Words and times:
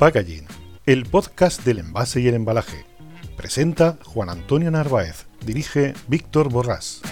Packaging, 0.00 0.46
el 0.86 1.04
podcast 1.04 1.62
del 1.62 1.78
envase 1.78 2.22
y 2.22 2.28
el 2.28 2.34
embalaje. 2.34 2.86
Presenta 3.36 3.98
Juan 4.06 4.30
Antonio 4.30 4.70
Narváez, 4.70 5.26
dirige 5.44 5.92
Víctor 6.08 6.48
Borrás. 6.48 7.02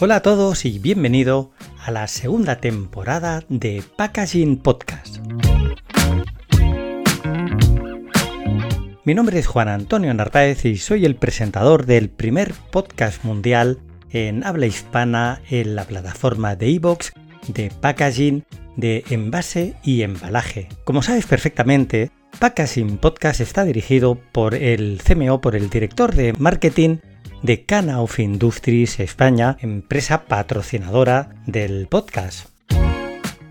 Hola 0.00 0.16
a 0.16 0.20
todos 0.20 0.64
y 0.64 0.80
bienvenido 0.80 1.52
a 1.78 1.92
la 1.92 2.08
segunda 2.08 2.56
temporada 2.56 3.44
de 3.48 3.84
Packaging 3.96 4.56
Podcast. 4.56 5.18
Mi 9.04 9.14
nombre 9.14 9.38
es 9.38 9.46
Juan 9.46 9.68
Antonio 9.68 10.12
Narváez 10.12 10.64
y 10.64 10.76
soy 10.76 11.04
el 11.04 11.14
presentador 11.14 11.86
del 11.86 12.10
primer 12.10 12.52
podcast 12.72 13.22
mundial 13.22 13.78
en 14.10 14.44
habla 14.44 14.66
hispana 14.66 15.40
en 15.48 15.76
la 15.76 15.84
plataforma 15.84 16.56
de 16.56 16.68
iVoox 16.68 17.12
de 17.48 17.70
packaging, 17.80 18.44
de 18.76 19.04
envase 19.10 19.74
y 19.82 20.02
embalaje. 20.02 20.68
Como 20.84 21.02
sabes 21.02 21.26
perfectamente, 21.26 22.10
Packaging 22.38 22.98
Podcast 22.98 23.40
está 23.40 23.64
dirigido 23.64 24.18
por 24.32 24.54
el 24.54 25.00
CMO, 25.02 25.40
por 25.40 25.54
el 25.54 25.70
director 25.70 26.14
de 26.14 26.32
marketing 26.32 26.98
de 27.42 27.64
Cana 27.64 28.00
of 28.00 28.18
Industries 28.18 29.00
España, 29.00 29.56
empresa 29.60 30.24
patrocinadora 30.24 31.34
del 31.46 31.86
podcast. 31.88 32.48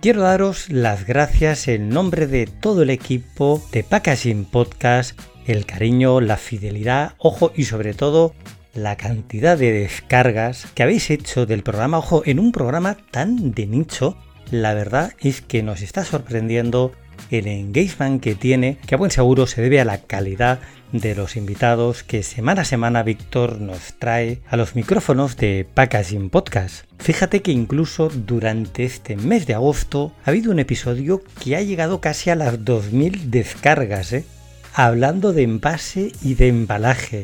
Quiero 0.01 0.21
daros 0.21 0.69
las 0.69 1.05
gracias 1.05 1.67
en 1.67 1.89
nombre 1.89 2.25
de 2.25 2.47
todo 2.47 2.81
el 2.81 2.89
equipo 2.89 3.61
de 3.71 3.83
Packaging 3.83 4.45
Podcast, 4.45 5.19
el 5.45 5.65
cariño, 5.65 6.21
la 6.21 6.37
fidelidad, 6.37 7.13
ojo 7.17 7.51
y 7.55 7.65
sobre 7.65 7.93
todo 7.93 8.33
la 8.73 8.95
cantidad 8.95 9.57
de 9.57 9.71
descargas 9.71 10.67
que 10.73 10.83
habéis 10.83 11.09
hecho 11.09 11.45
del 11.45 11.63
programa. 11.63 11.97
Ojo, 11.97 12.23
en 12.25 12.39
un 12.39 12.51
programa 12.51 12.97
tan 13.11 13.51
de 13.51 13.67
nicho, 13.67 14.17
la 14.49 14.73
verdad 14.73 15.13
es 15.19 15.41
que 15.41 15.63
nos 15.63 15.81
está 15.81 16.03
sorprendiendo 16.03 16.91
el 17.29 17.47
engagement 17.47 18.21
que 18.21 18.35
tiene, 18.35 18.77
que 18.85 18.95
a 18.95 18.97
buen 18.97 19.11
seguro 19.11 19.47
se 19.47 19.61
debe 19.61 19.79
a 19.79 19.85
la 19.85 19.99
calidad 19.99 20.59
de 20.91 21.15
los 21.15 21.37
invitados 21.37 22.03
que 22.03 22.23
semana 22.23 22.63
a 22.63 22.65
semana 22.65 23.03
Víctor 23.03 23.61
nos 23.61 23.93
trae 23.97 24.41
a 24.49 24.57
los 24.57 24.75
micrófonos 24.75 25.37
de 25.37 25.65
Packaging 25.73 26.29
Podcast. 26.29 26.85
Fíjate 26.99 27.41
que 27.41 27.51
incluso 27.51 28.09
durante 28.09 28.83
este 28.83 29.15
mes 29.15 29.47
de 29.47 29.53
agosto 29.53 30.11
ha 30.25 30.31
habido 30.31 30.51
un 30.51 30.59
episodio 30.59 31.21
que 31.41 31.55
ha 31.55 31.61
llegado 31.61 32.01
casi 32.01 32.29
a 32.29 32.35
las 32.35 32.65
2000 32.65 33.31
descargas, 33.31 34.11
¿eh? 34.11 34.25
hablando 34.73 35.31
de 35.33 35.43
envase 35.43 36.11
y 36.21 36.35
de 36.35 36.47
embalaje. 36.49 37.23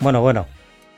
Bueno, 0.00 0.20
bueno, 0.20 0.46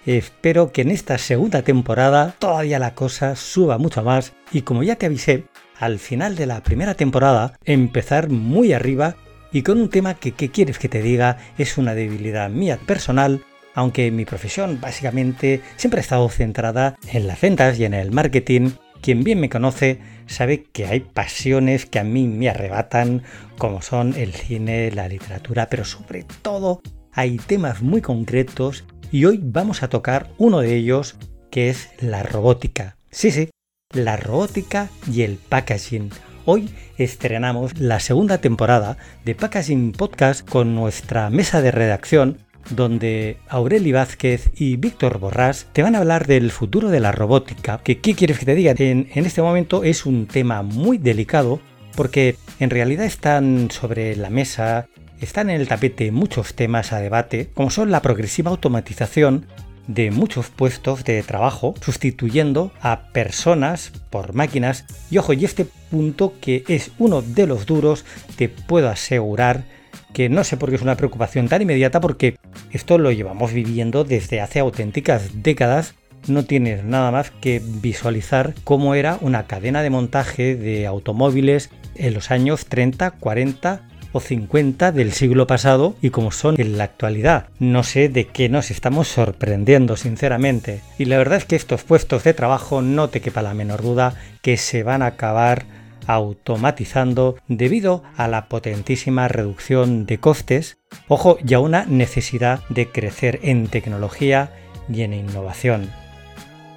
Espero 0.05 0.73
que 0.73 0.83
en 0.83 0.91
esta 0.91 1.17
segunda 1.17 1.63
temporada 1.63 2.35
todavía 2.41 2.81
la 2.81 2.95
cosa 2.95 3.37
suba 3.37 3.79
mucho 3.79 4.03
más 4.03 4.33
y 4.51 4.63
como 4.63 4.83
ya 4.83 4.97
te 4.97 5.07
avisé, 5.07 5.45
al 5.79 6.01
final 6.01 6.35
de 6.35 6.47
la 6.47 6.63
primera 6.63 6.95
temporada 6.95 7.57
empezar 7.65 8.29
muy 8.29 8.73
arriba 8.73 9.15
y 9.53 9.63
con 9.63 9.81
un 9.81 9.91
tema 9.91 10.15
que, 10.15 10.33
¿qué 10.33 10.51
quieres 10.51 10.81
que 10.81 10.89
te 10.89 11.03
diga? 11.03 11.39
Es 11.57 11.79
una 11.79 11.95
debilidad 11.95 12.51
mía 12.51 12.81
personal, 12.85 13.45
aunque 13.75 14.11
mi 14.11 14.25
profesión 14.25 14.81
básicamente 14.81 15.61
siempre 15.77 16.01
ha 16.01 16.03
estado 16.03 16.29
centrada 16.31 16.97
en 17.13 17.29
las 17.29 17.41
ventas 17.41 17.79
y 17.79 17.85
en 17.85 17.95
el 17.95 18.11
marketing. 18.11 18.71
Quien 19.03 19.23
bien 19.23 19.39
me 19.39 19.51
conoce 19.51 20.01
sabe 20.27 20.65
que 20.65 20.87
hay 20.87 21.01
pasiones 21.01 21.87
que 21.87 22.01
a 22.01 22.05
mí 22.05 22.27
me 22.27 22.49
arrebatan, 22.49 23.23
como 23.57 23.83
son 23.83 24.15
el 24.17 24.33
cine, 24.33 24.91
la 24.91 25.07
literatura, 25.07 25.69
pero 25.69 25.85
sobre 25.85 26.25
todo 26.43 26.81
hay 27.13 27.37
temas 27.37 27.83
muy 27.83 28.01
concretos 28.01 28.85
y 29.13 29.27
hoy 29.27 29.39
vamos 29.43 29.83
a 29.83 29.89
tocar 29.89 30.31
uno 30.39 30.61
de 30.61 30.75
ellos 30.75 31.17
que 31.51 31.69
es 31.69 31.91
la 32.01 32.23
robótica. 32.23 32.97
Sí, 33.11 33.31
sí, 33.31 33.51
la 33.93 34.17
robótica 34.17 34.89
y 35.13 35.23
el 35.23 35.37
packaging. 35.37 36.11
Hoy 36.47 36.71
estrenamos 36.97 37.79
la 37.79 38.01
segunda 38.01 38.39
temporada 38.39 38.97
de 39.25 39.35
Packaging 39.35 39.93
Podcast 39.93 40.49
con 40.49 40.75
nuestra 40.75 41.29
mesa 41.31 41.61
de 41.61 41.71
redacción 41.71 42.39
donde 42.71 43.37
Aureli 43.49 43.93
Vázquez 43.93 44.51
y 44.55 44.77
Víctor 44.77 45.19
Borrás 45.19 45.67
te 45.73 45.83
van 45.83 45.95
a 45.95 45.99
hablar 45.99 46.27
del 46.27 46.51
futuro 46.51 46.89
de 46.89 47.01
la 47.01 47.13
robótica, 47.13 47.79
que 47.85 48.01
qué 48.01 48.15
quieres 48.15 48.39
que 48.39 48.47
te 48.47 48.55
diga, 48.55 48.75
en, 48.79 49.09
en 49.13 49.27
este 49.27 49.43
momento 49.43 49.85
es 49.85 50.07
un 50.07 50.27
tema 50.27 50.63
muy 50.63 50.97
delicado 50.97 51.61
porque 51.97 52.37
en 52.61 52.71
realidad 52.71 53.05
están 53.05 53.71
sobre 53.71 54.17
la 54.17 54.31
mesa 54.31 54.89
están 55.23 55.51
en 55.51 55.61
el 55.61 55.69
tapete 55.69 56.11
muchos 56.11 56.55
temas 56.55 56.93
a 56.93 56.99
debate, 56.99 57.49
como 57.55 57.71
son 57.71 57.91
la 57.91 58.03
progresiva 58.03 58.51
automatización 58.51 59.47
de 59.87 60.11
muchos 60.11 60.49
puestos 60.49 61.05
de 61.05 61.23
trabajo, 61.23 61.75
sustituyendo 61.81 62.73
a 62.81 63.09
personas 63.13 63.93
por 64.11 64.35
máquinas. 64.35 64.85
Y 65.11 65.19
ojo, 65.19 65.33
y 65.33 65.45
este 65.45 65.67
punto 65.91 66.35
que 66.41 66.65
es 66.69 66.91
uno 66.99 67.23
de 67.23 67.47
los 67.47 67.67
duros, 67.67 68.05
te 68.37 68.49
puedo 68.49 68.89
asegurar 68.89 69.65
que 70.13 70.29
no 70.29 70.45
sé 70.45 70.57
por 70.57 70.71
qué 70.71 70.77
es 70.77 70.83
una 70.83 70.97
preocupación 70.97 71.49
tan 71.49 71.63
inmediata, 71.63 72.01
porque 72.01 72.37
esto 72.71 72.99
lo 72.99 73.13
llevamos 73.13 73.53
viviendo 73.53 74.05
desde 74.05 74.41
hace 74.41 74.59
auténticas 74.59 75.43
décadas. 75.43 75.95
No 76.29 76.45
tienes 76.45 76.85
nada 76.85 77.11
más 77.11 77.31
que 77.31 77.61
visualizar 77.65 78.55
cómo 78.63 78.95
era 78.95 79.19
una 79.21 79.47
cadena 79.47 79.83
de 79.83 79.91
montaje 79.91 80.55
de 80.55 80.87
automóviles 80.87 81.71
en 81.97 82.15
los 82.15 82.31
años 82.31 82.67
30, 82.67 83.13
40 83.13 83.89
o 84.13 84.21
50 84.21 84.93
del 84.93 85.13
siglo 85.13 85.47
pasado 85.47 85.97
y 86.01 86.11
como 86.11 86.31
son 86.31 86.61
en 86.61 86.79
la 86.79 86.85
actualidad. 86.85 87.47
No 87.59 87.83
sé 87.83 88.09
de 88.09 88.27
qué 88.27 88.49
nos 88.49 88.71
estamos 88.71 89.09
sorprendiendo, 89.09 89.97
sinceramente. 89.97 90.81
Y 90.99 91.07
la 91.07 91.19
verdad 91.19 91.39
es 91.39 91.45
que 91.45 91.57
estos 91.57 91.83
puestos 91.83 92.25
de 92.25 92.35
trabajo 92.35 92.83
no 92.83 93.09
te 93.09 93.21
quepa 93.21 93.43
la 93.43 93.55
menor 93.55 93.83
duda 93.83 94.15
que 94.43 94.57
se 94.57 94.83
van 94.83 95.03
a 95.03 95.07
acabar 95.07 95.65
automatizando 96.07 97.37
debido 97.49 98.03
a 98.17 98.29
la 98.29 98.47
potentísima 98.47 99.29
reducción 99.29 100.07
de 100.07 100.19
costes, 100.19 100.79
ojo, 101.09 101.39
y 101.47 101.55
a 101.55 101.61
una 101.61 101.85
necesidad 101.87 102.61
de 102.69 102.89
crecer 102.89 103.41
en 103.43 103.69
tecnología 103.69 104.51
y 104.93 105.03
en 105.03 105.15
innovación. 105.15 105.91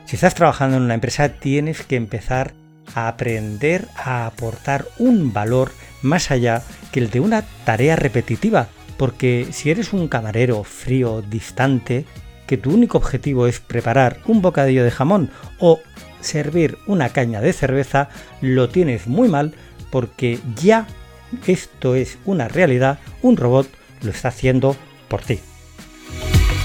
Si 0.05 0.15
estás 0.15 0.35
trabajando 0.35 0.77
en 0.77 0.83
una 0.83 0.93
empresa 0.93 1.29
tienes 1.29 1.81
que 1.81 1.95
empezar 1.95 2.53
a 2.93 3.07
aprender 3.07 3.87
a 3.95 4.25
aportar 4.25 4.85
un 4.97 5.33
valor 5.33 5.71
más 6.01 6.31
allá 6.31 6.63
que 6.91 6.99
el 6.99 7.09
de 7.09 7.19
una 7.19 7.43
tarea 7.65 7.95
repetitiva, 7.95 8.67
porque 8.97 9.47
si 9.51 9.71
eres 9.71 9.93
un 9.93 10.07
camarero 10.07 10.63
frío, 10.63 11.21
distante, 11.21 12.05
que 12.47 12.57
tu 12.57 12.71
único 12.71 12.97
objetivo 12.97 13.47
es 13.47 13.59
preparar 13.59 14.19
un 14.25 14.41
bocadillo 14.41 14.83
de 14.83 14.91
jamón 14.91 15.31
o 15.59 15.79
servir 16.21 16.77
una 16.87 17.09
caña 17.09 17.41
de 17.41 17.53
cerveza, 17.53 18.09
lo 18.41 18.69
tienes 18.69 19.07
muy 19.07 19.29
mal 19.29 19.53
porque 19.89 20.39
ya 20.55 20.87
esto 21.47 21.95
es 21.95 22.17
una 22.25 22.47
realidad, 22.47 22.99
un 23.21 23.37
robot 23.37 23.67
lo 24.01 24.11
está 24.11 24.29
haciendo 24.29 24.75
por 25.07 25.21
ti. 25.21 25.39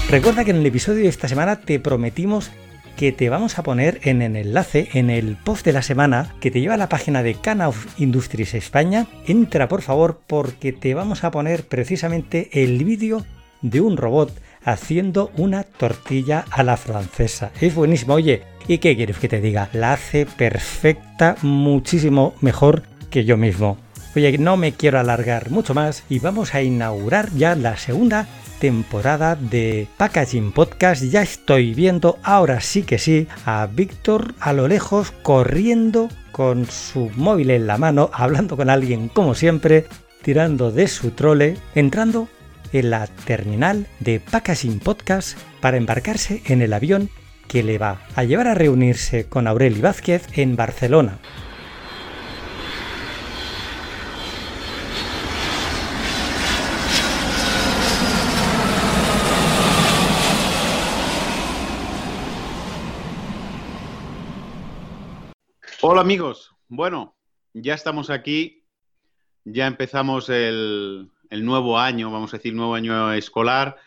Recuerda 0.09 0.43
que 0.43 0.51
en 0.51 0.57
el 0.57 0.65
episodio 0.65 1.03
de 1.03 1.09
esta 1.09 1.27
semana 1.27 1.61
te 1.61 1.79
prometimos 1.79 2.51
que 2.95 3.11
te 3.11 3.29
vamos 3.29 3.57
a 3.57 3.63
poner 3.63 3.99
en 4.03 4.21
el 4.21 4.35
enlace 4.35 4.89
en 4.93 5.09
el 5.09 5.35
post 5.35 5.65
de 5.65 5.73
la 5.73 5.81
semana 5.81 6.35
que 6.39 6.51
te 6.51 6.61
lleva 6.61 6.75
a 6.75 6.77
la 6.77 6.89
página 6.89 7.23
de 7.23 7.35
Can 7.35 7.61
of 7.61 7.99
Industries 7.99 8.53
España. 8.53 9.07
Entra 9.25 9.67
por 9.67 9.81
favor 9.81 10.21
porque 10.27 10.73
te 10.73 10.93
vamos 10.93 11.23
a 11.23 11.31
poner 11.31 11.67
precisamente 11.67 12.49
el 12.63 12.83
vídeo 12.83 13.25
de 13.61 13.81
un 13.81 13.97
robot 13.97 14.33
haciendo 14.63 15.31
una 15.37 15.63
tortilla 15.63 16.45
a 16.51 16.63
la 16.63 16.77
francesa. 16.77 17.51
Es 17.59 17.75
buenísimo. 17.75 18.13
Oye, 18.13 18.43
¿y 18.67 18.77
qué 18.77 18.95
quieres 18.95 19.17
que 19.17 19.29
te 19.29 19.41
diga? 19.41 19.69
La 19.73 19.93
hace 19.93 20.25
perfecta, 20.25 21.35
muchísimo 21.41 22.33
mejor 22.41 22.83
que 23.09 23.25
yo 23.25 23.37
mismo. 23.37 23.77
Oye, 24.15 24.37
no 24.37 24.57
me 24.57 24.73
quiero 24.73 24.99
alargar 24.99 25.51
mucho 25.51 25.73
más 25.73 26.03
y 26.09 26.19
vamos 26.19 26.53
a 26.53 26.61
inaugurar 26.61 27.29
ya 27.33 27.55
la 27.55 27.77
segunda 27.77 28.27
temporada 28.61 29.35
de 29.35 29.87
Packaging 29.97 30.51
Podcast. 30.51 31.01
Ya 31.03 31.23
estoy 31.23 31.73
viendo, 31.73 32.19
ahora 32.21 32.61
sí 32.61 32.83
que 32.83 32.99
sí, 32.99 33.27
a 33.43 33.65
Víctor 33.65 34.35
a 34.39 34.53
lo 34.53 34.67
lejos 34.67 35.11
corriendo 35.23 36.09
con 36.31 36.67
su 36.67 37.09
móvil 37.15 37.49
en 37.49 37.65
la 37.65 37.79
mano, 37.79 38.11
hablando 38.13 38.55
con 38.55 38.69
alguien 38.69 39.09
como 39.09 39.33
siempre. 39.35 39.87
tirando 40.21 40.71
de 40.71 40.87
su 40.87 41.09
trole, 41.09 41.57
entrando 41.73 42.27
en 42.71 42.91
la 42.91 43.07
terminal 43.07 43.87
de 43.99 44.19
Packaging 44.19 44.79
Podcast 44.79 45.35
para 45.59 45.77
embarcarse 45.77 46.43
en 46.45 46.61
el 46.61 46.73
avión 46.73 47.09
que 47.47 47.63
le 47.63 47.79
va 47.79 48.01
a 48.15 48.23
llevar 48.23 48.47
a 48.47 48.53
reunirse 48.53 49.25
con 49.25 49.47
Aureli 49.47 49.81
Vázquez 49.81 50.27
en 50.37 50.55
Barcelona. 50.55 51.17
Hola 66.01 66.07
amigos, 66.07 66.55
bueno, 66.67 67.15
ya 67.53 67.75
estamos 67.75 68.09
aquí, 68.09 68.65
ya 69.45 69.67
empezamos 69.67 70.29
el, 70.29 71.11
nuevo 71.29 71.77
año, 71.77 72.09
vamos 72.09 72.33
a 72.33 72.37
decir, 72.37 72.55
nuevo 72.55 72.73
año 72.73 73.13
escolar. 73.13 73.77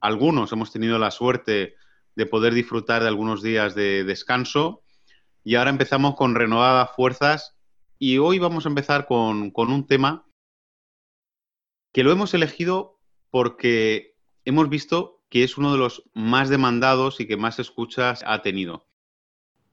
Algunos 0.00 0.50
hemos 0.52 0.72
tenido 0.72 0.98
la 0.98 1.10
suerte 1.10 1.74
de 2.16 2.24
poder 2.24 2.54
disfrutar 2.54 3.02
de 3.02 3.08
algunos 3.08 3.42
días 3.42 3.74
de 3.74 4.02
descanso 4.04 4.82
y 5.44 5.56
ahora 5.56 5.68
empezamos 5.68 6.14
con 6.14 6.34
renovadas 6.34 6.92
fuerzas 6.96 7.54
y 7.98 8.16
hoy 8.16 8.38
vamos 8.38 8.64
a 8.64 8.70
empezar 8.70 9.06
con, 9.06 9.50
con 9.50 9.70
un 9.70 9.86
tema 9.86 10.26
que 11.92 12.02
lo 12.02 12.12
hemos 12.12 12.32
elegido 12.32 12.98
porque 13.28 14.16
hemos 14.46 14.70
visto 14.70 15.22
que 15.28 15.44
es 15.44 15.58
uno 15.58 15.70
de 15.70 15.78
los 15.78 16.02
más 16.14 16.48
demandados 16.48 17.20
y 17.20 17.26
que 17.26 17.36
más 17.36 17.58
escuchas 17.58 18.24
ha 18.26 18.40
tenido. 18.40 18.86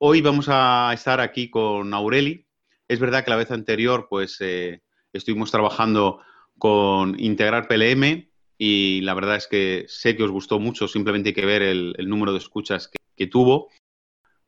Hoy 0.03 0.19
vamos 0.21 0.47
a 0.49 0.89
estar 0.95 1.21
aquí 1.21 1.51
con 1.51 1.93
Aureli. 1.93 2.47
Es 2.87 2.99
verdad 2.99 3.23
que 3.23 3.29
la 3.29 3.35
vez 3.35 3.51
anterior, 3.51 4.07
pues, 4.09 4.35
eh, 4.39 4.81
estuvimos 5.13 5.51
trabajando 5.51 6.21
con 6.57 7.19
Integrar 7.19 7.67
PLM 7.67 8.27
y 8.57 9.01
la 9.01 9.13
verdad 9.13 9.35
es 9.35 9.45
que 9.45 9.85
sé 9.87 10.17
que 10.17 10.23
os 10.23 10.31
gustó 10.31 10.57
mucho, 10.57 10.87
simplemente 10.87 11.29
hay 11.29 11.35
que 11.35 11.45
ver 11.45 11.61
el, 11.61 11.93
número 12.09 12.31
de 12.31 12.39
escuchas 12.39 12.89
que, 13.15 13.27
tuvo. 13.27 13.69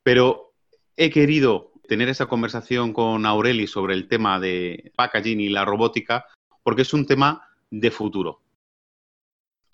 Pero 0.01 0.55
he 0.97 1.11
querido 1.11 1.71
tener 1.87 2.09
esa 2.09 2.25
conversación 2.25 2.91
con 2.91 3.27
Aureli 3.27 3.67
sobre 3.67 3.93
el 3.93 4.07
tema 4.07 4.39
de 4.39 4.91
packaging 4.95 5.39
y 5.39 5.49
la 5.49 5.65
robótica 5.65 6.25
porque 6.63 6.81
es 6.81 6.95
un 6.95 7.05
tema 7.05 7.47
de 7.69 7.91
futuro 7.91 8.42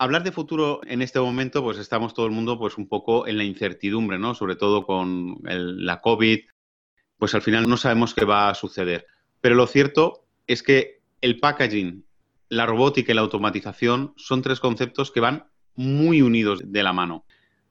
hablar 0.00 0.24
de 0.24 0.32
futuro 0.32 0.80
en 0.86 1.02
este 1.02 1.20
momento, 1.20 1.62
pues 1.62 1.76
estamos 1.76 2.14
todo 2.14 2.24
el 2.24 2.32
mundo 2.32 2.58
pues 2.58 2.78
un 2.78 2.88
poco 2.88 3.26
en 3.26 3.36
la 3.36 3.44
incertidumbre, 3.44 4.18
¿no? 4.18 4.34
Sobre 4.34 4.56
todo 4.56 4.86
con 4.86 5.36
la 5.42 6.00
COVID, 6.00 6.40
pues 7.18 7.34
al 7.34 7.42
final 7.42 7.68
no 7.68 7.76
sabemos 7.76 8.14
qué 8.14 8.24
va 8.24 8.48
a 8.48 8.54
suceder. 8.54 9.06
Pero 9.42 9.56
lo 9.56 9.66
cierto 9.66 10.24
es 10.46 10.62
que 10.62 11.02
el 11.20 11.38
packaging, 11.38 12.06
la 12.48 12.64
robótica 12.64 13.12
y 13.12 13.14
la 13.14 13.20
automatización 13.20 14.14
son 14.16 14.40
tres 14.40 14.58
conceptos 14.58 15.10
que 15.10 15.20
van 15.20 15.50
muy 15.74 16.22
unidos 16.22 16.60
de 16.64 16.82
la 16.82 16.94
mano. 16.94 17.26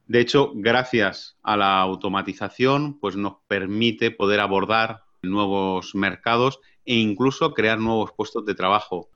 De 0.05 0.19
hecho, 0.19 0.51
gracias 0.53 1.39
a 1.41 1.57
la 1.57 1.81
automatización, 1.81 2.99
pues 2.99 3.15
nos 3.15 3.37
permite 3.47 4.11
poder 4.11 4.39
abordar 4.39 5.01
nuevos 5.23 5.95
mercados 5.95 6.59
e 6.85 6.93
incluso 6.93 7.55
crear 7.55 7.79
nuevos 7.79 8.11
puestos 8.11 8.45
de 8.45 8.53
trabajo. 8.53 9.09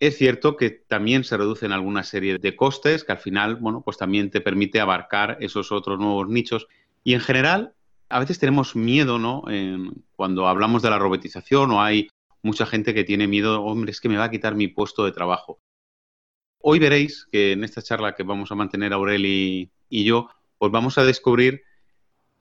Es 0.00 0.16
cierto 0.16 0.56
que 0.56 0.70
también 0.70 1.24
se 1.24 1.36
reducen 1.36 1.72
alguna 1.72 2.02
serie 2.04 2.38
de 2.38 2.56
costes 2.56 3.04
que 3.04 3.12
al 3.12 3.18
final, 3.18 3.56
bueno, 3.56 3.82
pues 3.82 3.98
también 3.98 4.30
te 4.30 4.40
permite 4.40 4.80
abarcar 4.80 5.36
esos 5.40 5.72
otros 5.72 5.98
nuevos 5.98 6.26
nichos. 6.26 6.68
Y 7.04 7.12
en 7.12 7.20
general, 7.20 7.74
a 8.08 8.18
veces 8.18 8.38
tenemos 8.38 8.74
miedo, 8.74 9.18
¿no? 9.18 9.44
cuando 10.16 10.48
hablamos 10.48 10.80
de 10.80 10.88
la 10.88 10.98
robotización 10.98 11.70
o 11.72 11.82
hay 11.82 12.08
mucha 12.42 12.64
gente 12.64 12.94
que 12.94 13.04
tiene 13.04 13.28
miedo, 13.28 13.62
hombre, 13.62 13.90
es 13.90 14.00
que 14.00 14.08
me 14.08 14.16
va 14.16 14.24
a 14.24 14.30
quitar 14.30 14.54
mi 14.54 14.68
puesto 14.68 15.04
de 15.04 15.12
trabajo. 15.12 15.60
Hoy 16.62 16.78
veréis 16.78 17.28
que 17.30 17.52
en 17.52 17.62
esta 17.62 17.82
charla 17.82 18.14
que 18.14 18.22
vamos 18.22 18.50
a 18.50 18.54
mantener 18.54 18.94
Aureli 18.94 19.70
y 19.90 20.04
yo, 20.04 20.30
pues 20.56 20.72
vamos 20.72 20.96
a 20.96 21.04
descubrir 21.04 21.62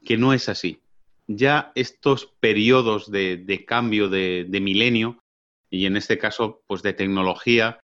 que 0.06 0.18
no 0.18 0.32
es 0.32 0.48
así. 0.48 0.80
Ya 1.28 1.74
estos 1.76 2.26
periodos 2.40 3.12
de, 3.12 3.66
cambio 3.68 4.08
de 4.08 4.60
milenio 4.62 5.20
y 5.70 5.86
en 5.86 5.98
este 5.98 6.18
caso, 6.18 6.62
pues 6.68 6.82
de 6.82 6.94
tecnología. 6.94 7.80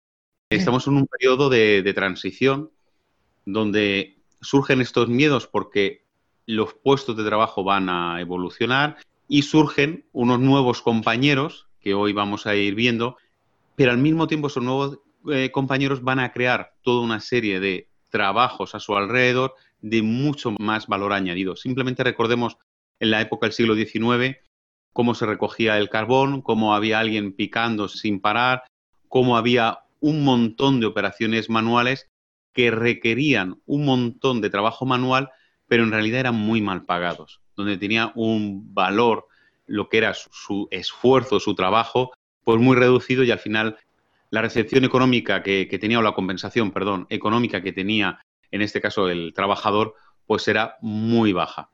Estamos 0.50 0.88
en 0.88 0.98
un 0.98 1.08
periodo 1.08 1.50
de, 1.50 1.94
transición 1.94 2.72
donde 3.46 4.18
surgen 4.42 4.82
estos 4.82 5.10
miedos 5.10 5.48
porque 5.48 6.06
los 6.46 6.74
puestos 6.74 7.18
de 7.18 7.24
trabajo 7.24 7.64
van 7.64 7.90
a 7.90 8.22
evolucionar 8.22 8.98
y 9.28 9.44
surgen 9.44 10.06
unos 10.12 10.40
nuevos 10.40 10.82
compañeros 10.82 11.68
que 11.80 11.94
hoy 11.94 12.14
vamos 12.14 12.46
a 12.46 12.56
ir 12.56 12.76
viendo, 12.76 13.18
pero 13.76 13.92
al 13.92 13.98
mismo 13.98 14.28
tiempo 14.28 14.48
esos 14.48 14.64
nuevos 14.64 15.00
eh, 15.32 15.52
compañeros 15.52 16.04
van 16.04 16.20
a 16.20 16.32
crear 16.32 16.74
toda 16.84 17.02
una 17.02 17.20
serie 17.20 17.60
de 17.60 17.88
trabajos 18.10 18.76
a 18.76 18.80
su 18.80 18.96
alrededor 18.96 19.56
de 19.82 20.02
mucho 20.02 20.52
más 20.60 20.88
valor 20.88 21.14
añadido. 21.14 21.56
Simplemente 21.56 22.04
recordemos 22.04 22.58
en 23.00 23.12
la 23.12 23.22
época 23.22 23.48
del 23.48 23.54
siglo 23.54 23.76
XIX 23.76 24.38
cómo 24.94 25.16
se 25.16 25.26
recogía 25.26 25.78
el 25.78 25.90
carbón, 25.90 26.42
cómo 26.42 26.74
había 26.76 27.00
alguien 27.00 27.34
picando 27.34 27.88
sin 27.88 28.20
parar, 28.20 28.64
cómo 29.10 29.36
había 29.36 29.80
un 30.00 30.24
montón 30.24 30.80
de 30.80 30.86
operaciones 30.86 31.50
manuales 31.50 32.10
que 32.54 32.72
requerían 32.72 33.60
un 33.66 33.86
montón 33.86 34.42
de 34.42 34.50
trabajo 34.50 34.86
manual, 34.86 35.32
pero 35.68 35.84
en 35.84 35.92
realidad 35.92 36.22
eran 36.22 36.36
muy 36.36 36.62
mal 36.62 36.84
pagados, 36.86 37.42
donde 37.56 37.78
tenía 37.78 38.12
un 38.16 38.74
valor 38.74 39.28
lo 39.66 39.90
que 39.90 39.98
era 39.98 40.14
su, 40.14 40.68
esfuerzo, 40.70 41.40
su 41.40 41.56
trabajo, 41.56 42.12
pues 42.44 42.60
muy 42.60 42.76
reducido 42.76 43.24
y 43.24 43.32
al 43.32 43.40
final 43.40 43.78
la 44.30 44.42
recepción 44.42 44.84
económica 44.84 45.42
que, 45.42 45.68
que, 45.68 45.80
tenía, 45.80 46.00
o 46.00 46.02
la 46.02 46.14
compensación, 46.14 46.72
perdón, 46.72 47.08
económica 47.10 47.62
que 47.62 47.72
tenía, 47.72 48.20
en 48.52 48.62
este 48.62 48.82
caso 48.82 49.10
el 49.10 49.34
trabajador, 49.34 49.96
pues 50.28 50.48
era 50.48 50.78
muy 50.82 51.34
baja. 51.34 51.70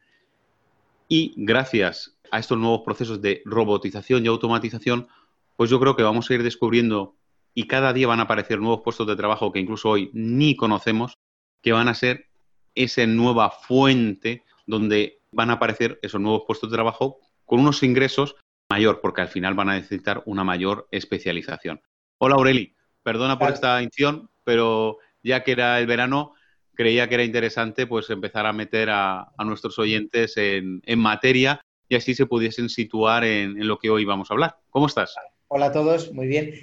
Y 1.08 1.34
gracias 1.36 2.19
a 2.32 2.40
estos 2.40 2.58
nuevos 2.58 2.82
procesos 2.86 3.22
de 3.22 3.42
robotización 3.46 4.26
y 4.26 4.28
automatización, 4.28 5.08
pues 5.56 5.70
yo 5.70 5.80
creo 5.80 5.96
que 5.96 6.04
vamos 6.04 6.30
a 6.30 6.34
ir 6.34 6.44
descubriendo 6.44 7.16
y 7.54 7.68
cada 7.68 7.94
día 7.94 8.08
van 8.08 8.20
a 8.20 8.24
aparecer 8.24 8.60
nuevos 8.60 8.82
puestos 8.82 9.08
de 9.08 9.16
trabajo 9.16 9.52
que 9.52 9.60
incluso 9.60 9.90
hoy 9.90 10.10
ni 10.14 10.56
conocemos, 10.56 11.18
que 11.62 11.72
van 11.72 11.88
a 11.88 11.94
ser 11.94 12.28
esa 12.76 13.06
nueva 13.06 13.50
fuente 13.50 14.44
donde 14.66 15.22
van 15.32 15.50
a 15.50 15.54
aparecer 15.54 16.00
esos 16.02 16.22
nuevos 16.22 16.44
puestos 16.48 16.70
de 16.70 16.78
trabajo 16.78 17.20
con 17.46 17.60
unos 17.60 17.84
ingresos 17.84 18.36
mayor, 18.72 19.02
porque 19.02 19.22
al 19.22 19.28
final 19.28 19.56
van 19.56 19.70
a 19.70 19.74
necesitar 19.74 20.22
una 20.26 20.44
mayor 20.44 20.88
especialización. 20.92 21.82
Hola 22.20 22.36
Aureli, 22.36 22.76
perdona 23.04 23.40
por 23.40 23.52
esta 23.52 23.82
iniciación, 23.82 24.30
pero 24.44 25.00
ya 25.24 25.44
que 25.44 25.52
era 25.52 25.80
el 25.80 25.88
verano, 25.88 26.34
creía 26.76 27.10
que 27.10 27.16
era 27.16 27.24
interesante 27.24 27.88
pues 27.88 28.10
empezar 28.10 28.46
a 28.46 28.54
meter 28.54 28.90
a, 28.92 29.34
nuestros 29.44 29.80
oyentes 29.80 30.38
en, 30.38 30.82
en 30.86 31.00
materia 31.00 31.60
y 31.90 31.96
así 31.96 32.14
se 32.14 32.28
pudiesen 32.28 32.70
situar 32.70 33.24
en, 33.24 33.68
lo 33.68 33.80
que 33.80 33.90
hoy 33.90 34.06
vamos 34.06 34.30
a 34.30 34.36
hablar. 34.36 34.58
¿Cómo 34.70 34.86
estás? 34.86 35.16
Hola 35.48 35.66
a 35.66 35.72
todos, 35.72 36.14
muy 36.14 36.28
bien. 36.28 36.54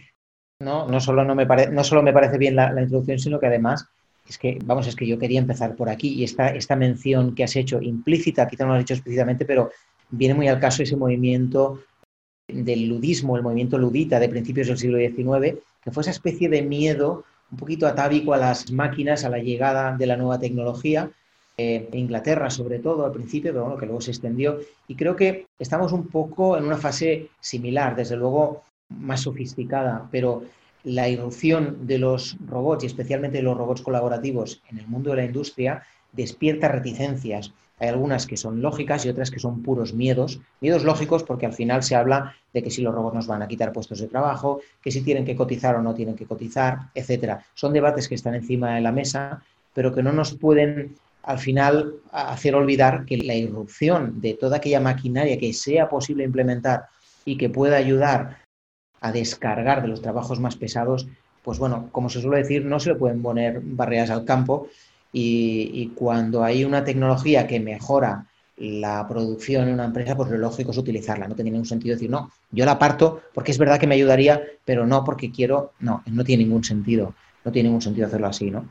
No, 0.61 0.89
no, 0.89 1.01
solo, 1.01 1.25
no, 1.25 1.35
me, 1.35 1.45
no 1.45 1.85
solo 1.85 2.03
me 2.03 2.13
parece 2.13 2.39
bien 2.39 2.55
la, 2.57 2.81
introducción, 2.81 3.19
sino 3.19 3.41
que 3.41 3.49
además 3.49 3.87
es 4.27 4.39
que, 4.39 4.59
vamos, 4.65 4.87
es 4.87 4.95
que 4.97 5.07
yo 5.07 5.19
quería 5.19 5.41
empezar 5.41 5.75
por 5.75 5.91
aquí 5.91 6.15
y 6.15 6.25
esta, 6.25 6.49
esta 6.49 6.77
mención 6.77 7.35
que 7.35 7.45
has 7.45 7.57
hecho 7.57 7.83
implícita, 7.83 8.49
quizá 8.49 8.65
no 8.65 8.71
lo 8.71 8.77
has 8.77 8.83
hecho 8.83 8.95
explícitamente, 8.95 9.45
pero 9.45 9.71
viene 10.11 10.35
muy 10.35 10.49
al 10.49 10.61
caso 10.61 10.83
ese 10.83 10.97
movimiento 10.97 11.81
del 12.49 12.89
ludismo, 12.89 13.37
el 13.37 13.43
movimiento 13.43 13.77
ludita 13.77 14.21
de 14.21 14.29
principios 14.29 14.69
del 14.69 14.79
siglo 14.79 14.99
XIX, 14.99 15.59
que 15.83 15.91
fue 15.91 16.03
esa 16.03 16.13
especie 16.13 16.49
de 16.49 16.63
miedo 16.63 17.25
un 17.51 17.59
poquito 17.59 17.87
atávico 17.87 18.33
a 18.33 18.39
las 18.39 18.71
máquinas, 18.71 19.25
a 19.25 19.29
la 19.29 19.39
llegada 19.39 19.97
de 19.97 20.07
la 20.07 20.17
nueva 20.17 20.39
tecnología, 20.39 21.11
en 21.57 21.89
Inglaterra 21.93 22.51
sobre 22.51 22.79
todo 22.79 23.07
al 23.07 23.13
principio, 23.13 23.53
pero 23.53 23.65
bueno, 23.65 23.79
que 23.79 23.87
luego 23.87 24.01
se 24.01 24.11
extendió. 24.11 24.59
Y 24.89 24.95
creo 24.95 25.17
que 25.17 25.47
estamos 25.59 25.93
un 25.93 26.09
poco 26.09 26.57
en 26.57 26.65
una 26.65 26.77
fase 26.77 27.31
similar, 27.41 27.97
desde 27.97 28.17
luego 28.17 28.65
más 28.91 29.23
sofisticada, 29.23 30.09
pero 30.11 30.45
la 30.85 31.09
irrupción 31.09 31.87
de 31.87 31.99
los 31.99 32.37
robots 32.47 32.85
y 32.85 32.87
especialmente 32.87 33.39
de 33.39 33.43
los 33.43 33.57
robots 33.57 33.83
colaborativos 33.83 34.63
en 34.71 34.79
el 34.79 34.87
mundo 34.87 35.11
de 35.11 35.17
la 35.17 35.25
industria 35.25 35.83
despierta 36.13 36.69
reticencias. 36.69 37.53
Hay 37.79 37.89
algunas 37.89 38.27
que 38.27 38.37
son 38.37 38.63
lógicas 38.63 39.05
y 39.05 39.09
otras 39.09 39.31
que 39.31 39.41
son 39.41 39.63
puros 39.63 39.93
miedos. 39.93 40.41
Miedos 40.61 40.85
lógicos 40.85 41.25
porque 41.25 41.45
al 41.45 41.53
final 41.53 41.83
se 41.83 41.95
habla 41.95 42.35
de 42.55 42.63
que 42.63 42.71
si 42.71 42.81
los 42.81 42.95
robots 42.95 43.17
nos 43.17 43.27
van 43.27 43.43
a 43.43 43.49
quitar 43.49 43.73
puestos 43.73 43.99
de 43.99 44.07
trabajo, 44.07 44.61
que 44.81 44.91
si 44.91 45.03
tienen 45.03 45.25
que 45.27 45.37
cotizar 45.37 45.75
o 45.75 45.83
no 45.83 45.93
tienen 45.93 46.15
que 46.15 46.25
cotizar, 46.25 46.79
etcétera. 46.95 47.45
Son 47.55 47.73
debates 47.73 48.09
que 48.09 48.15
están 48.15 48.35
encima 48.35 48.77
de 48.77 48.81
la 48.81 48.93
mesa, 48.93 49.43
pero 49.75 49.93
que 49.95 50.03
no 50.03 50.13
nos 50.13 50.35
pueden 50.35 50.95
al 51.27 51.39
final 51.41 51.97
hacer 52.13 52.55
olvidar 52.55 53.05
que 53.05 53.17
la 53.19 53.35
irrupción 53.35 54.21
de 54.21 54.35
toda 54.35 54.59
aquella 54.59 54.81
maquinaria 54.81 55.39
que 55.39 55.53
sea 55.53 55.89
posible 55.89 56.25
implementar 56.25 56.87
y 57.25 57.37
que 57.37 57.51
pueda 57.51 57.77
ayudar 57.77 58.39
a 59.01 59.11
descargar 59.11 59.83
de 59.83 59.89
los 59.89 60.01
trabajos 60.01 60.39
más 60.39 60.55
pesados, 60.55 61.09
pues 61.43 61.59
bueno, 61.59 61.89
como 61.91 62.09
se 62.09 62.23
suele 62.23 62.39
decir, 62.39 62.65
no 62.65 62.79
se 62.79 62.91
le 62.91 62.95
pueden 62.95 63.23
poner 63.23 63.61
barreras 63.61 64.11
al 64.11 64.25
campo 64.25 64.69
y, 65.13 65.89
cuando 65.97 66.45
hay 66.45 66.65
una 66.65 66.85
tecnología 66.85 67.47
que 67.47 67.59
mejora 67.59 68.27
la 68.57 69.07
producción 69.09 69.67
en 69.67 69.75
una 69.75 69.87
empresa, 69.87 70.17
pues 70.17 70.31
lo 70.31 70.39
lógico 70.39 70.71
es 70.71 70.79
utilizarla. 70.79 71.27
No 71.27 71.35
tiene 71.35 71.51
ningún 71.51 71.67
sentido 71.67 71.95
decir, 71.97 72.11
no, 72.11 72.31
yo 72.53 72.65
la 72.65 72.79
parto 72.79 73.23
porque 73.35 73.51
es 73.51 73.59
verdad 73.59 73.81
que 73.81 73.87
me 73.87 73.95
ayudaría, 73.97 74.43
pero 74.65 74.87
no 74.87 75.03
porque 75.05 75.33
quiero. 75.33 75.73
No, 75.81 76.03
no 76.07 76.23
tiene 76.23 76.45
ningún 76.45 76.65
sentido. 76.65 77.15
No 77.45 77.53
tiene 77.53 77.69
ningún 77.69 77.83
sentido 77.83 78.07
hacerlo 78.07 78.29
así, 78.29 78.51
¿no? 78.51 78.69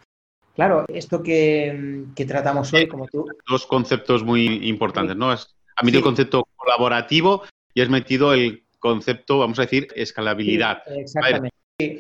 Claro, 0.56 0.86
esto 0.88 1.22
que, 1.22 2.06
tratamos 2.28 2.74
hoy, 2.74 2.88
como 2.88 3.08
tú. 3.08 3.26
Dos 3.48 3.66
conceptos 3.66 4.24
muy 4.24 4.68
importantes, 4.68 5.16
¿no? 5.16 5.30
Has 5.30 5.54
metido 5.84 6.00
el 6.00 6.06
concepto 6.06 6.48
colaborativo 6.56 7.44
y 7.74 7.82
has 7.82 7.90
metido 7.90 8.34
el 8.34 8.64
concepto, 8.80 9.40
vamos 9.40 9.60
a 9.60 9.64
decir, 9.64 9.88
escalabilidad. 9.96 10.82
exactamente. 10.88 11.54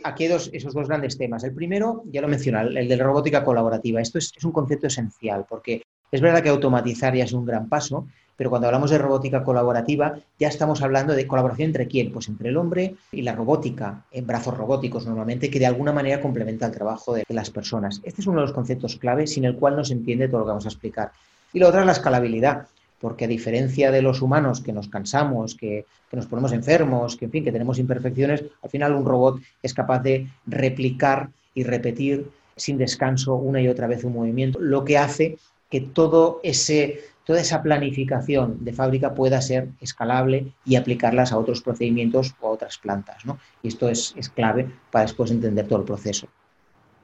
Aquí 0.05 0.23
hay 0.23 0.29
dos, 0.29 0.49
esos 0.53 0.73
dos 0.73 0.87
grandes 0.87 1.17
temas. 1.17 1.43
El 1.43 1.53
primero, 1.53 2.03
ya 2.05 2.21
lo 2.21 2.29
mencioné, 2.29 2.61
el 2.61 2.87
de 2.87 2.95
la 2.95 3.03
robótica 3.03 3.43
colaborativa. 3.43 3.99
Esto 3.99 4.19
es, 4.19 4.31
un 4.45 4.53
concepto 4.53 4.87
esencial 4.87 5.45
porque 5.49 5.81
es 6.09 6.21
verdad 6.21 6.41
que 6.41 6.47
automatizar 6.47 7.13
ya 7.13 7.25
es 7.25 7.33
un 7.33 7.45
gran 7.45 7.67
paso, 7.67 8.07
pero 8.37 8.49
cuando 8.49 8.67
hablamos 8.67 8.89
de 8.89 8.97
robótica 8.97 9.43
colaborativa 9.43 10.15
ya 10.39 10.47
estamos 10.47 10.81
hablando 10.81 11.13
de 11.13 11.27
colaboración 11.27 11.67
entre 11.67 11.87
quién? 11.87 12.11
Pues 12.11 12.27
entre 12.27 12.49
el 12.49 12.57
hombre 12.57 12.95
y 13.11 13.21
la 13.21 13.33
robótica, 13.33 14.03
en 14.11 14.27
brazos 14.27 14.57
robóticos 14.57 15.05
normalmente, 15.05 15.49
que 15.49 15.59
de 15.59 15.65
alguna 15.65 15.91
manera 15.91 16.21
complementa 16.21 16.65
el 16.65 16.71
trabajo 16.71 17.13
de 17.13 17.23
las 17.29 17.49
personas. 17.49 18.01
Este 18.03 18.21
es 18.21 18.27
uno 18.27 18.41
de 18.41 18.47
los 18.47 18.53
conceptos 18.53 18.97
clave 18.97 19.27
sin 19.27 19.45
el 19.45 19.55
cual 19.55 19.75
no 19.75 19.83
se 19.83 19.93
entiende 19.93 20.27
todo 20.27 20.39
lo 20.39 20.45
que 20.45 20.49
vamos 20.49 20.65
a 20.65 20.69
explicar. 20.69 21.11
Y 21.53 21.59
la 21.59 21.69
otra 21.69 21.81
es 21.81 21.85
la 21.85 21.93
escalabilidad 21.93 22.67
porque 22.99 23.25
a 23.25 23.27
diferencia 23.27 23.91
de 23.91 24.01
los 24.01 24.21
humanos 24.21 24.61
que 24.61 24.73
nos 24.73 24.87
cansamos, 24.87 25.55
que, 25.55 25.85
nos 26.11 26.27
ponemos 26.27 26.53
enfermos, 26.53 27.17
que 27.17 27.25
en 27.25 27.31
fin, 27.31 27.43
que 27.43 27.51
tenemos 27.51 27.77
imperfecciones, 27.77 28.43
al 28.63 28.69
final 28.69 28.95
un 28.95 29.05
robot 29.05 29.41
es 29.61 29.73
capaz 29.73 29.99
de 29.99 30.27
replicar 30.45 31.29
y 31.53 31.63
repetir 31.63 32.29
sin 32.55 32.77
descanso 32.77 33.35
una 33.35 33.61
y 33.61 33.67
otra 33.67 33.87
vez 33.87 34.05
un 34.05 34.13
movimiento, 34.13 34.59
lo 34.59 34.85
que 34.85 34.97
hace 34.97 35.37
que 35.69 35.81
todo 35.81 36.39
ese, 36.41 37.01
toda 37.25 37.41
esa 37.41 37.61
planificación 37.61 38.63
de 38.63 38.71
fábrica 38.71 39.13
pueda 39.13 39.41
ser 39.41 39.69
escalable 39.81 40.53
y 40.63 40.75
aplicarlas 40.75 41.31
a 41.31 41.37
otros 41.37 41.61
procedimientos 41.61 42.35
o 42.39 42.47
a 42.47 42.51
otras 42.51 42.77
plantas. 42.77 43.25
¿no? 43.25 43.39
Y 43.61 43.69
esto 43.69 43.89
es, 43.89 44.13
es 44.15 44.29
clave 44.29 44.69
para 44.91 45.05
después 45.05 45.31
entender 45.31 45.67
todo 45.67 45.79
el 45.79 45.85
proceso. 45.85 46.27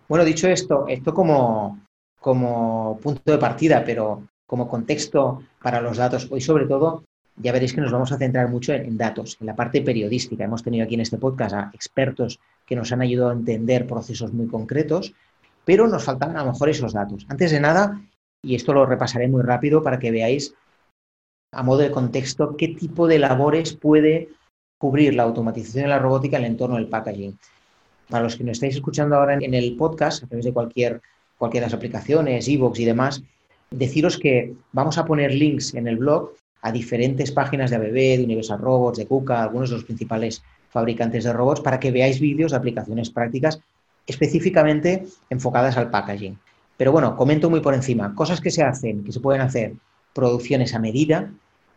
Bueno, 0.08 0.24
dicho 0.24 0.48
esto, 0.48 0.86
esto 0.88 1.14
como, 1.14 1.80
como 2.20 3.00
punto 3.02 3.32
de 3.32 3.38
partida, 3.38 3.84
pero 3.84 4.24
como 4.46 4.68
contexto 4.68 5.42
para 5.62 5.82
los 5.82 5.98
datos. 5.98 6.28
Hoy, 6.30 6.42
sobre 6.42 6.66
todo, 6.66 7.06
ya 7.38 7.52
veréis 7.52 7.74
que 7.74 7.82
nos 7.82 7.92
vamos 7.92 8.12
a 8.12 8.18
centrar 8.18 8.50
mucho 8.50 8.74
en, 8.74 8.98
datos, 8.98 9.38
en 9.40 9.48
la 9.48 9.56
parte 9.56 9.82
periodística. 9.82 10.44
Hemos 10.44 10.64
tenido 10.64 10.84
aquí 10.84 10.96
en 10.96 11.02
este 11.02 11.18
podcast 11.18 11.56
a 11.56 11.72
expertos 11.74 12.40
que 12.66 12.76
nos 12.76 12.92
han 12.92 13.02
ayudado 13.02 13.30
a 13.32 13.34
entender 13.34 13.88
procesos 13.88 14.34
muy 14.34 14.48
concretos, 14.48 15.14
pero 15.64 15.88
nos 15.88 16.04
faltan 16.04 16.36
a 16.36 16.44
lo 16.44 16.52
mejor 16.52 16.70
esos 16.70 16.94
datos. 16.94 17.26
Antes 17.30 17.52
de 17.52 17.60
nada, 17.60 18.02
y 18.44 18.56
esto 18.56 18.74
lo 18.74 18.86
repasaré 18.86 19.28
muy 19.28 19.44
rápido 19.44 19.84
para 19.84 20.00
que 20.00 20.12
veáis 20.12 20.54
a 21.54 21.64
modo 21.64 21.80
de 21.80 21.92
contexto 21.92 22.56
qué 22.58 22.70
tipo 22.70 23.08
de 23.08 23.20
labores 23.20 23.74
puede 23.74 24.30
cubrir 24.80 25.14
la 25.14 25.24
automatización 25.24 25.86
y 25.86 25.90
la 25.90 26.00
robótica 26.00 26.38
en 26.38 26.46
el 26.46 26.52
entorno 26.52 26.78
del 26.78 26.88
packaging. 26.88 27.38
Para 28.10 28.24
los 28.24 28.36
que 28.36 28.44
nos 28.44 28.54
estáis 28.54 28.76
escuchando 28.76 29.16
ahora 29.16 29.36
en 29.36 29.54
el 29.54 29.76
podcast, 29.76 30.24
a 30.24 30.28
través 30.28 30.46
de 30.46 30.54
cualquier, 30.54 31.02
cualquiera 31.38 31.66
de 31.66 31.72
las 31.72 31.78
aplicaciones, 31.78 32.48
e-books 32.48 32.80
y 32.80 32.86
demás, 32.86 33.24
deciros 33.70 34.18
que 34.18 34.54
vamos 34.72 34.98
a 34.98 35.06
poner 35.06 35.34
links 35.34 35.74
en 35.76 35.88
el 35.88 35.98
blog 35.98 36.32
a 36.62 36.72
diferentes 36.72 37.32
páginas 37.32 37.70
de 37.70 37.78
ABB, 37.78 38.18
de 38.18 38.24
Universal 38.24 38.60
Robots, 38.60 38.98
de 38.98 39.08
KUKA, 39.08 39.44
algunos 39.44 39.70
de 39.70 39.76
los 39.76 39.86
principales 39.86 40.44
fabricantes 40.70 41.24
de 41.24 41.34
robots, 41.34 41.62
para 41.62 41.80
que 41.80 41.92
veáis 41.92 42.20
vídeos 42.20 42.52
de 42.52 42.58
aplicaciones 42.58 43.10
prácticas 43.10 43.60
específicamente 44.08 45.06
enfocadas 45.30 45.78
al 45.78 45.90
packaging. 45.90 46.38
Pero 46.78 46.92
bueno, 46.92 47.16
comento 47.16 47.50
muy 47.50 47.60
por 47.60 47.74
encima. 47.74 48.16
Cosas 48.16 48.42
que 48.42 48.52
se 48.52 48.64
hacen, 48.64 49.04
que 49.04 49.12
se 49.12 49.20
pueden 49.20 49.42
hacer, 49.42 49.74
producciones 50.14 50.74
a 50.74 50.80
medida, 50.80 51.32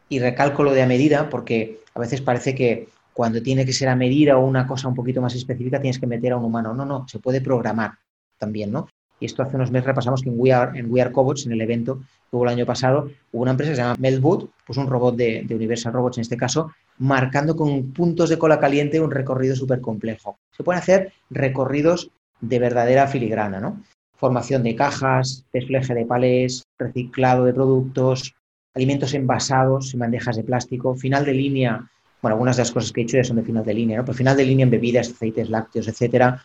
y 0.08 0.18
recálculo 0.18 0.72
de 0.72 0.82
a 0.82 0.86
medida, 0.86 1.30
porque 1.30 1.80
a 1.94 2.00
veces 2.00 2.20
parece 2.20 2.54
que 2.54 2.88
cuando 3.12 3.42
tiene 3.42 3.64
que 3.64 3.72
ser 3.72 3.88
a 3.88 3.96
medida 3.96 4.36
o 4.36 4.44
una 4.44 4.66
cosa 4.66 4.88
un 4.88 4.94
poquito 4.94 5.22
más 5.22 5.34
específica 5.34 5.80
tienes 5.80 5.98
que 5.98 6.06
meter 6.06 6.32
a 6.32 6.36
un 6.36 6.44
humano. 6.44 6.74
No, 6.74 6.84
no, 6.84 7.06
se 7.08 7.20
puede 7.20 7.40
programar 7.40 7.92
también, 8.38 8.72
¿no? 8.72 8.88
Y 9.20 9.26
esto 9.26 9.42
hace 9.42 9.56
unos 9.56 9.70
meses 9.70 9.86
repasamos 9.86 10.22
que 10.22 10.28
en 10.28 10.34
We 10.38 10.52
Are, 10.52 10.78
en 10.78 10.92
We 10.92 11.00
Are 11.00 11.12
Cobots, 11.12 11.46
en 11.46 11.52
el 11.52 11.60
evento 11.60 12.00
que 12.28 12.36
hubo 12.36 12.44
el 12.44 12.50
año 12.50 12.66
pasado, 12.66 13.08
hubo 13.32 13.42
una 13.42 13.52
empresa 13.52 13.70
que 13.70 13.76
se 13.76 13.82
llama 13.82 13.96
Melwood, 13.98 14.48
pues 14.66 14.76
un 14.76 14.88
robot 14.88 15.16
de, 15.16 15.46
Universal 15.48 15.92
Robots 15.92 16.18
en 16.18 16.22
este 16.22 16.36
caso, 16.36 16.72
marcando 16.98 17.54
con 17.54 17.92
puntos 17.92 18.28
de 18.28 18.38
cola 18.38 18.58
caliente 18.58 19.00
un 19.00 19.12
recorrido 19.12 19.54
súper 19.54 19.80
complejo. 19.80 20.38
Se 20.50 20.64
pueden 20.64 20.82
hacer 20.82 21.12
recorridos 21.30 22.10
de 22.40 22.58
verdadera 22.58 23.06
filigrana, 23.06 23.60
¿no? 23.60 23.80
Formación 24.16 24.62
de 24.62 24.74
cajas, 24.74 25.44
desfleje 25.52 25.94
de 25.94 26.06
palés, 26.06 26.64
reciclado 26.78 27.44
de 27.44 27.52
productos, 27.52 28.34
alimentos 28.74 29.14
envasados 29.14 29.92
en 29.94 30.00
bandejas 30.00 30.36
de 30.36 30.44
plástico, 30.44 30.94
final 30.94 31.24
de 31.24 31.34
línea, 31.34 31.90
bueno, 32.22 32.36
algunas 32.36 32.56
de 32.56 32.62
las 32.62 32.72
cosas 32.72 32.90
que 32.90 33.02
he 33.02 33.04
dicho 33.04 33.16
ya 33.16 33.24
son 33.24 33.36
de 33.36 33.42
final 33.42 33.64
de 33.64 33.74
línea, 33.74 33.98
¿no? 33.98 34.04
Pero 34.04 34.16
final 34.16 34.36
de 34.36 34.46
línea 34.46 34.64
en 34.64 34.70
bebidas, 34.70 35.10
aceites 35.10 35.50
lácteos, 35.50 35.88
etcétera, 35.88 36.42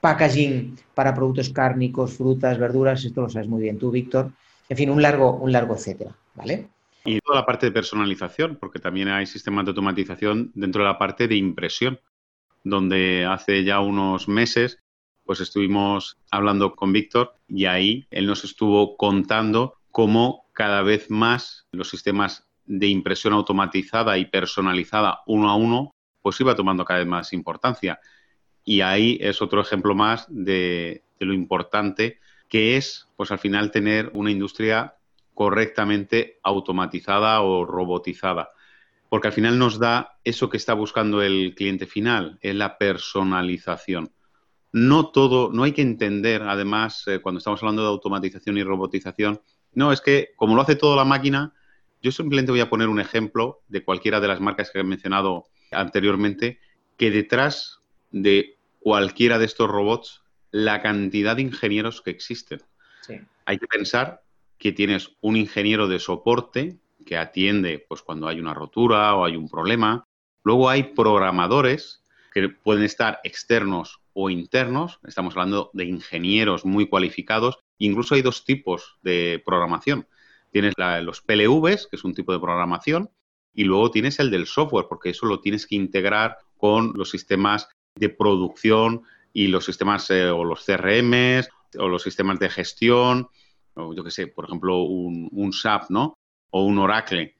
packaging 0.00 0.76
para 0.94 1.14
productos 1.14 1.48
cárnicos, 1.48 2.18
frutas, 2.18 2.58
verduras, 2.58 3.04
esto 3.04 3.22
lo 3.22 3.30
sabes 3.30 3.48
muy 3.48 3.62
bien 3.62 3.78
tú, 3.78 3.90
Víctor. 3.90 4.32
En 4.68 4.76
fin, 4.76 4.90
un 4.90 5.00
largo, 5.00 5.36
un 5.36 5.50
largo 5.50 5.74
etcétera, 5.74 6.14
¿vale? 6.34 6.68
Y 7.06 7.20
toda 7.20 7.40
la 7.40 7.46
parte 7.46 7.66
de 7.66 7.72
personalización, 7.72 8.56
porque 8.56 8.78
también 8.78 9.08
hay 9.08 9.26
sistemas 9.26 9.64
de 9.64 9.70
automatización 9.70 10.52
dentro 10.54 10.82
de 10.82 10.88
la 10.88 10.98
parte 10.98 11.26
de 11.26 11.36
impresión, 11.36 11.98
donde 12.62 13.26
hace 13.26 13.64
ya 13.64 13.80
unos 13.80 14.28
meses 14.28 14.83
pues 15.24 15.40
estuvimos 15.40 16.18
hablando 16.30 16.74
con 16.74 16.92
Víctor 16.92 17.34
y 17.48 17.66
ahí 17.66 18.06
él 18.10 18.26
nos 18.26 18.44
estuvo 18.44 18.96
contando 18.96 19.78
cómo 19.90 20.46
cada 20.52 20.82
vez 20.82 21.10
más 21.10 21.66
los 21.72 21.88
sistemas 21.88 22.46
de 22.66 22.86
impresión 22.86 23.32
automatizada 23.32 24.18
y 24.18 24.26
personalizada 24.26 25.20
uno 25.26 25.50
a 25.50 25.56
uno 25.56 25.94
pues 26.24 26.40
iba 26.40 26.56
tomando 26.56 26.86
cada 26.86 27.00
vez 27.00 27.08
más 27.08 27.34
importancia. 27.34 28.00
Y 28.64 28.80
ahí 28.80 29.18
es 29.20 29.42
otro 29.42 29.60
ejemplo 29.60 29.94
más 29.94 30.26
de, 30.30 31.04
lo 31.18 31.34
importante 31.34 32.18
que 32.48 32.78
es, 32.78 33.08
pues 33.14 33.30
al 33.30 33.38
final, 33.38 33.70
tener 33.70 34.10
una 34.14 34.30
industria 34.30 34.96
correctamente 35.34 36.38
automatizada 36.42 37.42
o 37.42 37.66
robotizada. 37.66 38.52
Porque 39.10 39.28
al 39.28 39.34
final 39.34 39.58
nos 39.58 39.78
da 39.78 40.18
eso 40.24 40.48
que 40.48 40.56
está 40.56 40.72
buscando 40.72 41.20
el 41.20 41.54
cliente 41.54 41.86
final, 41.86 42.38
es 42.40 42.54
la 42.54 42.78
personalización. 42.78 44.10
No 44.74 45.12
todo, 45.12 45.52
no 45.52 45.62
hay 45.62 45.70
que 45.70 45.82
entender, 45.82 46.42
además, 46.42 47.04
eh, 47.06 47.20
cuando 47.20 47.38
estamos 47.38 47.62
hablando 47.62 47.82
de 47.82 47.90
automatización 47.90 48.58
y 48.58 48.64
robotización, 48.64 49.40
no, 49.72 49.92
es 49.92 50.00
que 50.00 50.32
como 50.34 50.56
lo 50.56 50.62
hace 50.62 50.74
toda 50.74 50.96
la 50.96 51.04
máquina, 51.04 51.54
yo 52.02 52.10
simplemente 52.10 52.50
voy 52.50 52.58
a 52.58 52.68
poner 52.68 52.88
un 52.88 52.98
ejemplo 52.98 53.62
de 53.68 53.84
cualquiera 53.84 54.18
de 54.18 54.26
las 54.26 54.40
marcas 54.40 54.72
que 54.72 54.80
he 54.80 54.82
mencionado 54.82 55.44
anteriormente, 55.70 56.58
que 56.96 57.12
detrás 57.12 57.82
de 58.10 58.58
cualquiera 58.80 59.38
de 59.38 59.44
estos 59.44 59.70
robots 59.70 60.24
la 60.50 60.82
cantidad 60.82 61.36
de 61.36 61.42
ingenieros 61.42 62.02
que 62.02 62.10
existen. 62.10 62.60
Hay 63.44 63.58
que 63.60 63.68
pensar 63.68 64.24
que 64.58 64.72
tienes 64.72 65.12
un 65.20 65.36
ingeniero 65.36 65.86
de 65.86 66.00
soporte 66.00 66.80
que 67.06 67.16
atiende 67.16 67.86
pues, 67.88 68.02
cuando 68.02 68.26
hay 68.26 68.40
una 68.40 68.54
rotura 68.54 69.14
o 69.14 69.24
hay 69.24 69.36
un 69.36 69.48
problema. 69.48 70.04
Luego 70.42 70.68
hay 70.68 70.82
programadores 70.82 72.02
que 72.32 72.48
pueden 72.48 72.82
estar 72.82 73.20
externos 73.22 74.00
o 74.14 74.30
internos. 74.30 75.00
Estamos 75.06 75.34
hablando 75.34 75.70
de 75.74 75.84
ingenieros 75.84 76.64
muy 76.64 76.88
cualificados. 76.88 77.58
Incluso 77.78 78.14
hay 78.14 78.22
dos 78.22 78.44
tipos 78.44 78.98
de 79.02 79.42
programación. 79.44 80.08
Tienes 80.50 80.74
los 81.02 81.20
PLVs, 81.20 81.88
que 81.88 81.96
es 81.96 82.04
un 82.04 82.14
tipo 82.14 82.32
de 82.32 82.38
programación, 82.38 83.10
y 83.52 83.64
luego 83.64 83.90
tienes 83.90 84.18
el 84.20 84.30
del 84.30 84.46
software, 84.46 84.86
porque 84.88 85.10
eso 85.10 85.26
lo 85.26 85.40
tienes 85.40 85.66
que 85.66 85.74
integrar 85.74 86.38
con 86.56 86.92
los 86.94 87.10
sistemas 87.10 87.68
de 87.96 88.08
producción 88.08 89.02
y 89.32 89.48
los 89.48 89.64
sistemas 89.64 90.10
eh, 90.10 90.28
o 90.30 90.44
los 90.44 90.64
CRMs 90.64 91.48
o 91.76 91.88
los 91.88 92.02
sistemas 92.02 92.38
de 92.38 92.48
gestión, 92.48 93.28
o 93.74 93.94
yo 93.94 94.04
qué 94.04 94.10
sé, 94.10 94.28
por 94.28 94.44
ejemplo, 94.44 94.82
un, 94.82 95.28
un 95.32 95.52
SAP, 95.52 95.90
¿no? 95.90 96.14
O 96.50 96.64
un 96.64 96.78
Oracle. 96.78 97.34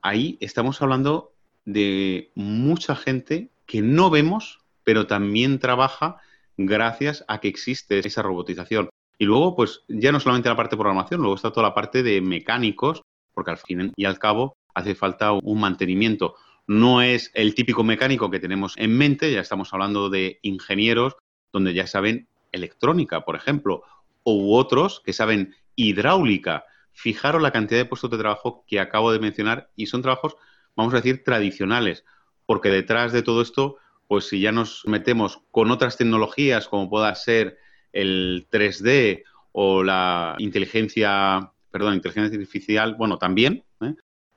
Ahí 0.00 0.38
estamos 0.40 0.80
hablando 0.80 1.32
de 1.64 2.30
mucha 2.34 2.94
gente 2.94 3.50
que 3.66 3.82
no 3.82 4.10
vemos, 4.10 4.60
pero 4.90 5.06
también 5.06 5.60
trabaja 5.60 6.16
gracias 6.56 7.24
a 7.28 7.38
que 7.38 7.46
existe 7.46 8.00
esa 8.00 8.22
robotización. 8.22 8.90
Y 9.18 9.24
luego, 9.24 9.54
pues 9.54 9.84
ya 9.86 10.10
no 10.10 10.18
solamente 10.18 10.48
la 10.48 10.56
parte 10.56 10.74
de 10.74 10.80
programación, 10.80 11.20
luego 11.20 11.36
está 11.36 11.52
toda 11.52 11.68
la 11.68 11.74
parte 11.74 12.02
de 12.02 12.20
mecánicos, 12.20 13.02
porque 13.32 13.52
al 13.52 13.58
fin 13.58 13.92
y 13.94 14.04
al 14.04 14.18
cabo 14.18 14.56
hace 14.74 14.96
falta 14.96 15.30
un 15.30 15.60
mantenimiento 15.60 16.34
no 16.66 17.02
es 17.02 17.30
el 17.34 17.54
típico 17.54 17.84
mecánico 17.84 18.32
que 18.32 18.40
tenemos 18.40 18.74
en 18.78 18.98
mente, 18.98 19.32
ya 19.32 19.42
estamos 19.42 19.72
hablando 19.72 20.10
de 20.10 20.40
ingenieros 20.42 21.14
donde 21.52 21.72
ya 21.72 21.86
saben 21.86 22.26
electrónica, 22.50 23.24
por 23.24 23.36
ejemplo, 23.36 23.84
u 24.24 24.52
otros 24.56 25.02
que 25.04 25.12
saben 25.12 25.54
hidráulica. 25.76 26.64
Fijaros 26.90 27.40
la 27.40 27.52
cantidad 27.52 27.78
de 27.78 27.84
puestos 27.84 28.10
de 28.10 28.18
trabajo 28.18 28.64
que 28.66 28.80
acabo 28.80 29.12
de 29.12 29.20
mencionar 29.20 29.70
y 29.76 29.86
son 29.86 30.02
trabajos, 30.02 30.34
vamos 30.74 30.92
a 30.94 30.96
decir, 30.96 31.22
tradicionales, 31.22 32.04
porque 32.44 32.70
detrás 32.70 33.12
de 33.12 33.22
todo 33.22 33.40
esto, 33.40 33.76
pues 34.10 34.26
si 34.26 34.40
ya 34.40 34.50
nos 34.50 34.82
metemos 34.86 35.40
con 35.52 35.70
otras 35.70 35.96
tecnologías 35.96 36.66
como 36.66 36.90
pueda 36.90 37.14
ser 37.14 37.58
el 37.92 38.48
3D 38.50 39.22
o 39.52 39.84
la 39.84 40.34
inteligencia, 40.38 41.52
perdón, 41.70 41.94
inteligencia 41.94 42.36
artificial, 42.36 42.96
bueno, 42.96 43.18
también, 43.18 43.62
¿eh? 43.80 43.94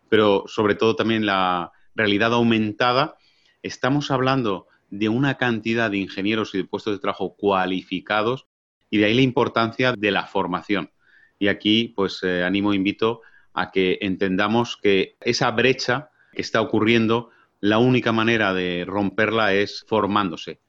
pero 0.10 0.44
sobre 0.46 0.76
todo 0.76 0.96
también 0.96 1.26
la 1.26 1.72
realidad 1.96 2.34
aumentada, 2.34 3.18
estamos 3.64 4.12
hablando 4.12 4.68
de 4.92 5.10
una 5.10 5.38
cantidad 5.38 5.90
de 5.90 5.98
ingenieros 5.98 6.54
y 6.54 6.60
de 6.60 6.66
puestos 6.66 6.94
de 6.94 7.00
trabajo 7.00 7.36
cualificados 7.36 8.46
y 8.92 9.00
de 9.00 9.06
ahí 9.06 9.16
la 9.16 9.22
importancia 9.22 9.94
de 9.94 10.12
la 10.12 10.28
formación. 10.28 10.92
Y 11.40 11.48
aquí, 11.48 11.94
pues, 11.96 12.20
eh, 12.22 12.44
animo, 12.44 12.76
invito 12.76 13.22
a 13.56 13.72
que 13.72 13.98
entendamos 14.02 14.78
que 14.78 15.16
esa 15.20 15.50
brecha 15.50 16.12
que 16.32 16.44
está 16.44 16.62
ocurriendo, 16.62 17.32
la 17.64 17.78
única 17.78 18.12
manera 18.12 18.54
de 18.54 18.84
romperla 18.86 19.54
es 19.54 19.86
formándose. 19.88 20.60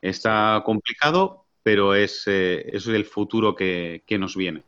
Está 0.00 0.62
complicado, 0.64 1.44
pero 1.62 1.94
es, 1.94 2.22
eh, 2.26 2.74
es 2.74 2.86
el 2.86 3.04
futuro 3.04 3.54
que, 3.54 4.02
que 4.06 4.16
nos 4.16 4.34
viene. 4.34 4.62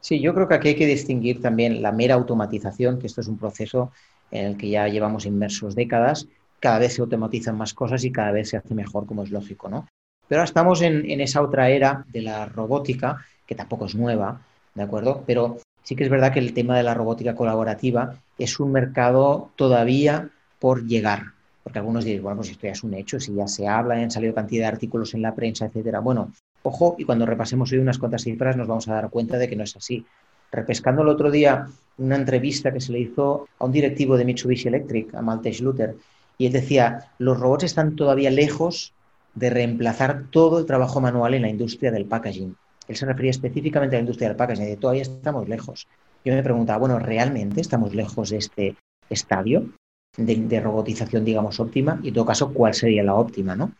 Sí, 0.00 0.20
yo 0.20 0.34
creo 0.34 0.48
que 0.48 0.54
aquí 0.54 0.68
hay 0.68 0.74
que 0.74 0.84
distinguir 0.84 1.40
también 1.40 1.80
la 1.80 1.92
mera 1.92 2.16
automatización, 2.16 2.98
que 2.98 3.06
esto 3.06 3.20
es 3.20 3.28
un 3.28 3.38
proceso 3.38 3.92
en 4.32 4.46
el 4.46 4.56
que 4.56 4.68
ya 4.68 4.88
llevamos 4.88 5.26
inmersos 5.26 5.76
décadas, 5.76 6.26
cada 6.58 6.80
vez 6.80 6.94
se 6.94 7.02
automatizan 7.02 7.56
más 7.56 7.72
cosas 7.72 8.02
y 8.02 8.10
cada 8.10 8.32
vez 8.32 8.48
se 8.48 8.56
hace 8.56 8.74
mejor, 8.74 9.06
como 9.06 9.22
es 9.22 9.30
lógico, 9.30 9.68
¿no? 9.68 9.86
Pero 10.26 10.40
ahora 10.40 10.48
estamos 10.48 10.82
en, 10.82 11.08
en 11.08 11.20
esa 11.20 11.40
otra 11.40 11.70
era 11.70 12.04
de 12.08 12.22
la 12.22 12.46
robótica, 12.46 13.24
que 13.46 13.54
tampoco 13.54 13.86
es 13.86 13.94
nueva, 13.94 14.40
¿de 14.74 14.82
acuerdo? 14.82 15.22
Pero 15.24 15.58
sí 15.84 15.94
que 15.94 16.02
es 16.02 16.10
verdad 16.10 16.32
que 16.32 16.40
el 16.40 16.52
tema 16.52 16.76
de 16.76 16.82
la 16.82 16.94
robótica 16.94 17.36
colaborativa 17.36 18.16
es 18.36 18.58
un 18.58 18.72
mercado 18.72 19.52
todavía 19.54 20.32
por 20.58 20.86
llegar. 20.86 21.32
Porque 21.62 21.80
algunos 21.80 22.04
dicen, 22.04 22.22
bueno, 22.22 22.36
pues 22.36 22.50
esto 22.50 22.66
ya 22.66 22.72
es 22.72 22.84
un 22.84 22.94
hecho, 22.94 23.18
si 23.18 23.34
ya 23.34 23.48
se 23.48 23.66
habla, 23.66 23.96
han 23.96 24.10
salido 24.10 24.34
cantidad 24.34 24.64
de 24.64 24.68
artículos 24.68 25.14
en 25.14 25.22
la 25.22 25.34
prensa, 25.34 25.66
etcétera. 25.66 26.00
Bueno, 26.00 26.32
ojo, 26.62 26.94
y 26.98 27.04
cuando 27.04 27.26
repasemos 27.26 27.72
hoy 27.72 27.78
unas 27.78 27.98
cuantas 27.98 28.22
cifras 28.22 28.56
nos 28.56 28.68
vamos 28.68 28.86
a 28.88 28.94
dar 28.94 29.10
cuenta 29.10 29.36
de 29.36 29.48
que 29.48 29.56
no 29.56 29.64
es 29.64 29.76
así. 29.76 30.04
Repescando 30.52 31.02
el 31.02 31.08
otro 31.08 31.30
día 31.30 31.66
una 31.98 32.16
entrevista 32.16 32.72
que 32.72 32.80
se 32.80 32.92
le 32.92 33.00
hizo 33.00 33.48
a 33.58 33.64
un 33.64 33.72
directivo 33.72 34.16
de 34.16 34.24
Mitsubishi 34.24 34.68
Electric, 34.68 35.14
a 35.14 35.22
Malte 35.22 35.52
Schluter, 35.52 35.96
y 36.38 36.46
él 36.46 36.52
decía, 36.52 37.10
los 37.18 37.40
robots 37.40 37.64
están 37.64 37.96
todavía 37.96 38.30
lejos 38.30 38.92
de 39.34 39.50
reemplazar 39.50 40.24
todo 40.30 40.58
el 40.58 40.66
trabajo 40.66 41.00
manual 41.00 41.34
en 41.34 41.42
la 41.42 41.48
industria 41.48 41.90
del 41.90 42.06
packaging. 42.06 42.56
Él 42.88 42.96
se 42.96 43.06
refería 43.06 43.30
específicamente 43.30 43.96
a 43.96 43.98
la 43.98 44.02
industria 44.02 44.28
del 44.28 44.36
packaging, 44.36 44.66
de 44.66 44.76
todavía 44.76 45.02
estamos 45.02 45.48
lejos. 45.48 45.88
Yo 46.24 46.32
me 46.32 46.42
preguntaba, 46.42 46.78
bueno, 46.78 46.98
¿realmente 46.98 47.60
estamos 47.60 47.94
lejos 47.94 48.30
de 48.30 48.36
este 48.36 48.76
estadio 49.10 49.68
de, 50.16 50.60
robotización, 50.60 51.24
digamos, 51.24 51.60
óptima? 51.60 52.00
Y 52.02 52.08
en 52.08 52.14
todo 52.14 52.26
caso, 52.26 52.52
¿cuál 52.52 52.74
sería 52.74 53.02
la 53.02 53.14
óptima, 53.14 53.54
no? 53.54 53.72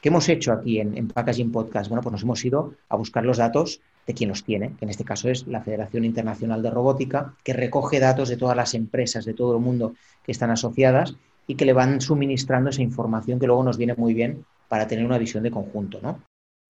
¿Qué 0.00 0.08
hemos 0.08 0.28
hecho 0.28 0.52
aquí 0.52 0.80
en, 0.80 1.08
Packaging 1.08 1.52
Podcast? 1.52 1.88
Bueno, 1.88 2.02
pues 2.02 2.12
nos 2.12 2.22
hemos 2.22 2.44
ido 2.44 2.74
a 2.88 2.96
buscar 2.96 3.24
los 3.24 3.36
datos 3.36 3.80
de 4.06 4.14
quien 4.14 4.30
los 4.30 4.44
tiene, 4.44 4.74
que 4.78 4.86
en 4.86 4.90
este 4.90 5.04
caso 5.04 5.28
es 5.28 5.46
la 5.46 5.60
Federación 5.60 6.04
Internacional 6.04 6.62
de 6.62 6.70
Robótica, 6.70 7.34
que 7.44 7.52
recoge 7.52 8.00
datos 8.00 8.28
de 8.28 8.38
todas 8.38 8.56
las 8.56 8.74
empresas 8.74 9.24
de 9.24 9.34
todo 9.34 9.56
el 9.56 9.62
mundo 9.62 9.94
que 10.24 10.32
están 10.32 10.50
asociadas 10.50 11.16
y 11.46 11.54
que 11.56 11.66
le 11.66 11.74
van 11.74 12.00
suministrando 12.00 12.70
esa 12.70 12.82
información 12.82 13.38
que 13.38 13.46
luego 13.46 13.62
nos 13.62 13.76
viene 13.76 13.94
muy 13.94 14.14
bien 14.14 14.44
para 14.68 14.86
tener 14.86 15.04
una 15.04 15.18
visión 15.18 15.42
de 15.42 15.50
conjunto, 15.50 16.00
¿no? 16.02 16.20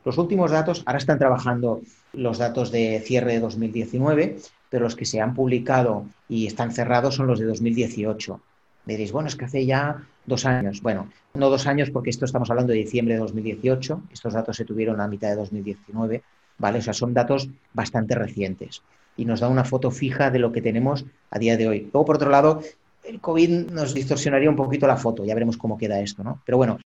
Los 0.05 0.17
últimos 0.17 0.51
datos, 0.51 0.83
ahora 0.87 0.99
están 0.99 1.19
trabajando 1.19 1.83
los 2.15 2.39
datos 2.39 2.73
de 2.73 3.01
cierre 3.05 3.35
de 3.35 3.41
2019, 3.41 4.39
pero 4.71 4.85
los 4.85 4.97
que 4.97 5.05
se 5.05 5.21
han 5.21 5.35
publicado 5.35 6.07
y 6.29 6.47
están 6.47 6.73
cerrados 6.73 7.17
son 7.17 7.27
los 7.27 7.39
de 7.39 7.45
2018. 7.45 8.41
Diréis, 8.85 9.13
bueno, 9.13 9.29
es 9.29 9.37
que 9.37 9.45
hace 9.45 9.67
ya 9.67 10.03
dos 10.27 10.47
años. 10.47 10.81
Bueno, 10.83 11.09
no 11.35 11.51
dos 11.51 11.67
años 11.67 11.91
porque 11.91 12.11
esto 12.11 12.25
estamos 12.25 12.51
hablando 12.51 12.73
de 12.73 12.79
diciembre 12.79 13.15
de 13.15 13.21
2018, 13.21 14.03
estos 14.13 14.33
datos 14.33 14.57
se 14.57 14.65
tuvieron 14.65 15.01
a 15.01 15.09
mitad 15.09 15.29
de 15.29 15.37
2019, 15.37 16.23
¿vale? 16.59 16.79
O 16.79 16.83
sea, 16.83 16.93
son 16.93 17.15
datos 17.15 17.49
bastante 17.73 18.15
recientes 18.15 18.83
y 19.17 19.25
nos 19.25 19.41
da 19.41 19.49
una 19.49 19.65
foto 19.65 19.91
fija 19.91 20.31
de 20.31 20.39
lo 20.39 20.53
que 20.53 20.63
tenemos 20.63 21.05
a 21.31 21.39
día 21.39 21.57
de 21.57 21.69
hoy. 21.69 21.89
Luego, 21.93 22.05
por 22.05 22.17
otro 22.17 22.31
lado, 22.31 22.63
el 23.05 23.21
COVID 23.21 23.71
nos 23.71 23.95
distorsionaría 23.95 24.49
un 24.49 24.57
poquito 24.57 24.87
la 24.87 24.97
foto, 24.97 25.25
ya 25.25 25.35
veremos 25.35 25.57
cómo 25.57 25.77
queda 25.77 26.01
esto, 26.01 26.25
¿no? 26.25 26.41
Pero 26.45 26.59
bueno, 26.59 26.79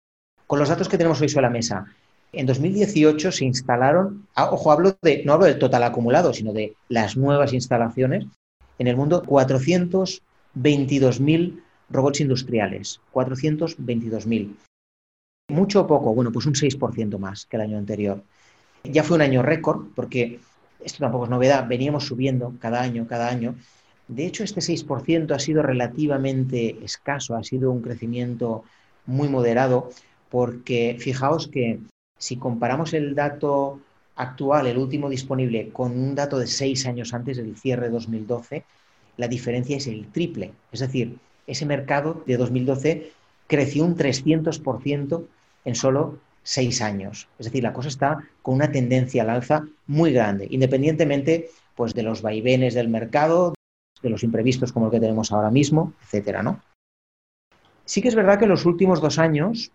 con 0.46 0.58
los 0.58 0.68
datos 0.68 0.88
que 0.88 0.98
tenemos 0.98 1.20
hoy 1.20 1.28
sobre 1.28 1.46
la 1.46 1.50
mesa, 1.50 1.86
en 2.32 2.46
2018 2.46 3.32
se 3.32 3.44
instalaron, 3.44 4.26
ah, 4.34 4.50
ojo, 4.50 4.72
hablo 4.72 4.96
de, 5.02 5.22
no 5.24 5.34
hablo 5.34 5.44
del 5.46 5.58
total 5.58 5.82
acumulado, 5.82 6.32
sino 6.32 6.54
de 6.54 6.74
las 6.88 7.16
nuevas 7.16 7.52
instalaciones, 7.52 8.24
en 8.78 8.86
el 8.86 8.96
mundo 8.96 9.22
422.000 9.22 11.60
robots 11.92 12.20
industriales, 12.20 13.00
422.000. 13.12 14.56
¿Mucho 15.48 15.82
o 15.82 15.86
poco? 15.86 16.14
Bueno, 16.14 16.32
pues 16.32 16.46
un 16.46 16.54
6% 16.54 17.18
más 17.18 17.46
que 17.46 17.56
el 17.56 17.62
año 17.62 17.78
anterior. 17.78 18.22
Ya 18.84 19.04
fue 19.04 19.16
un 19.16 19.22
año 19.22 19.42
récord, 19.42 19.86
porque 19.94 20.40
esto 20.80 20.98
tampoco 21.00 21.24
es 21.24 21.30
novedad, 21.30 21.66
veníamos 21.68 22.06
subiendo 22.06 22.54
cada 22.58 22.80
año, 22.80 23.06
cada 23.06 23.28
año. 23.28 23.54
De 24.08 24.26
hecho, 24.26 24.44
este 24.44 24.60
6% 24.60 25.34
ha 25.34 25.38
sido 25.38 25.62
relativamente 25.62 26.84
escaso, 26.84 27.36
ha 27.36 27.44
sido 27.44 27.70
un 27.70 27.82
crecimiento 27.82 28.64
muy 29.06 29.28
moderado, 29.28 29.90
porque 30.30 30.96
fijaos 30.98 31.48
que 31.48 31.80
si 32.18 32.36
comparamos 32.36 32.94
el 32.94 33.14
dato 33.14 33.80
actual, 34.16 34.66
el 34.66 34.78
último 34.78 35.08
disponible, 35.08 35.70
con 35.70 35.92
un 35.92 36.14
dato 36.14 36.38
de 36.38 36.46
seis 36.46 36.86
años 36.86 37.14
antes 37.14 37.36
del 37.36 37.56
cierre 37.56 37.86
de 37.86 37.92
2012, 37.92 38.64
la 39.16 39.28
diferencia 39.28 39.76
es 39.76 39.86
el 39.86 40.06
triple. 40.08 40.52
Es 40.70 40.80
decir, 40.80 41.18
ese 41.46 41.66
mercado 41.66 42.22
de 42.26 42.36
2012 42.36 43.12
creció 43.46 43.84
un 43.84 43.96
300% 43.96 45.24
en 45.64 45.74
solo 45.74 46.18
seis 46.42 46.82
años. 46.82 47.28
Es 47.38 47.46
decir, 47.46 47.62
la 47.62 47.72
cosa 47.72 47.88
está 47.88 48.18
con 48.42 48.54
una 48.54 48.72
tendencia 48.72 49.22
al 49.22 49.30
alza 49.30 49.66
muy 49.86 50.12
grande, 50.12 50.46
independientemente 50.50 51.50
pues, 51.74 51.94
de 51.94 52.02
los 52.02 52.22
vaivenes 52.22 52.74
del 52.74 52.88
mercado, 52.88 53.54
de 54.02 54.10
los 54.10 54.22
imprevistos 54.22 54.72
como 54.72 54.86
el 54.86 54.92
que 54.92 55.00
tenemos 55.00 55.32
ahora 55.32 55.50
mismo, 55.50 55.92
etcétera, 56.02 56.42
¿no? 56.42 56.60
Sí 57.84 58.02
que 58.02 58.08
es 58.08 58.14
verdad 58.14 58.38
que 58.38 58.44
en 58.44 58.50
los 58.50 58.64
últimos 58.64 59.00
dos 59.00 59.18
años 59.18 59.70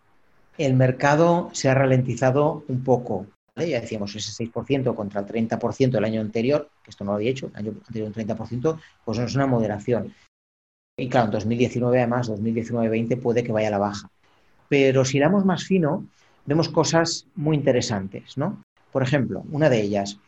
el 0.58 0.74
mercado 0.74 1.50
se 1.54 1.70
ha 1.70 1.74
ralentizado 1.74 2.64
un 2.68 2.84
poco. 2.84 3.28
Ya 3.56 3.82
decíamos 3.82 4.16
ese 4.16 4.46
6% 4.46 4.94
contra 4.94 5.22
el 5.22 5.28
30% 5.28 5.92
del 5.92 6.04
año 6.04 6.22
anterior, 6.22 6.70
que 6.84 6.92
esto 6.92 7.04
no 7.04 7.12
lo 7.12 7.16
había 7.16 7.32
hecho, 7.32 7.48
el 7.48 7.56
año 7.56 7.74
anterior 7.88 8.08
un 8.08 8.14
30%, 8.14 8.80
pues 9.04 9.18
no 9.18 9.26
es 9.26 9.36
una 9.36 9.48
moderación. 9.48 10.14
Y 10.98 11.10
claro, 11.10 11.28
en 11.28 11.32
2019 11.32 12.00
además, 12.00 12.30
2019-20 12.30 13.22
puede 13.22 13.44
que 13.44 13.52
vaya 13.52 13.68
a 13.68 13.72
la 13.72 13.78
baja. 13.78 14.10
Pero 14.68 15.06
si 15.06 15.20
damos 15.20 15.46
más 15.46 15.64
fino, 15.64 16.08
vemos 16.46 16.70
cosas 16.70 17.28
muy 17.36 17.56
interesantes, 17.56 18.38
¿no? 18.38 18.64
Por 18.92 19.04
ejemplo, 19.04 19.44
una 19.52 19.70
de 19.70 19.82
ellas, 19.82 20.20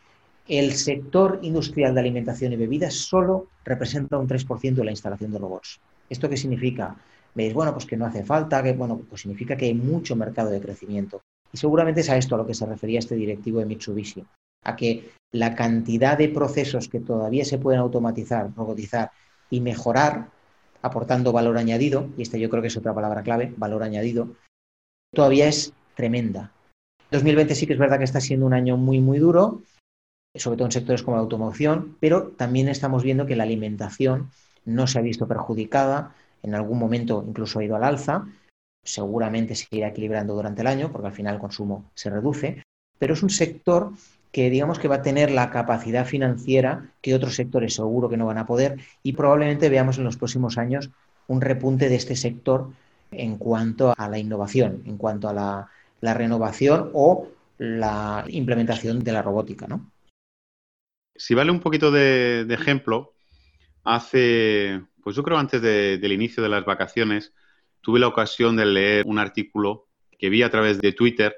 el 0.47 0.73
sector 0.73 1.39
industrial 1.41 1.93
de 1.93 2.01
alimentación 2.01 2.53
y 2.53 2.55
bebidas 2.55 2.93
solo 2.93 3.47
representa 3.65 4.17
un 4.17 4.27
3% 4.27 4.75
de 4.75 4.85
la 4.85 4.91
instalación 4.91 5.31
de 5.31 5.39
robots. 5.39 5.79
¿Esto 6.09 6.29
qué 6.29 6.37
significa? 6.37 6.95
veis, 7.33 7.53
bueno, 7.53 7.73
pues 7.73 7.85
que 7.85 7.97
no 7.97 8.05
hace 8.05 8.23
falta, 8.23 8.61
que 8.63 8.73
bueno, 8.73 8.99
pues 9.09 9.21
significa 9.21 9.55
que 9.55 9.65
hay 9.65 9.73
mucho 9.73 10.15
mercado 10.15 10.49
de 10.49 10.61
crecimiento. 10.61 11.21
Y 11.51 11.57
seguramente 11.57 12.01
es 12.01 12.09
a 12.09 12.17
esto 12.17 12.35
a 12.35 12.39
lo 12.39 12.47
que 12.47 12.53
se 12.53 12.65
refería 12.65 12.99
este 12.99 13.15
directivo 13.15 13.59
de 13.59 13.65
Mitsubishi, 13.65 14.23
a 14.63 14.75
que 14.75 15.11
la 15.31 15.55
cantidad 15.55 16.17
de 16.17 16.29
procesos 16.29 16.87
que 16.89 16.99
todavía 16.99 17.45
se 17.45 17.57
pueden 17.57 17.79
automatizar, 17.79 18.51
robotizar 18.55 19.11
y 19.49 19.61
mejorar, 19.61 20.29
aportando 20.81 21.31
valor 21.31 21.57
añadido, 21.57 22.09
y 22.17 22.21
esta 22.21 22.37
yo 22.37 22.49
creo 22.49 22.61
que 22.61 22.67
es 22.67 22.77
otra 22.77 22.93
palabra 22.93 23.23
clave, 23.23 23.53
valor 23.57 23.83
añadido, 23.83 24.29
todavía 25.13 25.47
es 25.47 25.73
tremenda. 25.95 26.51
2020 27.11 27.55
sí 27.55 27.67
que 27.67 27.73
es 27.73 27.79
verdad 27.79 27.97
que 27.97 28.03
está 28.03 28.21
siendo 28.21 28.45
un 28.45 28.53
año 28.53 28.77
muy, 28.77 28.99
muy 28.99 29.17
duro, 29.17 29.61
sobre 30.35 30.57
todo 30.57 30.67
en 30.67 30.71
sectores 30.71 31.03
como 31.03 31.17
la 31.17 31.23
automoción, 31.23 31.97
pero 31.99 32.29
también 32.29 32.69
estamos 32.69 33.03
viendo 33.03 33.25
que 33.25 33.35
la 33.35 33.43
alimentación 33.43 34.31
no 34.65 34.87
se 34.87 34.99
ha 34.99 35.01
visto 35.01 35.27
perjudicada, 35.27 36.15
en 36.43 36.55
algún 36.55 36.79
momento 36.79 37.23
incluso 37.27 37.59
ha 37.59 37.63
ido 37.63 37.75
al 37.75 37.83
alza, 37.83 38.27
seguramente 38.83 39.55
se 39.55 39.67
irá 39.71 39.89
equilibrando 39.89 40.35
durante 40.35 40.61
el 40.61 40.67
año 40.67 40.91
porque 40.91 41.07
al 41.07 41.13
final 41.13 41.35
el 41.35 41.41
consumo 41.41 41.89
se 41.95 42.09
reduce, 42.09 42.63
pero 42.97 43.13
es 43.13 43.23
un 43.23 43.29
sector 43.29 43.91
que 44.31 44.49
digamos 44.49 44.79
que 44.79 44.87
va 44.87 44.95
a 44.95 45.01
tener 45.01 45.31
la 45.31 45.49
capacidad 45.49 46.05
financiera 46.05 46.91
que 47.01 47.15
otros 47.15 47.35
sectores 47.35 47.73
seguro 47.73 48.09
que 48.09 48.17
no 48.17 48.25
van 48.25 48.37
a 48.37 48.45
poder 48.45 48.77
y 49.03 49.13
probablemente 49.13 49.69
veamos 49.69 49.97
en 49.97 50.03
los 50.03 50.17
próximos 50.17 50.57
años 50.57 50.89
un 51.27 51.41
repunte 51.41 51.89
de 51.89 51.95
este 51.95 52.15
sector 52.15 52.69
en 53.11 53.37
cuanto 53.37 53.93
a 53.97 54.07
la 54.07 54.19
innovación, 54.19 54.83
en 54.85 54.97
cuanto 54.97 55.29
a 55.29 55.33
la, 55.33 56.13
renovación 56.13 56.91
o 56.93 57.27
la 57.57 58.23
implementación 58.29 59.03
de 59.03 59.11
la 59.11 59.21
robótica, 59.21 59.67
¿no? 59.67 59.91
Si 61.15 61.33
vale 61.33 61.51
un 61.51 61.59
poquito 61.59 61.91
de 61.91 62.45
ejemplo, 62.49 63.11
hace 63.83 64.81
pues 65.03 65.15
yo 65.15 65.23
creo 65.23 65.37
antes 65.37 65.61
del 65.61 66.11
inicio 66.11 66.43
de 66.43 66.49
las 66.49 66.65
vacaciones 66.65 67.33
tuve 67.81 67.99
la 67.99 68.07
ocasión 68.07 68.55
de 68.55 68.65
leer 68.65 69.05
un 69.07 69.19
artículo 69.19 69.87
que 70.17 70.29
vi 70.29 70.43
a 70.43 70.49
través 70.49 70.79
de 70.79 70.91
Twitter 70.91 71.35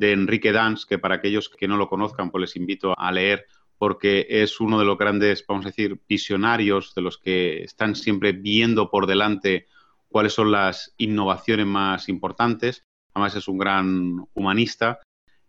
de 0.00 0.12
Enrique 0.12 0.50
Dans, 0.50 0.84
que 0.86 0.98
para 0.98 1.16
aquellos 1.16 1.48
que 1.48 1.68
no 1.68 1.76
lo 1.76 1.88
conozcan, 1.88 2.30
pues 2.30 2.40
les 2.40 2.56
invito 2.56 2.98
a 2.98 3.12
leer 3.12 3.46
porque 3.78 4.26
es 4.28 4.60
uno 4.60 4.78
de 4.78 4.84
los 4.84 4.98
grandes, 4.98 5.44
vamos 5.46 5.64
a 5.64 5.68
decir, 5.68 6.00
visionarios, 6.08 6.94
de 6.94 7.02
los 7.02 7.16
que 7.16 7.62
están 7.62 7.94
siempre 7.94 8.32
viendo 8.32 8.90
por 8.90 9.06
delante 9.06 9.66
cuáles 10.08 10.34
son 10.34 10.50
las 10.50 10.92
innovaciones 10.98 11.66
más 11.66 12.08
importantes. 12.08 12.84
Además 13.14 13.36
es 13.36 13.48
un 13.48 13.58
gran 13.58 14.26
humanista. 14.34 15.00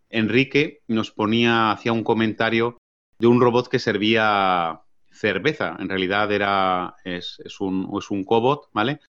Enrique 0.08 0.80
nos 0.88 1.10
ponía, 1.10 1.72
hacía 1.72 1.92
un 1.92 2.04
comentario 2.04 2.78
de 3.18 3.26
un 3.26 3.40
robot 3.40 3.68
que 3.68 3.78
servía 3.78 4.80
cerveza. 5.10 5.76
En 5.78 5.88
realidad 5.88 6.32
era, 6.32 6.96
es, 7.04 7.38
un, 7.60 7.90
es 7.98 8.10
un 8.10 8.24
cobot, 8.24 8.70
¿vale? 8.72 9.00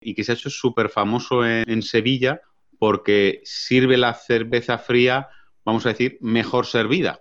Y 0.00 0.14
que 0.14 0.24
se 0.24 0.32
ha 0.32 0.34
hecho 0.34 0.50
súper 0.50 0.90
famoso 0.90 1.44
en, 1.44 1.82
Sevilla 1.82 2.42
porque 2.78 3.40
sirve 3.44 3.96
la 3.96 4.14
cerveza 4.14 4.78
fría, 4.78 5.28
vamos 5.64 5.86
a 5.86 5.90
decir, 5.90 6.18
mejor 6.20 6.66
servida. 6.66 7.20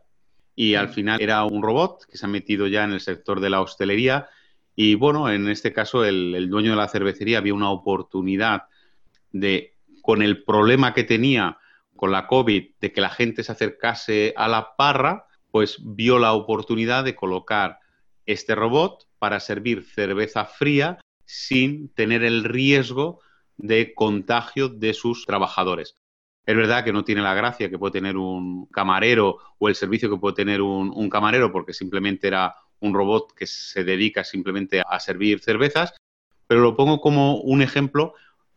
Y 0.55 0.75
al 0.75 0.89
final 0.89 1.21
era 1.21 1.43
un 1.45 1.61
robot 1.61 2.05
que 2.09 2.17
se 2.17 2.25
ha 2.25 2.29
metido 2.29 2.67
ya 2.67 2.83
en 2.83 2.93
el 2.93 3.01
sector 3.01 3.39
de 3.39 3.49
la 3.49 3.61
hostelería. 3.61 4.27
Y 4.75 4.95
bueno, 4.95 5.29
en 5.29 5.47
este 5.49 5.73
caso 5.73 6.03
el, 6.03 6.33
el 6.35 6.49
dueño 6.49 6.71
de 6.71 6.77
la 6.77 6.87
cervecería 6.87 7.39
había 7.39 7.53
una 7.53 7.69
oportunidad 7.69 8.63
de, 9.31 9.75
con 10.01 10.21
el 10.21 10.43
problema 10.43 10.93
que 10.93 11.03
tenía 11.03 11.57
con 11.95 12.11
la 12.11 12.27
COVID, 12.27 12.75
de 12.79 12.91
que 12.93 13.01
la 13.01 13.09
gente 13.09 13.43
se 13.43 13.51
acercase 13.51 14.33
a 14.37 14.47
la 14.47 14.75
parra, 14.77 15.25
pues 15.51 15.79
vio 15.81 16.19
la 16.19 16.33
oportunidad 16.33 17.03
de 17.03 17.15
colocar 17.15 17.79
este 18.25 18.55
robot 18.55 19.07
para 19.19 19.39
servir 19.39 19.83
cerveza 19.83 20.45
fría 20.45 20.99
sin 21.25 21.89
tener 21.89 22.23
el 22.23 22.43
riesgo 22.43 23.19
de 23.57 23.93
contagio 23.93 24.69
de 24.69 24.93
sus 24.93 25.25
trabajadores. 25.25 25.97
Es 26.45 26.55
verdad 26.55 26.85
que 26.85 26.93
no 26.93 27.03
tiene 27.03 27.21
la 27.21 27.33
gracia 27.33 27.69
que 27.69 27.77
puede 27.77 27.91
tener 27.91 28.15
un 28.15 28.67
camarero 28.67 29.37
o 29.59 29.67
el 29.67 29.75
servicio 29.75 30.09
que 30.09 30.17
puede 30.17 30.35
tener 30.35 30.61
un, 30.61 31.09
camarero 31.09 31.51
porque 31.51 31.73
simplemente 31.73 32.27
era 32.27 32.55
un 32.79 32.93
robot 32.93 33.33
que 33.33 33.45
se 33.45 33.83
dedica 33.83 34.23
simplemente 34.23 34.81
a 34.87 34.99
servir 34.99 35.41
cervezas, 35.41 35.93
pero 36.47 36.61
lo 36.61 36.75
pongo 36.77 37.01
como 37.01 37.37
un 37.41 37.61
ejemplo 37.61 38.13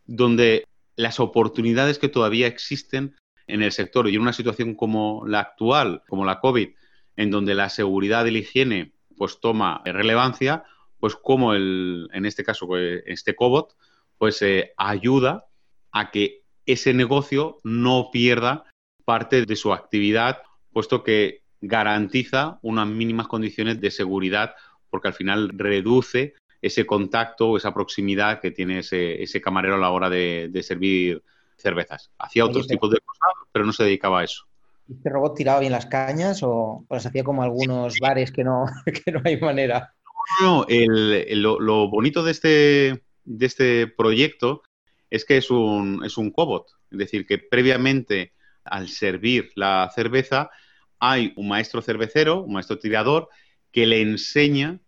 donde 0.06 0.64
las 0.94 1.18
oportunidades 1.18 1.98
que 1.98 2.08
todavía 2.08 2.46
existen 2.46 3.16
en 3.48 3.62
el 3.62 3.72
sector 3.72 4.08
y 4.08 4.14
en 4.14 4.20
una 4.20 4.32
situación 4.32 4.74
como 4.74 5.24
la 5.26 5.40
actual, 5.40 6.02
como 6.08 6.24
la 6.24 6.38
COVID, 6.38 6.68
en 7.16 7.30
donde 7.30 7.54
la 7.54 7.70
seguridad 7.70 8.24
y 8.26 8.30
la 8.30 8.38
higiene 8.38 8.92
pues 9.16 9.40
toma 9.40 9.82
relevancia, 9.84 10.64
pues 11.00 11.16
como 11.16 11.54
el, 11.54 12.08
en 12.12 12.24
este 12.24 12.44
caso, 12.44 12.66
pues, 12.66 13.02
este 13.06 13.34
cobot, 13.34 13.74
pues 14.20 14.42
eh, 14.42 14.74
ayuda 14.76 15.46
a 15.92 16.11
que 16.11 16.42
ese 16.66 16.92
negocio 16.92 17.56
no 17.64 18.11
pierda 18.12 18.64
parte 19.06 19.46
de 19.46 19.56
su 19.56 19.72
actividad, 19.72 20.42
puesto 20.74 21.02
que 21.02 21.40
garantiza 21.62 22.59
unas 22.61 22.87
mínimas 22.87 23.28
condiciones 23.28 23.80
de 23.80 23.90
seguridad, 23.90 24.54
porque 24.90 25.09
al 25.09 25.14
final 25.14 25.48
reduce 25.54 26.35
ese 26.61 26.85
contacto 26.85 27.48
o 27.48 27.56
esa 27.56 27.72
proximidad 27.72 28.40
que 28.40 28.50
tiene 28.50 28.80
ese, 28.80 29.40
camarero 29.40 29.76
a 29.76 29.78
la 29.78 29.90
hora 29.90 30.11
de, 30.11 30.50
servir 30.62 31.22
cervezas. 31.56 32.11
Hacía 32.18 32.44
otros 32.44 32.66
tipos 32.66 32.90
de 32.90 32.98
cosas, 32.98 33.48
pero 33.52 33.64
no 33.64 33.72
se 33.72 33.85
dedicaba 33.85 34.20
a 34.20 34.24
eso. 34.24 34.44
¿Este 34.87 35.09
robot 35.09 35.35
tiraba 35.35 35.61
bien 35.61 35.72
las 35.72 35.87
cañas 35.87 36.42
o, 36.42 36.85
las 36.90 37.06
hacía 37.06 37.24
como 37.24 37.42
algunos 37.42 37.98
bares 37.98 38.30
que 38.33 38.44
no, 38.44 38.66
que 38.85 39.12
no 39.12 39.22
hay 39.24 39.40
manera? 39.40 39.94
No, 40.42 40.66
lo, 40.68 41.88
bonito 41.88 42.22
de 42.22 42.30
este, 42.30 43.02
de 43.24 43.46
este 43.46 43.87
proyecto 43.87 44.62
es 45.11 45.24
que 45.24 45.37
es 45.37 45.50
un, 45.50 46.04
es 46.04 46.16
un 46.16 46.30
cobot. 46.30 46.66
Es 46.90 46.98
decir, 46.98 47.26
que 47.26 47.38
previamente 47.38 48.33
al 48.64 48.88
servir 48.88 49.50
la 49.54 49.90
cerveza 49.94 50.50
hay 50.98 51.33
un 51.37 51.48
maestro 51.48 51.83
cervecero, 51.83 52.42
un 52.42 52.52
maestro 52.52 52.78
tirador, 52.78 53.28
que 53.72 53.87
le 53.87 54.02
enseña 54.02 54.80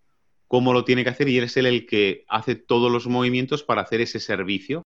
cómo 0.46 0.72
lo 0.72 0.84
tiene 0.84 1.04
que 1.04 1.10
hacer 1.10 1.28
y 1.28 1.38
él 1.38 1.44
es 1.44 1.56
él 1.56 1.66
el 1.66 1.86
que 1.86 2.24
hace 2.28 2.54
todos 2.54 2.92
los 2.92 3.06
movimientos 3.06 3.62
para 3.62 3.82
hacer 3.82 4.00
ese 4.00 4.20
servicio. 4.20 4.82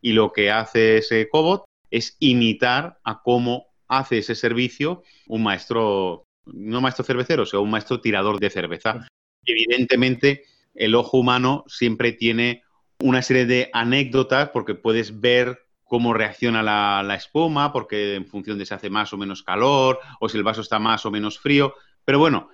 Y 0.00 0.12
lo 0.12 0.32
que 0.32 0.50
hace 0.50 0.98
ese 0.98 1.28
cobot 1.28 1.64
es 1.90 2.16
imitar 2.20 2.98
a 3.04 3.20
cómo 3.22 3.66
hace 3.86 4.18
ese 4.18 4.34
servicio 4.34 5.02
un 5.26 5.42
maestro, 5.42 6.24
no 6.46 6.80
maestro 6.80 7.04
cervecero, 7.04 7.44
sino 7.44 7.62
un 7.62 7.70
maestro 7.70 8.00
tirador 8.00 8.40
de 8.40 8.48
cerveza. 8.48 9.06
Evidentemente, 9.44 10.44
el 10.74 10.94
ojo 10.94 11.18
humano 11.18 11.64
siempre 11.66 12.12
tiene 12.12 12.62
una 13.00 13.22
serie 13.22 13.46
de 13.46 13.70
anécdotas 13.72 14.50
porque 14.50 14.74
puedes 14.74 15.20
ver 15.20 15.66
cómo 15.84 16.14
reacciona 16.14 16.62
la, 16.62 17.14
espuma, 17.16 17.72
porque 17.72 18.14
en 18.14 18.26
función 18.26 18.58
de 18.58 18.66
si 18.66 18.72
hace 18.72 18.90
más 18.90 19.12
o 19.12 19.16
menos 19.16 19.42
calor, 19.42 19.98
o 20.20 20.28
si 20.28 20.38
el 20.38 20.44
vaso 20.44 20.60
está 20.60 20.78
más 20.78 21.04
o 21.04 21.10
menos 21.10 21.38
frío. 21.38 21.74
Pero 22.04 22.20
bueno, 22.20 22.48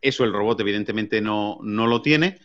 eso 0.00 0.24
el 0.24 0.32
robot 0.32 0.60
evidentemente 0.60 1.20
no, 1.20 1.58
no 1.62 1.86
lo 1.86 2.00
tiene, 2.00 2.38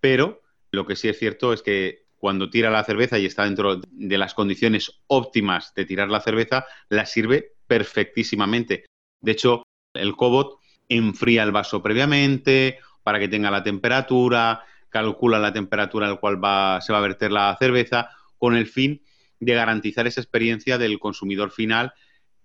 pero 0.00 0.40
lo 0.70 0.86
que 0.86 0.96
sí 0.96 1.08
es 1.08 1.18
cierto 1.18 1.52
es 1.52 1.60
que 1.62 2.06
cuando 2.16 2.48
tira 2.48 2.70
la 2.70 2.84
cerveza 2.84 3.18
y 3.18 3.26
está 3.26 3.44
dentro 3.44 3.80
de 3.90 4.16
las 4.16 4.32
condiciones 4.32 5.02
óptimas 5.08 5.74
de 5.74 5.84
tirar 5.84 6.08
la 6.08 6.20
cerveza, 6.20 6.64
la 6.88 7.04
sirve 7.04 7.52
perfectísimamente. 7.66 8.86
De 9.20 9.32
hecho, 9.32 9.64
el 9.92 10.16
cobot 10.16 10.58
enfría 10.88 11.42
el 11.42 11.52
vaso 11.52 11.82
previamente 11.82 12.78
para 13.02 13.18
que 13.18 13.28
tenga 13.28 13.50
la 13.50 13.62
temperatura, 13.62 14.64
calcula 14.92 15.40
la 15.40 15.52
temperatura 15.52 16.06
al 16.06 16.20
cual 16.20 16.42
va, 16.42 16.80
se 16.80 16.92
va 16.92 17.00
a 17.00 17.02
verter 17.02 17.32
la 17.32 17.56
cerveza, 17.58 18.10
con 18.38 18.54
el 18.54 18.66
fin 18.66 19.02
de 19.40 19.54
garantizar 19.54 20.06
esa 20.06 20.20
experiencia 20.20 20.78
del 20.78 21.00
consumidor 21.00 21.50
final, 21.50 21.92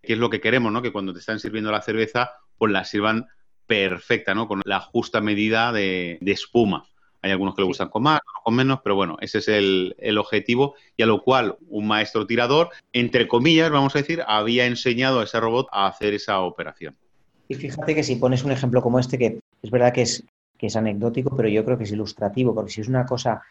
que 0.01 0.13
es 0.13 0.19
lo 0.19 0.31
que 0.31 0.41
queremos, 0.41 0.71
¿no? 0.71 0.81
Que 0.81 0.91
cuando 0.91 1.13
te 1.13 1.19
están 1.19 1.39
sirviendo 1.39 1.71
la 1.71 1.81
cerveza, 1.81 2.31
pues 2.57 2.71
la 2.71 2.85
sirvan 2.85 3.27
perfecta, 3.67 4.33
¿no? 4.33 4.47
Con 4.47 4.61
la 4.65 4.79
justa 4.79 5.21
medida 5.21 5.71
de 5.71 6.17
espuma. 6.21 6.87
Hay 7.21 7.31
algunos 7.31 7.55
que 7.55 7.61
le 7.61 7.67
gustan 7.67 7.89
con 7.89 8.03
más, 8.03 8.21
con 8.43 8.55
menos, 8.55 8.79
pero 8.83 8.95
bueno, 8.95 9.17
ese 9.19 9.39
es 9.39 9.47
el, 9.47 10.17
objetivo 10.17 10.75
y 10.95 11.03
a 11.03 11.05
lo 11.05 11.21
cual 11.21 11.57
un 11.67 11.87
maestro 11.87 12.27
tirador, 12.27 12.69
entre 12.93 13.27
comillas, 13.27 13.71
vamos 13.71 13.95
a 13.95 13.99
decir, 13.99 14.23
había 14.27 14.65
enseñado 14.65 15.19
a 15.19 15.23
ese 15.23 15.39
robot 15.39 15.67
a 15.71 15.87
hacer 15.87 16.13
esa 16.13 16.39
operación. 16.39 16.95
Y 17.49 17.55
fíjate 17.55 17.95
que 17.95 18.03
si 18.03 18.15
pones 18.17 18.43
un 18.43 18.51
ejemplo 18.51 18.81
como 18.81 18.99
este, 18.99 19.17
que 19.17 19.39
es 19.61 19.71
verdad 19.71 19.93
que 19.93 20.03
es, 20.03 20.23
que 20.57 20.67
es 20.67 20.75
anecdótico, 20.75 21.35
pero 21.35 21.49
yo 21.49 21.63
creo 21.63 21.77
que 21.77 21.83
es 21.85 21.91
ilustrativo, 21.91 22.53
porque 22.55 22.71
si 22.71 22.81
es 22.81 22.87
una 22.87 23.05
cosa 23.05 23.41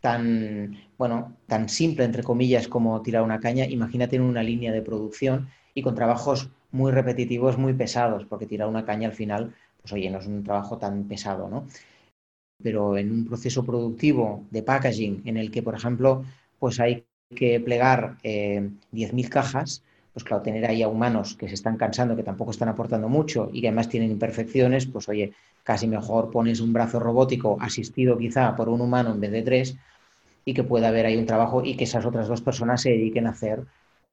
tan, 0.00 0.76
bueno, 0.98 1.36
tan 1.46 1.68
simple, 1.68 2.04
entre 2.04 2.22
comillas, 2.22 2.68
como 2.68 3.00
tirar 3.02 3.22
una 3.22 3.40
caña, 3.40 3.66
imagínate 3.66 4.16
en 4.16 4.22
una 4.22 4.42
línea 4.42 4.72
de 4.72 4.82
producción 4.82 5.48
y 5.74 5.82
con 5.82 5.94
trabajos 5.94 6.50
muy 6.72 6.92
repetitivos, 6.92 7.58
muy 7.58 7.72
pesados, 7.72 8.26
porque 8.26 8.46
tirar 8.46 8.68
una 8.68 8.84
caña 8.84 9.08
al 9.08 9.14
final, 9.14 9.54
pues 9.80 9.92
oye, 9.92 10.10
no 10.10 10.18
es 10.18 10.26
un 10.26 10.44
trabajo 10.44 10.78
tan 10.78 11.04
pesado, 11.04 11.48
¿no? 11.48 11.66
pero 12.62 12.96
en 12.96 13.12
un 13.12 13.26
proceso 13.26 13.64
productivo 13.64 14.46
de 14.50 14.62
packaging 14.62 15.22
en 15.26 15.36
el 15.36 15.50
que, 15.50 15.62
por 15.62 15.74
ejemplo, 15.74 16.24
pues 16.58 16.80
hay 16.80 17.04
que 17.34 17.60
plegar 17.60 18.16
eh, 18.22 18.70
10.000 18.92 19.28
cajas, 19.28 19.82
pues 20.14 20.22
claro, 20.22 20.44
tener 20.44 20.64
ahí 20.64 20.80
a 20.82 20.88
humanos 20.88 21.34
que 21.34 21.48
se 21.48 21.54
están 21.54 21.76
cansando, 21.76 22.14
que 22.14 22.22
tampoco 22.22 22.52
están 22.52 22.68
aportando 22.68 23.08
mucho 23.08 23.50
y 23.52 23.60
que 23.60 23.66
además 23.66 23.88
tienen 23.88 24.12
imperfecciones, 24.12 24.86
pues 24.86 25.08
oye, 25.08 25.32
casi 25.64 25.88
mejor 25.88 26.30
pones 26.30 26.60
un 26.60 26.72
brazo 26.72 27.00
robótico 27.00 27.58
asistido 27.60 28.16
quizá 28.16 28.54
por 28.54 28.68
un 28.68 28.80
humano 28.80 29.10
en 29.10 29.20
vez 29.20 29.32
de 29.32 29.42
tres 29.42 29.76
y 30.44 30.54
que 30.54 30.62
pueda 30.62 30.88
haber 30.88 31.06
ahí 31.06 31.16
un 31.16 31.26
trabajo 31.26 31.64
y 31.64 31.76
que 31.76 31.84
esas 31.84 32.06
otras 32.06 32.28
dos 32.28 32.42
personas 32.42 32.80
se 32.80 32.90
dediquen 32.90 33.26
a 33.26 33.30
hacer 33.30 33.64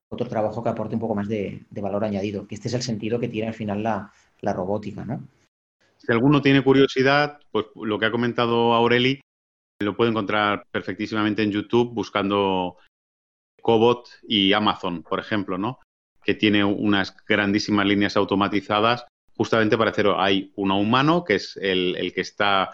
otro 0.10 0.28
trabajo 0.28 0.64
que 0.64 0.70
aporte 0.70 0.96
un 0.96 1.02
poco 1.02 1.14
más 1.14 1.28
de, 1.28 1.62
valor 1.70 2.04
añadido, 2.04 2.48
que 2.48 2.56
este 2.56 2.68
es 2.68 2.74
el 2.74 2.82
sentido 2.82 3.20
que 3.20 3.30
tiene 3.30 3.50
al 3.50 3.54
final 3.54 3.84
la, 3.84 4.12
robótica, 4.54 5.06
¿no? 5.06 5.22
Si 6.00 6.12
alguno 6.12 6.42
tiene 6.42 6.64
curiosidad, 6.64 7.40
pues 7.52 7.68
lo 7.76 8.00
que 8.00 8.08
ha 8.08 8.12
comentado 8.12 8.74
Aureli 8.74 9.22
lo 9.80 9.96
puede 9.96 10.10
encontrar 10.10 10.66
perfectísimamente 10.72 11.44
en 11.44 11.52
YouTube 11.52 11.94
buscando 11.94 12.78
Cobot 13.62 14.10
y 14.24 14.54
Amazon, 14.54 15.04
por 15.04 15.20
ejemplo, 15.20 15.60
¿no? 15.60 15.80
Que 16.24 16.34
tiene 16.34 16.64
unas 16.64 17.16
grandísimas 17.28 17.86
líneas 17.86 18.16
automatizadas 18.18 19.06
justamente 19.36 19.78
para 19.78 19.92
hacer, 19.92 20.08
hay 20.18 20.52
uno 20.56 20.80
humano 20.80 21.24
que 21.24 21.36
es 21.36 21.58
el, 21.58 22.12
que 22.14 22.22
está 22.22 22.72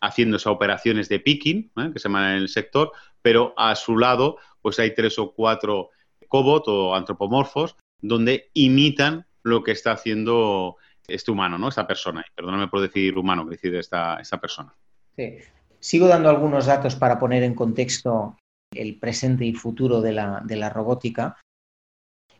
haciendo 0.00 0.36
esas 0.36 0.52
operaciones 0.52 1.08
de 1.08 1.18
picking, 1.18 1.72
¿eh? 1.76 1.90
que 1.92 1.98
se 1.98 2.08
llama 2.08 2.32
en 2.32 2.42
el 2.42 2.48
sector, 2.48 2.92
pero 3.22 3.54
a 3.56 3.74
su 3.74 3.96
lado 3.96 4.38
pues 4.62 4.78
hay 4.78 4.94
tres 4.94 5.18
o 5.18 5.32
cuatro 5.32 5.90
cobot 6.28 6.68
o 6.68 6.94
antropomorfos 6.94 7.76
donde 8.00 8.50
imitan 8.54 9.26
lo 9.42 9.62
que 9.62 9.72
está 9.72 9.92
haciendo 9.92 10.76
este 11.06 11.30
humano, 11.30 11.58
¿no? 11.58 11.68
Esta 11.68 11.86
persona. 11.86 12.24
Perdóname 12.34 12.68
por 12.68 12.80
decir 12.80 13.16
humano, 13.18 13.44
decir 13.44 13.74
esta, 13.74 14.16
esta 14.16 14.40
persona. 14.40 14.74
Sí. 15.16 15.36
Sigo 15.80 16.08
dando 16.08 16.30
algunos 16.30 16.66
datos 16.66 16.96
para 16.96 17.18
poner 17.18 17.42
en 17.42 17.54
contexto 17.54 18.36
el 18.74 18.98
presente 18.98 19.44
y 19.44 19.52
futuro 19.52 20.00
de 20.00 20.12
la, 20.12 20.70
robótica. 20.70 21.36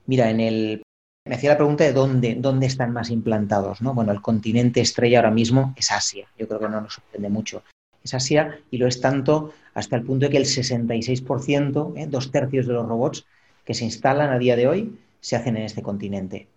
Mira, 0.06 0.30
en 0.30 0.40
el 0.40 0.82
me 1.26 1.36
hacía 1.36 1.50
la 1.50 1.56
pregunta 1.56 1.84
de 1.84 1.94
dónde, 1.94 2.34
dónde 2.34 2.66
están 2.66 2.92
más 2.92 3.08
implantados. 3.08 3.80
¿no? 3.80 3.94
Bueno, 3.94 4.12
el 4.12 4.20
continente 4.20 4.80
estrella 4.82 5.18
ahora 5.18 5.30
mismo 5.30 5.72
es 5.76 5.90
Asia. 5.90 6.28
Yo 6.38 6.46
creo 6.46 6.60
que 6.60 6.68
no 6.68 6.82
nos 6.82 6.94
sorprende 6.94 7.30
mucho. 7.30 7.62
Es 8.02 8.12
Asia 8.12 8.60
y 8.70 8.76
lo 8.76 8.86
es 8.86 9.00
tanto 9.00 9.52
hasta 9.72 9.96
el 9.96 10.02
punto 10.02 10.26
de 10.26 10.30
que 10.30 10.36
el 10.36 10.44
66%, 10.44 11.94
¿eh? 11.96 12.06
dos 12.08 12.30
tercios 12.30 12.66
de 12.66 12.74
los 12.74 12.86
robots 12.86 13.24
que 13.64 13.72
se 13.72 13.84
instalan 13.84 14.30
a 14.30 14.38
día 14.38 14.56
de 14.56 14.68
hoy, 14.68 14.98
se 15.20 15.36
hacen 15.36 15.56
en 15.56 15.62
este 15.62 15.82
continente. 15.82 16.48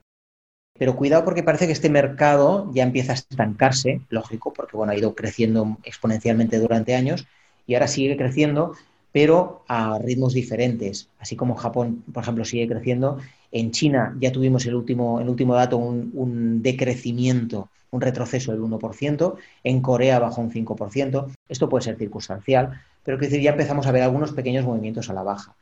Pero 0.77 0.97
cuidado 0.97 1.23
porque 1.23 1.43
parece 1.43 1.65
que 1.65 1.71
este 1.71 1.89
mercado 1.89 2.69
ya 2.73 2.83
empieza 2.83 3.13
a 3.13 3.15
estancarse, 3.15 4.01
lógico, 4.09 4.51
porque 4.51 4.75
bueno, 4.75 4.91
ha 4.91 4.97
ido 4.97 5.15
creciendo 5.15 5.77
exponencialmente 5.83 6.59
durante 6.59 6.93
años 6.93 7.25
y 7.65 7.73
ahora 7.73 7.87
sigue 7.87 8.17
creciendo, 8.17 8.73
pero 9.11 9.63
a 9.67 9.97
ritmos 9.99 10.33
diferentes. 10.33 11.09
Así 11.19 11.35
como 11.35 11.55
Japón, 11.55 12.03
por 12.13 12.23
ejemplo, 12.23 12.45
sigue 12.45 12.67
creciendo, 12.67 13.17
en 13.51 13.71
China 13.71 14.15
ya 14.19 14.31
tuvimos 14.31 14.65
el 14.65 14.75
último, 14.75 15.19
el 15.19 15.29
último 15.29 15.55
dato, 15.55 15.77
un, 15.77 16.61
decrecimiento 16.61 17.69
un 17.89 18.01
retroceso 18.01 18.51
del 18.51 18.61
1%, 18.61 19.35
en 19.63 19.81
Corea 19.81 20.19
bajó 20.19 20.41
un 20.41 20.51
5%, 20.51 21.31
esto 21.47 21.69
puede 21.69 21.85
ser 21.85 21.97
circunstancial, 21.97 22.81
pero 23.01 23.17
decir, 23.17 23.39
ya 23.39 23.51
empezamos 23.51 23.87
a 23.87 23.93
ver 23.93 24.03
algunos 24.03 24.33
pequeños 24.33 24.65
movimientos 24.65 25.09
a 25.09 25.13
la 25.13 25.23
baja. 25.23 25.55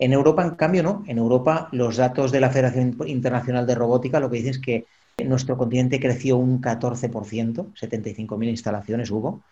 En 0.00 0.12
Europa, 0.12 0.44
en 0.44 0.56
cambio, 0.56 0.82
no. 0.82 1.04
En 1.06 1.18
Europa, 1.18 1.68
los 1.70 1.96
datos 1.96 2.32
de 2.32 2.40
la 2.40 2.50
Federación 2.50 2.96
Internacional 3.06 3.66
de 3.66 3.76
Robótica 3.76 4.18
lo 4.18 4.28
que 4.28 4.38
dicen 4.38 4.50
es 4.50 4.58
que 4.58 4.86
nuestro 5.24 5.56
continente 5.56 6.00
creció 6.00 6.36
un 6.36 6.60
14%, 6.60 7.10
75.000 7.74 8.48
instalaciones 8.48 9.10
hubo, 9.10 9.42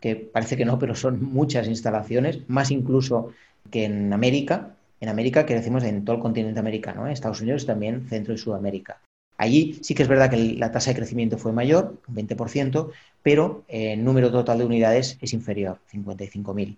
que 0.00 0.16
parece 0.16 0.56
que 0.56 0.64
no, 0.64 0.78
pero 0.78 0.94
son 0.94 1.22
muchas 1.22 1.68
instalaciones, 1.68 2.48
más 2.48 2.70
incluso 2.70 3.32
que 3.70 3.84
en 3.84 4.12
América. 4.12 4.74
En 5.00 5.08
América 5.08 5.46
crecimos 5.46 5.84
en 5.84 6.04
todo 6.04 6.16
el 6.16 6.22
continente 6.22 6.60
americano, 6.60 7.06
¿eh? 7.06 7.12
Estados 7.12 7.40
Unidos 7.40 7.66
también, 7.66 8.06
Centro 8.08 8.34
y 8.34 8.38
Sudamérica. 8.38 9.00
Allí 9.36 9.78
sí 9.82 9.94
que 9.94 10.02
es 10.02 10.08
verdad 10.08 10.28
que 10.28 10.36
la 10.36 10.70
tasa 10.70 10.90
de 10.90 10.96
crecimiento 10.96 11.38
fue 11.38 11.52
mayor, 11.52 11.96
un 12.08 12.14
20%, 12.14 12.90
pero 13.22 13.64
el 13.68 14.04
número 14.04 14.30
total 14.30 14.58
de 14.58 14.66
unidades 14.66 15.16
es 15.22 15.32
inferior, 15.32 15.78
55.000. 15.90 16.76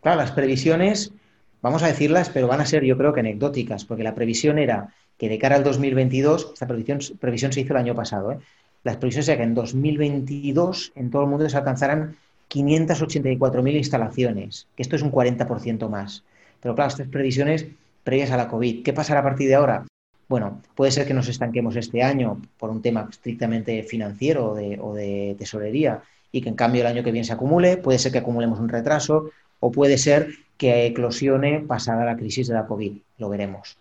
Claro, 0.00 0.20
las 0.20 0.30
previsiones, 0.30 1.12
vamos 1.60 1.82
a 1.82 1.88
decirlas, 1.88 2.30
pero 2.30 2.46
van 2.46 2.60
a 2.60 2.66
ser 2.66 2.84
yo 2.84 2.96
creo 2.96 3.12
que 3.12 3.20
anecdóticas, 3.20 3.84
porque 3.84 4.04
la 4.04 4.14
previsión 4.14 4.58
era 4.58 4.94
que 5.18 5.28
de 5.28 5.38
cara 5.38 5.56
al 5.56 5.64
2022, 5.64 6.50
esta 6.52 6.68
previsión, 6.68 7.00
previsión 7.18 7.52
se 7.52 7.62
hizo 7.62 7.72
el 7.72 7.78
año 7.78 7.94
pasado, 7.96 8.32
¿eh? 8.32 8.38
Las 8.84 8.98
previsiones 8.98 9.28
eran 9.28 9.38
que 9.38 9.44
en 9.44 9.54
2022 9.54 10.92
en 10.94 11.10
todo 11.10 11.22
el 11.22 11.28
mundo 11.28 11.48
se 11.48 11.56
alcanzaran 11.56 12.16
584.000 12.50 13.76
instalaciones, 13.76 14.66
que 14.76 14.82
esto 14.82 14.96
es 14.96 15.02
un 15.02 15.10
40% 15.10 15.88
más. 15.88 16.22
Pero 16.60 16.74
claro, 16.74 16.90
estas 16.90 17.08
previsiones 17.08 17.66
previas 18.04 18.30
a 18.30 18.36
la 18.36 18.48
COVID. 18.48 18.82
¿Qué 18.84 18.92
pasará 18.92 19.20
a 19.20 19.22
partir 19.24 19.48
de 19.48 19.54
ahora? 19.54 19.86
Bueno, 20.28 20.60
puede 20.74 20.92
ser 20.92 21.06
que 21.06 21.14
nos 21.14 21.28
estanquemos 21.28 21.76
este 21.76 22.02
año 22.02 22.40
por 22.58 22.70
un 22.70 22.82
tema 22.82 23.08
estrictamente 23.10 23.82
financiero 23.82 24.50
o 24.50 24.54
de, 24.54 24.78
o 24.80 24.94
de 24.94 25.34
tesorería 25.38 26.02
y 26.30 26.42
que 26.42 26.48
en 26.48 26.54
cambio 26.54 26.82
el 26.82 26.86
año 26.86 27.02
que 27.02 27.12
viene 27.12 27.26
se 27.26 27.32
acumule, 27.32 27.76
puede 27.76 27.98
ser 27.98 28.12
que 28.12 28.18
acumulemos 28.18 28.58
un 28.58 28.68
retraso 28.68 29.30
o 29.60 29.70
puede 29.72 29.98
ser 29.98 30.28
que 30.58 30.86
eclosione 30.86 31.60
pasada 31.60 32.04
la 32.04 32.16
crisis 32.16 32.48
de 32.48 32.54
la 32.54 32.66
COVID, 32.66 32.96
lo 33.18 33.28
veremos. 33.28 33.76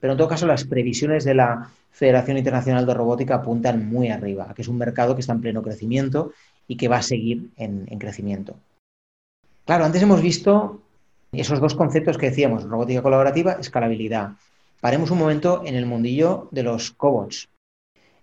Pero 0.00 0.12
en 0.12 0.18
todo 0.18 0.28
caso, 0.28 0.46
las 0.46 0.64
previsiones 0.64 1.24
de 1.24 1.34
la 1.34 1.70
Federación 1.94 2.38
Internacional 2.38 2.84
de 2.86 2.92
Robótica 2.92 3.36
apuntan 3.36 3.88
muy 3.88 4.08
arriba, 4.08 4.52
que 4.52 4.62
es 4.62 4.68
un 4.68 4.78
mercado 4.78 5.14
que 5.14 5.20
está 5.20 5.32
en 5.32 5.40
pleno 5.40 5.62
crecimiento 5.62 6.32
y 6.66 6.76
que 6.76 6.88
va 6.88 6.96
a 6.96 7.02
seguir 7.02 7.50
en, 7.56 7.86
en 7.88 7.98
crecimiento. 8.00 8.56
Claro, 9.64 9.84
antes 9.84 10.02
hemos 10.02 10.20
visto 10.20 10.82
esos 11.30 11.60
dos 11.60 11.76
conceptos 11.76 12.18
que 12.18 12.30
decíamos, 12.30 12.64
robótica 12.64 13.00
colaborativa, 13.00 13.52
escalabilidad. 13.52 14.32
Paremos 14.80 15.12
un 15.12 15.18
momento 15.18 15.62
en 15.64 15.76
el 15.76 15.86
mundillo 15.86 16.48
de 16.50 16.64
los 16.64 16.90
cobots. 16.90 17.48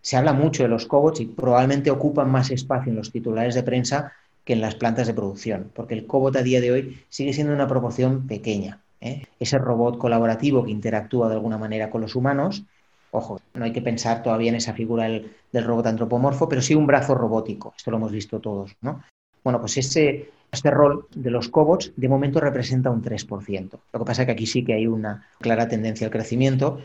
Se 0.02 0.18
habla 0.18 0.34
mucho 0.34 0.64
de 0.64 0.70
los 0.70 0.86
cobots 0.86 1.22
y 1.22 1.28
probablemente 1.28 1.92
ocupan 1.92 2.30
más 2.30 2.52
espacio 2.52 2.92
en 2.92 2.98
los 2.98 3.12
titulares 3.12 3.56
de 3.56 3.64
prensa 3.64 4.12
que 4.44 4.52
en 4.52 4.62
las 4.62 4.76
plantas 4.76 5.08
de 5.08 5.14
producción, 5.14 5.72
porque 5.74 5.94
el 5.94 6.06
cobot 6.08 6.36
a 6.36 6.44
día 6.44 6.60
de 6.60 6.72
hoy 6.72 7.04
sigue 7.08 7.32
siendo 7.32 7.54
una 7.54 7.68
proporción 7.70 8.28
pequeña. 8.28 8.82
¿eh? 9.00 9.24
Ese 9.40 9.58
robot 9.58 9.98
colaborativo 9.98 10.66
que 10.66 10.72
interactúa 10.72 11.30
de 11.30 11.36
alguna 11.36 11.58
manera 11.58 11.90
con 11.90 12.02
los 12.02 12.16
humanos, 12.16 12.66
ojo, 13.12 13.40
no 13.54 13.66
hay 13.66 13.74
que 13.74 13.82
pensar 13.82 14.24
todavía 14.24 14.50
en 14.50 14.56
esa 14.56 14.74
figura 14.74 15.06
del, 15.06 15.32
robot 15.54 15.88
antropomorfo, 15.88 16.50
pero 16.50 16.62
sí 16.62 16.76
un 16.76 16.88
brazo 16.88 17.14
robótico, 17.14 17.74
esto 17.78 17.92
lo 17.92 17.98
hemos 17.98 18.12
visto 18.12 18.40
todos, 18.40 18.76
¿no? 18.82 19.04
Bueno, 19.44 19.60
pues 19.60 19.78
ese, 19.78 20.30
este 20.52 20.72
rol 20.72 21.08
de 21.14 21.32
los 21.32 21.50
cobots 21.50 21.92
de 21.96 22.08
momento 22.08 22.40
representa 22.40 22.90
un 22.90 23.02
3%. 23.02 23.70
Lo 23.94 24.00
que 24.00 24.06
pasa 24.06 24.22
es 24.22 24.26
que 24.28 24.32
aquí 24.32 24.46
sí 24.46 24.64
que 24.64 24.74
hay 24.74 24.88
una 24.88 25.28
clara 25.40 25.68
tendencia 25.68 26.08
al 26.08 26.12
crecimiento, 26.12 26.80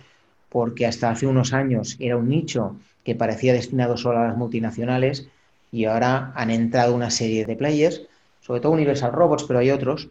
porque 0.49 0.87
hasta 0.87 1.11
hace 1.11 1.27
unos 1.27 1.53
años 1.53 1.97
era 1.99 2.17
un 2.17 2.29
nicho 2.29 2.77
que 3.05 3.15
parecía 3.15 3.53
destinado 3.53 3.97
solo 3.97 4.19
a 4.19 4.29
las 4.29 4.37
multinacionales 4.37 5.29
y 5.71 5.85
ahora 5.85 6.33
han 6.35 6.51
entrado 6.51 6.95
una 6.95 7.11
serie 7.11 7.45
de 7.45 7.57
players, 7.57 8.03
sobre 8.41 8.61
todo 8.61 8.73
Universal 8.73 9.13
Robots, 9.13 9.45
pero 9.45 9.59
hay 9.59 9.71
otros 9.71 10.09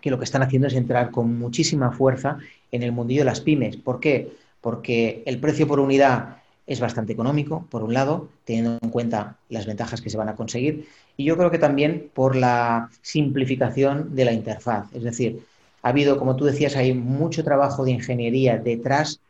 que 0.00 0.10
lo 0.10 0.18
que 0.18 0.24
están 0.24 0.42
haciendo 0.42 0.68
es 0.68 0.74
entrar 0.74 1.10
con 1.10 1.38
muchísima 1.38 1.90
fuerza 1.90 2.38
en 2.70 2.82
el 2.82 2.92
mundillo 2.92 3.22
de 3.22 3.26
las 3.26 3.40
pymes. 3.40 3.76
¿Por 3.76 3.98
qué? 4.00 4.32
Porque 4.68 5.22
el 5.24 5.40
precio 5.40 5.66
por 5.66 5.80
unidad 5.80 6.42
es 6.66 6.78
bastante 6.78 7.14
económico, 7.14 7.66
por 7.70 7.82
un 7.82 7.94
lado, 7.94 8.28
teniendo 8.44 8.76
en 8.82 8.90
cuenta 8.90 9.38
las 9.48 9.64
ventajas 9.64 10.02
que 10.02 10.10
se 10.10 10.18
van 10.18 10.28
a 10.28 10.36
conseguir, 10.36 10.86
y 11.16 11.24
yo 11.24 11.38
creo 11.38 11.50
que 11.50 11.58
también 11.58 12.10
por 12.12 12.36
la 12.36 12.90
simplificación 13.00 14.14
de 14.14 14.26
la 14.26 14.34
interfaz. 14.34 14.92
Es 14.92 15.04
decir, 15.04 15.40
ha 15.82 15.88
habido, 15.88 16.18
como 16.18 16.36
tú 16.36 16.44
decías, 16.44 16.76
hay 16.76 16.92
mucho 16.92 17.42
trabajo 17.44 17.82
de 17.86 17.92
ingeniería 17.92 18.58
detrás 18.58 19.20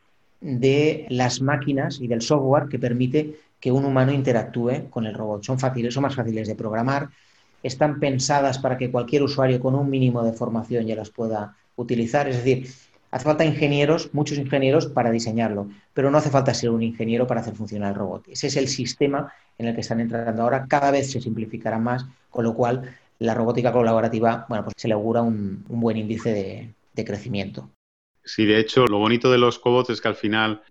de 0.41 1.07
las 1.09 1.41
máquinas 1.41 2.01
y 2.01 2.09
del 2.09 2.23
software 2.23 2.69
que 2.69 2.81
permite 2.81 3.37
que 3.61 3.71
un 3.71 3.85
humano 3.85 4.11
interactúe 4.11 4.91
con 4.91 5.07
el 5.07 5.15
robot. 5.15 5.45
Son 5.45 5.61
fáciles, 5.61 5.95
son 5.95 6.03
más 6.03 6.17
fáciles 6.17 6.49
de 6.49 6.57
programar, 6.57 7.11
están 7.63 8.01
pensadas 8.01 8.59
para 8.59 8.77
que 8.77 8.91
cualquier 8.91 9.23
usuario 9.23 9.61
con 9.61 9.77
un 9.77 9.89
mínimo 9.89 10.25
de 10.25 10.33
formación 10.33 10.85
ya 10.85 10.97
las 10.97 11.11
pueda 11.11 11.55
utilizar. 11.77 12.29
Es 12.29 12.39
decir, 12.39 12.67
Hace 13.11 13.25
falta 13.25 13.45
ingenieros, 13.45 14.13
muchos 14.13 14.37
ingenieros 14.37 14.87
para 14.87 15.11
diseñarlo, 15.11 15.69
pero 15.95 16.11
no 16.11 16.19
hace 16.19 16.31
falta 16.31 16.53
ser 16.53 16.71
un 16.71 16.83
ingeniero 16.83 17.27
para 17.27 17.41
hacer 17.41 17.55
funcionar 17.55 17.93
el 17.93 17.99
robot. 17.99 18.29
Ese 18.29 18.49
es 18.49 18.57
el 18.57 18.69
sistema 18.69 19.33
en 19.57 19.67
el 19.67 19.75
que 19.75 19.81
están 19.81 20.01
entrando 20.01 20.43
ahora. 20.43 20.67
Cada 20.69 20.91
vez 20.91 21.11
se 21.11 21.21
simplificará 21.21 21.79
más, 21.79 22.05
con 22.29 22.45
lo 22.45 22.55
cual 22.55 22.95
la 23.19 23.35
robótica 23.35 23.73
colaborativa, 23.73 24.45
bueno, 24.49 24.65
pues 24.65 24.75
se 24.77 24.89
le 24.89 24.95
augura 24.95 25.23
un, 25.23 25.65
buen 25.69 25.97
índice 25.97 26.75
de, 26.95 27.05
crecimiento. 27.05 27.71
Sí, 28.25 28.45
de 28.45 28.59
hecho, 28.59 28.85
lo 28.87 28.99
bonito 28.99 29.31
de 29.31 29.39
los 29.39 29.61
cobots 29.61 29.91
es 29.91 30.01
que 30.01 30.09
al 30.09 30.17
final 30.17 30.63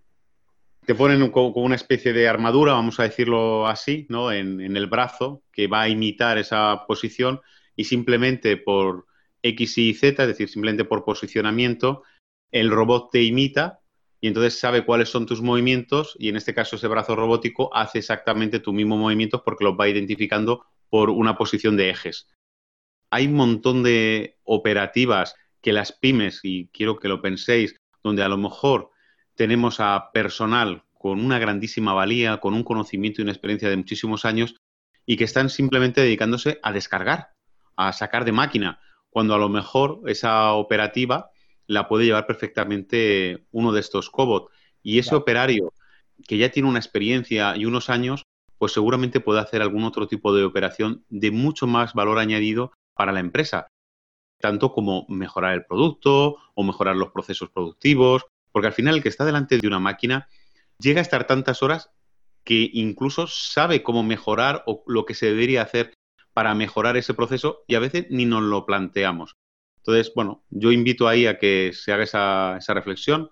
te 0.86 0.94
ponen 0.94 1.32
como 1.32 1.52
una 1.52 1.76
especie 1.76 2.12
de 2.12 2.28
armadura, 2.28 2.74
vamos 2.74 3.00
a 3.00 3.04
decirlo 3.04 3.66
así, 3.66 4.06
¿no? 4.10 4.34
En, 4.34 4.60
en, 4.60 4.76
el 4.76 4.88
brazo, 4.88 5.42
que 5.54 5.68
va 5.68 5.84
a 5.84 5.90
imitar 5.90 6.38
esa 6.38 6.84
posición 6.86 7.40
y 7.78 7.86
simplemente 7.86 8.58
por 8.58 9.06
X 9.42 9.78
y 9.78 9.94
Z, 9.94 10.22
es 10.22 10.28
decir, 10.28 10.50
simplemente 10.50 10.84
por 10.84 11.06
posicionamiento, 11.06 12.04
el 12.52 12.72
robot 12.72 13.12
te 13.12 13.24
imita 13.24 13.80
y 14.20 14.28
entonces 14.28 14.60
sabe 14.60 14.86
cuáles 14.86 15.10
son 15.10 15.26
tus 15.26 15.42
movimientos 15.42 16.16
y 16.20 16.30
en 16.30 16.38
este 16.38 16.54
caso 16.54 16.76
ese 16.76 16.88
brazo 16.88 17.16
robótico 17.16 17.74
hace 17.76 18.00
exactamente 18.00 18.60
tu 18.60 18.74
mismo 18.74 18.98
movimiento 18.98 19.44
porque 19.44 19.64
los 19.64 19.76
va 19.80 19.88
identificando 19.88 20.66
por 20.90 21.10
una 21.10 21.38
posición 21.38 21.78
de 21.78 21.90
ejes. 21.90 22.28
Hay 23.12 23.28
un 23.28 23.36
montón 23.36 23.84
de 23.84 24.38
operativas 24.44 25.36
que 25.62 25.74
las 25.74 25.92
pymes, 25.92 26.40
y 26.44 26.68
quiero 26.70 26.98
que 26.98 27.08
lo 27.08 27.22
penséis, 27.22 27.76
donde 28.04 28.24
a 28.24 28.30
lo 28.30 28.38
mejor 28.38 28.92
tenemos 29.36 29.80
a 29.80 30.12
personal 30.14 30.84
con 30.94 31.24
una 31.24 31.40
grandísima 31.40 31.94
valía, 31.94 32.38
con 32.38 32.54
un 32.54 32.64
conocimiento 32.64 33.22
y 33.22 33.24
una 33.24 33.32
experiencia 33.32 33.70
de 33.70 33.78
muchísimos 33.78 34.26
años 34.26 34.56
y 35.06 35.16
que 35.16 35.24
están 35.24 35.50
simplemente 35.50 36.02
dedicándose 36.02 36.60
a 36.64 36.72
descargar, 36.72 37.30
a 37.76 37.94
sacar 37.94 38.26
de 38.26 38.32
máquina, 38.32 38.80
cuando 39.10 39.36
a 39.36 39.38
lo 39.38 39.50
mejor 39.50 40.02
esa 40.08 40.54
operativa 40.54 41.32
la 41.68 41.88
puede 41.88 42.06
llevar 42.06 42.26
perfectamente 42.26 43.46
uno 43.52 43.72
de 43.72 43.82
estos 43.82 44.10
cobots. 44.10 44.52
Y 44.82 45.00
ese 45.00 45.16
operario 45.16 45.74
que 46.26 46.38
ya 46.38 46.50
tiene 46.50 46.70
una 46.70 46.80
experiencia 46.80 47.56
y 47.56 47.66
unos 47.66 47.90
años, 47.90 48.24
pues 48.58 48.72
seguramente 48.72 49.20
puede 49.20 49.40
hacer 49.40 49.62
algún 49.62 49.84
otro 49.84 50.08
tipo 50.08 50.34
de 50.34 50.44
operación 50.44 51.06
de 51.10 51.32
mucho 51.32 51.68
más 51.68 51.94
valor 51.94 52.18
añadido 52.18 52.72
para 52.96 53.12
la 53.12 53.20
empresa, 53.20 53.68
tanto 54.40 54.72
como 54.72 55.06
mejorar 55.10 55.54
el 55.54 55.66
producto 55.66 56.38
o 56.56 56.64
mejorar 56.64 56.96
los 56.96 57.12
procesos 57.12 57.50
productivos, 57.50 58.26
porque 58.52 58.68
al 58.68 58.74
final 58.74 58.96
el 58.96 59.04
que 59.04 59.10
está 59.10 59.26
delante 59.26 59.58
de 59.58 59.68
una 59.68 59.80
máquina 59.80 60.28
llega 60.80 61.00
a 61.00 61.04
estar 61.04 61.28
tantas 61.28 61.62
horas 61.62 61.92
que 62.44 62.70
incluso 62.74 63.28
sabe 63.28 63.84
cómo 63.84 64.04
mejorar 64.04 64.64
o 64.66 64.84
lo 64.88 65.06
que 65.06 65.14
se 65.14 65.28
debería 65.28 65.62
hacer 65.62 65.94
para 66.34 66.56
mejorar 66.56 66.98
ese 66.98 67.14
proceso 67.14 67.64
y 67.68 67.76
a 67.76 67.80
veces 67.80 68.08
ni 68.10 68.26
nos 68.26 68.42
lo 68.42 68.66
planteamos. 68.66 69.36
Entonces, 69.88 70.14
bueno, 70.14 70.44
yo 70.50 70.74
invito 70.74 71.08
ahí 71.08 71.28
a 71.28 71.40
que 71.40 71.72
se 71.74 71.94
haga 71.94 72.04
esa, 72.04 72.74
reflexión 72.74 73.30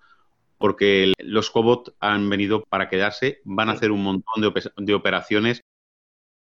porque 0.56 1.12
los 1.18 1.50
cobots 1.50 1.92
han 2.00 2.30
venido 2.30 2.64
para 2.64 2.88
quedarse, 2.88 3.42
van 3.44 3.68
a 3.68 3.72
hacer 3.72 3.90
un 3.90 4.02
montón 4.02 4.40
de, 4.76 4.94
operaciones. 4.94 5.60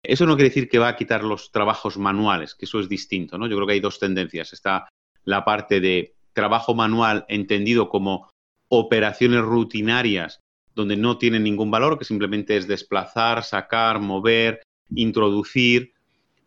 Eso 0.03 0.27
no 0.27 0.35
quiere 0.35 0.49
decir 0.49 0.69
que 0.69 0.77
va 0.77 0.89
a 0.89 0.95
quitar 0.95 1.23
los 1.23 1.51
trabajos 1.51 1.97
manuales, 1.97 2.53
que 2.53 2.65
eso 2.65 2.79
es 2.79 2.87
distinto, 2.87 3.39
¿no? 3.39 3.47
Yo 3.47 3.55
creo 3.55 3.65
que 3.65 3.73
hay 3.73 3.79
dos 3.79 3.97
tendencias. 3.97 4.53
Está 4.53 4.87
la 5.23 5.43
parte 5.43 5.79
de 5.79 6.13
trabajo 6.33 6.75
manual 6.75 7.25
entendido 7.27 7.89
como 7.89 8.29
operaciones 8.69 9.41
rutinarias 9.41 10.39
donde 10.75 10.97
no 10.97 11.17
tienen 11.17 11.41
ningún 11.41 11.71
valor, 11.71 11.97
que 11.97 12.05
simplemente 12.05 12.57
es 12.57 12.67
desplazar, 12.67 13.43
sacar, 13.43 13.99
mover, 13.99 14.61
introducir, 14.93 15.93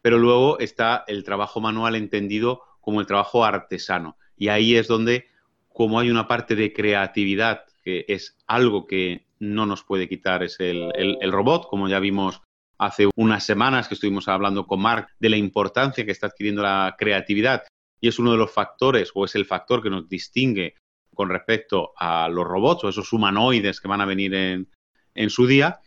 pero 0.00 0.16
luego 0.16 0.60
está 0.60 1.02
el 1.08 1.24
trabajo 1.24 1.60
manual 1.60 1.96
entendido 1.96 2.67
como 2.88 3.02
el 3.02 3.06
trabajo 3.06 3.44
artesano. 3.44 4.16
Y 4.34 4.48
ahí 4.48 4.74
es 4.74 4.88
donde, 4.88 5.28
como 5.68 6.00
hay 6.00 6.08
una 6.08 6.26
parte 6.26 6.56
de 6.56 6.72
creatividad, 6.72 7.66
que 7.84 8.06
es 8.08 8.34
algo 8.46 8.86
que 8.86 9.26
no 9.40 9.66
nos 9.66 9.84
puede 9.84 10.08
quitar, 10.08 10.42
es 10.42 10.56
el, 10.58 11.20
robot, 11.30 11.68
como 11.68 11.86
ya 11.86 12.00
vimos 12.00 12.40
hace 12.78 13.10
unas 13.14 13.44
semanas 13.44 13.88
que 13.88 13.94
estuvimos 13.94 14.26
hablando 14.26 14.66
con 14.66 14.80
Mark 14.80 15.08
de 15.20 15.28
la 15.28 15.36
importancia 15.36 16.06
que 16.06 16.12
está 16.12 16.28
adquiriendo 16.28 16.62
la 16.62 16.96
creatividad 16.98 17.64
y 18.00 18.08
es 18.08 18.18
uno 18.18 18.32
de 18.32 18.38
los 18.38 18.50
factores 18.50 19.10
o 19.14 19.26
es 19.26 19.34
el 19.34 19.44
factor 19.44 19.82
que 19.82 19.90
nos 19.90 20.08
distingue 20.08 20.76
con 21.12 21.28
respecto 21.28 21.92
a 21.94 22.26
los 22.30 22.46
robots 22.46 22.84
o 22.84 22.88
esos 22.88 23.12
humanoides 23.12 23.82
que 23.82 23.88
van 23.88 24.00
a 24.00 24.06
venir 24.06 24.34
en, 24.34 24.70
en 25.14 25.28
su 25.28 25.46
día, 25.46 25.80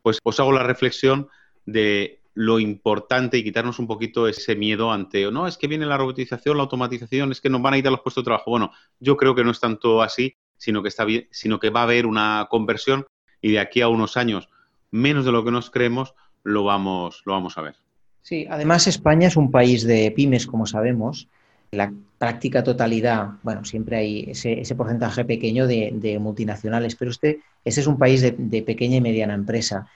pues 0.00 0.20
os 0.22 0.38
hago 0.38 0.52
la 0.52 0.62
reflexión 0.62 1.28
de 1.64 2.20
lo 2.36 2.60
importante 2.60 3.38
y 3.38 3.42
quitarnos 3.42 3.78
un 3.78 3.86
poquito 3.86 4.28
ese 4.28 4.56
miedo 4.56 4.92
ante, 4.92 5.30
no, 5.32 5.46
es 5.46 5.56
que 5.56 5.68
viene 5.68 5.86
la 5.86 5.96
robotización, 5.96 6.58
la 6.58 6.64
automatización, 6.64 7.32
es 7.32 7.40
que 7.40 7.48
nos 7.48 7.62
van 7.62 7.72
a 7.72 7.76
quitar 7.78 7.90
los 7.90 8.02
puestos 8.02 8.22
de 8.22 8.26
trabajo. 8.26 8.50
Bueno, 8.50 8.72
yo 9.00 9.16
creo 9.16 9.34
que 9.34 9.42
no 9.42 9.50
es 9.50 9.58
tanto 9.58 10.02
así, 10.02 10.36
sino 10.58 10.82
que, 10.82 10.90
está 10.90 11.06
bien, 11.06 11.28
sino 11.30 11.58
que 11.58 11.70
va 11.70 11.80
a 11.80 11.84
haber 11.84 12.04
una 12.04 12.46
conversión 12.50 13.06
y 13.40 13.52
de 13.52 13.58
aquí 13.58 13.80
a 13.80 13.88
unos 13.88 14.18
años, 14.18 14.50
menos 14.90 15.24
de 15.24 15.32
lo 15.32 15.46
que 15.46 15.50
nos 15.50 15.70
creemos, 15.70 16.14
lo 16.42 16.62
vamos, 16.62 17.22
lo 17.24 17.32
vamos 17.32 17.56
a 17.56 17.62
ver. 17.62 17.76
Sí, 18.20 18.46
además 18.50 18.86
España 18.86 19.28
es 19.28 19.36
un 19.38 19.50
país 19.50 19.86
de 19.86 20.12
pymes, 20.14 20.46
como 20.46 20.66
sabemos. 20.66 21.28
La 21.70 21.90
práctica 22.18 22.62
totalidad, 22.62 23.30
bueno, 23.44 23.64
siempre 23.64 23.96
hay 23.96 24.26
ese, 24.28 24.74
porcentaje 24.74 25.24
pequeño 25.24 25.66
de, 25.66 26.18
multinacionales, 26.20 26.96
pero 26.96 27.12
este, 27.12 27.40
es 27.64 27.86
un 27.86 27.96
país 27.96 28.20
de 28.20 28.62
pequeña 28.62 28.96
y 28.96 29.00
mediana 29.00 29.32
empresa. 29.32 29.88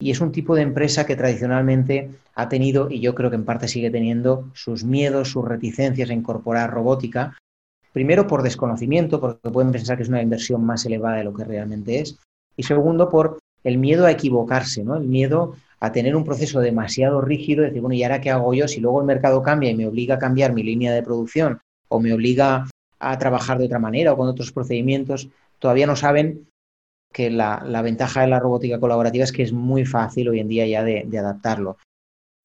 Y 0.00 0.10
es 0.10 0.20
un 0.20 0.32
tipo 0.32 0.54
de 0.54 0.62
empresa 0.62 1.06
que 1.06 1.16
tradicionalmente 1.16 2.10
ha 2.34 2.48
tenido, 2.48 2.90
y 2.90 3.00
yo 3.00 3.14
creo 3.14 3.30
que 3.30 3.36
en 3.36 3.44
parte 3.44 3.68
sigue 3.68 3.90
teniendo, 3.90 4.50
sus 4.54 4.84
miedos, 4.84 5.30
sus 5.30 5.44
reticencias 5.44 6.10
a 6.10 6.14
incorporar 6.14 6.70
robótica, 6.70 7.36
Primero, 7.94 8.26
por 8.26 8.42
desconocimiento, 8.42 9.20
porque 9.20 9.50
pueden 9.50 9.70
pensar 9.70 9.96
que 9.96 10.02
es 10.02 10.08
una 10.08 10.20
inversión 10.20 10.66
más 10.66 10.84
elevada 10.84 11.18
de 11.18 11.24
lo 11.24 11.32
que 11.32 11.44
realmente 11.44 12.00
es. 12.00 12.18
Y 12.56 12.64
segundo, 12.64 13.08
por 13.08 13.38
el 13.62 13.78
miedo 13.78 14.04
a 14.04 14.10
equivocarse, 14.10 14.82
¿no? 14.82 14.96
El 14.96 15.06
miedo 15.06 15.54
a 15.78 15.92
tener 15.92 16.16
un 16.16 16.24
proceso 16.24 16.58
demasiado 16.58 17.20
rígido, 17.20 17.62
decir, 17.62 17.80
bueno, 17.80 17.94
¿y 17.94 18.02
ahora 18.02 18.20
qué 18.20 18.32
hago 18.32 18.52
yo? 18.52 18.66
Si 18.66 18.80
luego 18.80 18.98
el 18.98 19.06
mercado 19.06 19.42
cambia 19.42 19.70
y 19.70 19.76
me 19.76 19.86
obliga 19.86 20.16
a 20.16 20.18
cambiar 20.18 20.52
mi 20.52 20.64
línea 20.64 20.92
de 20.92 21.04
producción 21.04 21.60
o 21.88 22.00
me 22.00 22.12
obliga 22.12 22.66
a 22.98 23.18
trabajar 23.18 23.58
de 23.58 23.66
otra 23.66 23.78
manera 23.78 24.12
o 24.12 24.16
con 24.16 24.26
otros 24.26 24.50
procedimientos, 24.50 25.28
todavía 25.60 25.86
no 25.86 25.94
saben 25.94 26.48
que 27.14 27.30
la, 27.30 27.80
ventaja 27.82 28.22
de 28.22 28.26
la 28.26 28.40
robótica 28.40 28.80
colaborativa 28.80 29.22
es 29.22 29.30
que 29.30 29.44
es 29.44 29.52
muy 29.52 29.86
fácil 29.86 30.28
hoy 30.28 30.40
en 30.40 30.48
día 30.48 30.66
ya 30.66 30.82
de, 30.82 31.06
adaptarlo. 31.16 31.78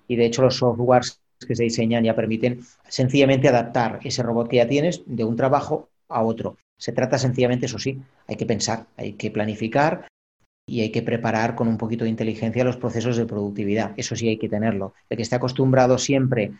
Y 0.07 0.15
de 0.15 0.27
hecho 0.27 0.43
los 0.43 0.57
softwares 0.57 1.19
que 1.45 1.55
se 1.55 1.63
diseñan 1.63 2.03
ya 2.03 2.15
permiten 2.15 2.59
sencillamente 2.87 3.47
adaptar 3.47 3.99
ese 4.03 4.21
robot 4.21 4.47
que 4.47 4.57
ya 4.57 4.67
tienes 4.67 5.01
de 5.07 5.23
un 5.23 5.35
trabajo 5.35 5.89
a 6.07 6.21
otro. 6.21 6.57
Se 6.77 6.91
trata 6.91 7.17
sencillamente, 7.17 7.65
eso 7.65 7.79
sí, 7.79 7.99
hay 8.27 8.35
que 8.35 8.45
pensar, 8.45 8.85
hay 8.95 9.13
que 9.13 9.31
planificar 9.31 10.07
y 10.67 10.81
hay 10.81 10.91
que 10.91 11.01
preparar 11.01 11.55
con 11.55 11.67
un 11.67 11.77
poquito 11.77 12.03
de 12.03 12.11
inteligencia 12.11 12.63
los 12.63 12.77
procesos 12.77 13.17
de 13.17 13.25
productividad. 13.25 13.93
Eso 13.97 14.15
sí 14.15 14.27
hay 14.27 14.37
que 14.37 14.49
tenerlo. 14.49 14.93
El 15.09 15.17
que 15.17 15.23
esté 15.23 15.35
acostumbrado 15.35 15.97
siempre 15.97 16.51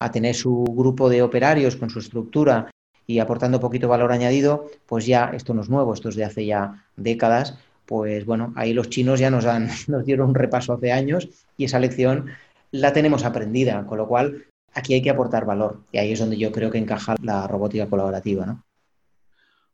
a 0.00 0.10
tener 0.10 0.34
su 0.34 0.64
grupo 0.64 1.08
de 1.08 1.22
operarios 1.22 1.76
con 1.76 1.90
su 1.90 2.00
estructura 2.00 2.72
y 3.06 3.18
aportando 3.18 3.60
poquito 3.60 3.88
valor 3.88 4.12
añadido, 4.12 4.70
pues 4.86 5.06
ya 5.06 5.30
esto 5.34 5.54
no 5.54 5.62
es 5.62 5.68
nuevo, 5.68 5.94
esto 5.94 6.08
es 6.08 6.16
de 6.16 6.24
hace 6.24 6.46
ya 6.46 6.86
décadas, 6.96 7.58
pues 7.86 8.24
bueno, 8.24 8.52
ahí 8.56 8.72
los 8.72 8.88
chinos 8.88 9.20
ya 9.20 9.30
nos, 9.30 9.44
han, 9.44 9.68
nos 9.88 10.04
dieron 10.04 10.30
un 10.30 10.34
repaso 10.34 10.72
hace 10.72 10.92
años 10.92 11.28
y 11.56 11.64
esa 11.64 11.78
lección 11.78 12.30
la 12.70 12.92
tenemos 12.92 13.24
aprendida, 13.24 13.84
con 13.86 13.98
lo 13.98 14.06
cual 14.06 14.46
aquí 14.74 14.94
hay 14.94 15.02
que 15.02 15.10
aportar 15.10 15.44
valor 15.44 15.80
y 15.92 15.98
ahí 15.98 16.12
es 16.12 16.18
donde 16.18 16.38
yo 16.38 16.52
creo 16.52 16.70
que 16.70 16.78
encaja 16.78 17.16
la 17.22 17.46
robótica 17.46 17.88
colaborativa, 17.88 18.46
¿no? 18.46 18.64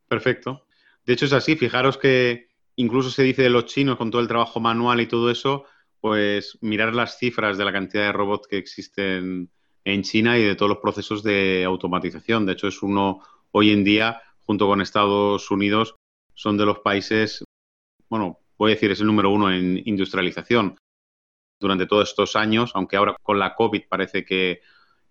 Perfecto. 0.07 0.65
De 1.05 1.13
hecho 1.13 1.25
es 1.25 1.33
así, 1.33 1.55
fijaros 1.55 1.97
que 1.97 2.49
incluso 2.75 3.09
se 3.09 3.23
dice 3.23 3.43
de 3.43 3.49
los 3.49 3.65
chinos 3.65 3.97
con 3.97 4.11
todo 4.11 4.21
el 4.21 4.27
trabajo 4.27 4.59
manual 4.59 4.99
y 5.01 5.07
todo 5.07 5.29
eso, 5.29 5.65
pues 6.01 6.57
mirar 6.61 6.93
las 6.93 7.17
cifras 7.17 7.57
de 7.57 7.65
la 7.65 7.71
cantidad 7.71 8.05
de 8.05 8.11
robots 8.11 8.47
que 8.47 8.57
existen 8.57 9.49
en 9.83 10.03
China 10.03 10.37
y 10.37 10.43
de 10.43 10.55
todos 10.55 10.69
los 10.69 10.79
procesos 10.79 11.23
de 11.23 11.63
automatización. 11.65 12.45
De 12.45 12.53
hecho 12.53 12.67
es 12.67 12.81
uno 12.81 13.21
hoy 13.51 13.71
en 13.71 13.83
día, 13.83 14.21
junto 14.45 14.67
con 14.67 14.81
Estados 14.81 15.49
Unidos, 15.51 15.95
son 16.33 16.57
de 16.57 16.65
los 16.65 16.79
países, 16.79 17.43
bueno, 18.09 18.39
voy 18.57 18.71
a 18.71 18.75
decir, 18.75 18.91
es 18.91 18.99
el 18.99 19.07
número 19.07 19.29
uno 19.29 19.51
en 19.51 19.81
industrialización 19.85 20.77
durante 21.59 21.85
todos 21.85 22.09
estos 22.09 22.35
años, 22.35 22.71
aunque 22.73 22.95
ahora 22.95 23.15
con 23.21 23.39
la 23.39 23.55
COVID 23.55 23.83
parece 23.89 24.23
que 24.23 24.61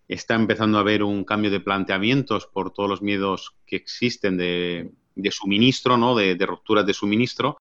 está 0.09 0.35
empezando 0.35 0.79
a 0.79 0.81
haber 0.81 1.03
un 1.03 1.25
cambio 1.25 1.51
de 1.51 1.61
planteamientos 1.61 2.47
por 2.47 2.73
todos 2.73 2.89
los 2.89 3.03
miedos 3.03 3.55
que 3.67 3.77
existen 3.77 4.39
de, 4.39 4.91
suministro, 5.31 5.99
¿no? 5.99 6.15
de, 6.17 6.35
rupturas 6.47 6.87
de 6.87 6.95
suministro. 6.95 7.59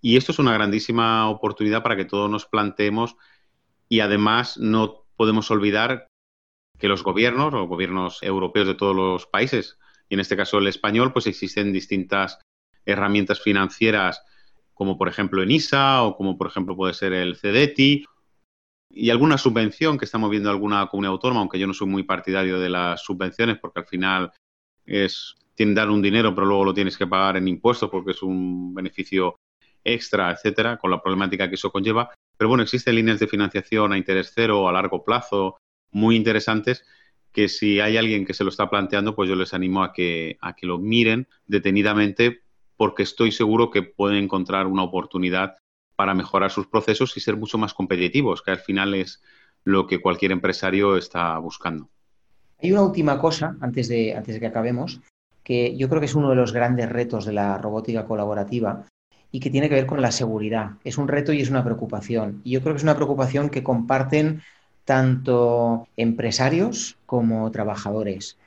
Y 0.00 0.16
esto 0.16 0.32
es 0.32 0.38
una 0.38 0.54
grandísima 0.54 1.28
oportunidad 1.28 1.82
para 1.82 1.96
que 1.96 2.06
todos 2.06 2.30
nos 2.30 2.46
planteemos 2.46 3.16
y 3.88 4.00
además 4.00 4.56
no 4.56 5.04
podemos 5.16 5.50
olvidar 5.50 6.07
que 6.78 6.88
los 6.88 7.02
gobiernos, 7.02 7.52
los 7.52 7.68
gobiernos 7.68 8.22
europeos 8.22 8.66
de 8.66 8.74
todos 8.74 8.94
los 8.94 9.26
países, 9.26 9.78
y 10.08 10.14
en 10.14 10.20
este 10.20 10.36
caso 10.36 10.58
el 10.58 10.66
español, 10.66 11.12
pues 11.12 11.26
existen 11.26 11.72
distintas 11.72 12.38
herramientas 12.86 13.40
financieras 13.40 14.22
como 14.78 14.96
por 14.96 15.08
ejemplo 15.08 15.42
en 15.42 15.50
ISA 15.50 16.04
o 16.04 16.16
como 16.16 16.38
por 16.38 16.46
ejemplo 16.46 16.76
puede 16.76 16.94
ser 16.94 17.12
el 17.12 17.34
CEDETI 17.34 18.04
y 18.90 19.10
alguna 19.10 19.36
subvención 19.36 19.98
que 19.98 20.04
estamos 20.04 20.30
viendo 20.30 20.50
alguna 20.50 20.86
comunidad 20.86 21.14
autónoma, 21.14 21.40
aunque 21.40 21.58
yo 21.58 21.66
no 21.66 21.74
soy 21.74 21.88
muy 21.88 22.04
partidario 22.04 22.60
de 22.60 22.70
las 22.70 23.02
subvenciones 23.02 23.58
porque 23.58 23.80
al 23.80 23.86
final 23.86 24.32
es 24.86 25.34
tienen 25.56 25.74
dar 25.74 25.90
un 25.90 26.00
dinero 26.00 26.32
pero 26.32 26.46
luego 26.46 26.64
lo 26.64 26.74
tienes 26.74 26.96
que 26.96 27.08
pagar 27.08 27.36
en 27.36 27.48
impuestos 27.48 27.90
porque 27.90 28.12
es 28.12 28.22
un 28.22 28.72
beneficio 28.72 29.36
extra, 29.82 30.30
etcétera, 30.30 30.76
con 30.76 30.92
la 30.92 31.02
problemática 31.02 31.48
que 31.48 31.56
eso 31.56 31.72
conlleva. 31.72 32.12
Pero 32.36 32.48
bueno, 32.48 32.62
existen 32.62 32.94
líneas 32.94 33.18
de 33.18 33.26
financiación 33.26 33.92
a 33.92 33.98
interés 33.98 34.32
cero 34.32 34.62
o 34.62 34.68
a 34.68 34.72
largo 34.72 35.04
plazo 35.04 35.58
muy 35.90 36.16
interesantes 36.16 36.84
que 37.32 37.48
si 37.48 37.80
hay 37.80 37.96
alguien 37.96 38.24
que 38.24 38.34
se 38.34 38.44
lo 38.44 38.50
está 38.50 38.68
planteando, 38.70 39.14
pues 39.14 39.28
yo 39.28 39.36
les 39.36 39.54
animo 39.54 39.82
a 39.82 39.92
que, 39.92 40.38
a 40.40 40.54
que 40.54 40.66
lo 40.66 40.78
miren 40.78 41.28
detenidamente 41.46 42.40
porque 42.76 43.02
estoy 43.02 43.32
seguro 43.32 43.70
que 43.70 43.82
pueden 43.82 44.24
encontrar 44.24 44.66
una 44.66 44.82
oportunidad 44.82 45.56
para 45.96 46.14
mejorar 46.14 46.50
sus 46.50 46.68
procesos 46.68 47.16
y 47.16 47.20
ser 47.20 47.36
mucho 47.36 47.58
más 47.58 47.74
competitivos, 47.74 48.42
que 48.42 48.52
al 48.52 48.58
final 48.58 48.94
es 48.94 49.20
lo 49.64 49.86
que 49.86 50.00
cualquier 50.00 50.32
empresario 50.32 50.96
está 50.96 51.36
buscando. 51.38 51.90
Hay 52.62 52.72
una 52.72 52.82
última 52.82 53.18
cosa, 53.18 53.56
antes 53.60 53.88
de, 53.88 54.14
antes 54.14 54.34
de 54.34 54.40
que 54.40 54.46
acabemos, 54.46 55.00
que 55.42 55.76
yo 55.76 55.88
creo 55.88 56.00
que 56.00 56.06
es 56.06 56.14
uno 56.14 56.30
de 56.30 56.36
los 56.36 56.52
grandes 56.52 56.88
retos 56.88 57.24
de 57.24 57.32
la 57.32 57.58
robótica 57.58 58.04
colaborativa 58.04 58.84
y 59.30 59.40
que 59.40 59.50
tiene 59.50 59.68
que 59.68 59.74
ver 59.74 59.86
con 59.86 60.00
la 60.00 60.10
seguridad. 60.10 60.72
Es 60.84 60.98
un 60.98 61.08
reto 61.08 61.32
y 61.32 61.40
es 61.40 61.50
una 61.50 61.64
preocupación. 61.64 62.40
Y 62.44 62.52
yo 62.52 62.60
creo 62.60 62.74
que 62.74 62.78
es 62.78 62.82
una 62.84 62.96
preocupación 62.96 63.50
que 63.50 63.62
comparten 63.62 64.42
tanto 64.88 65.86
empresarios 65.98 66.96
como 67.04 67.50
trabajadores 67.50 68.38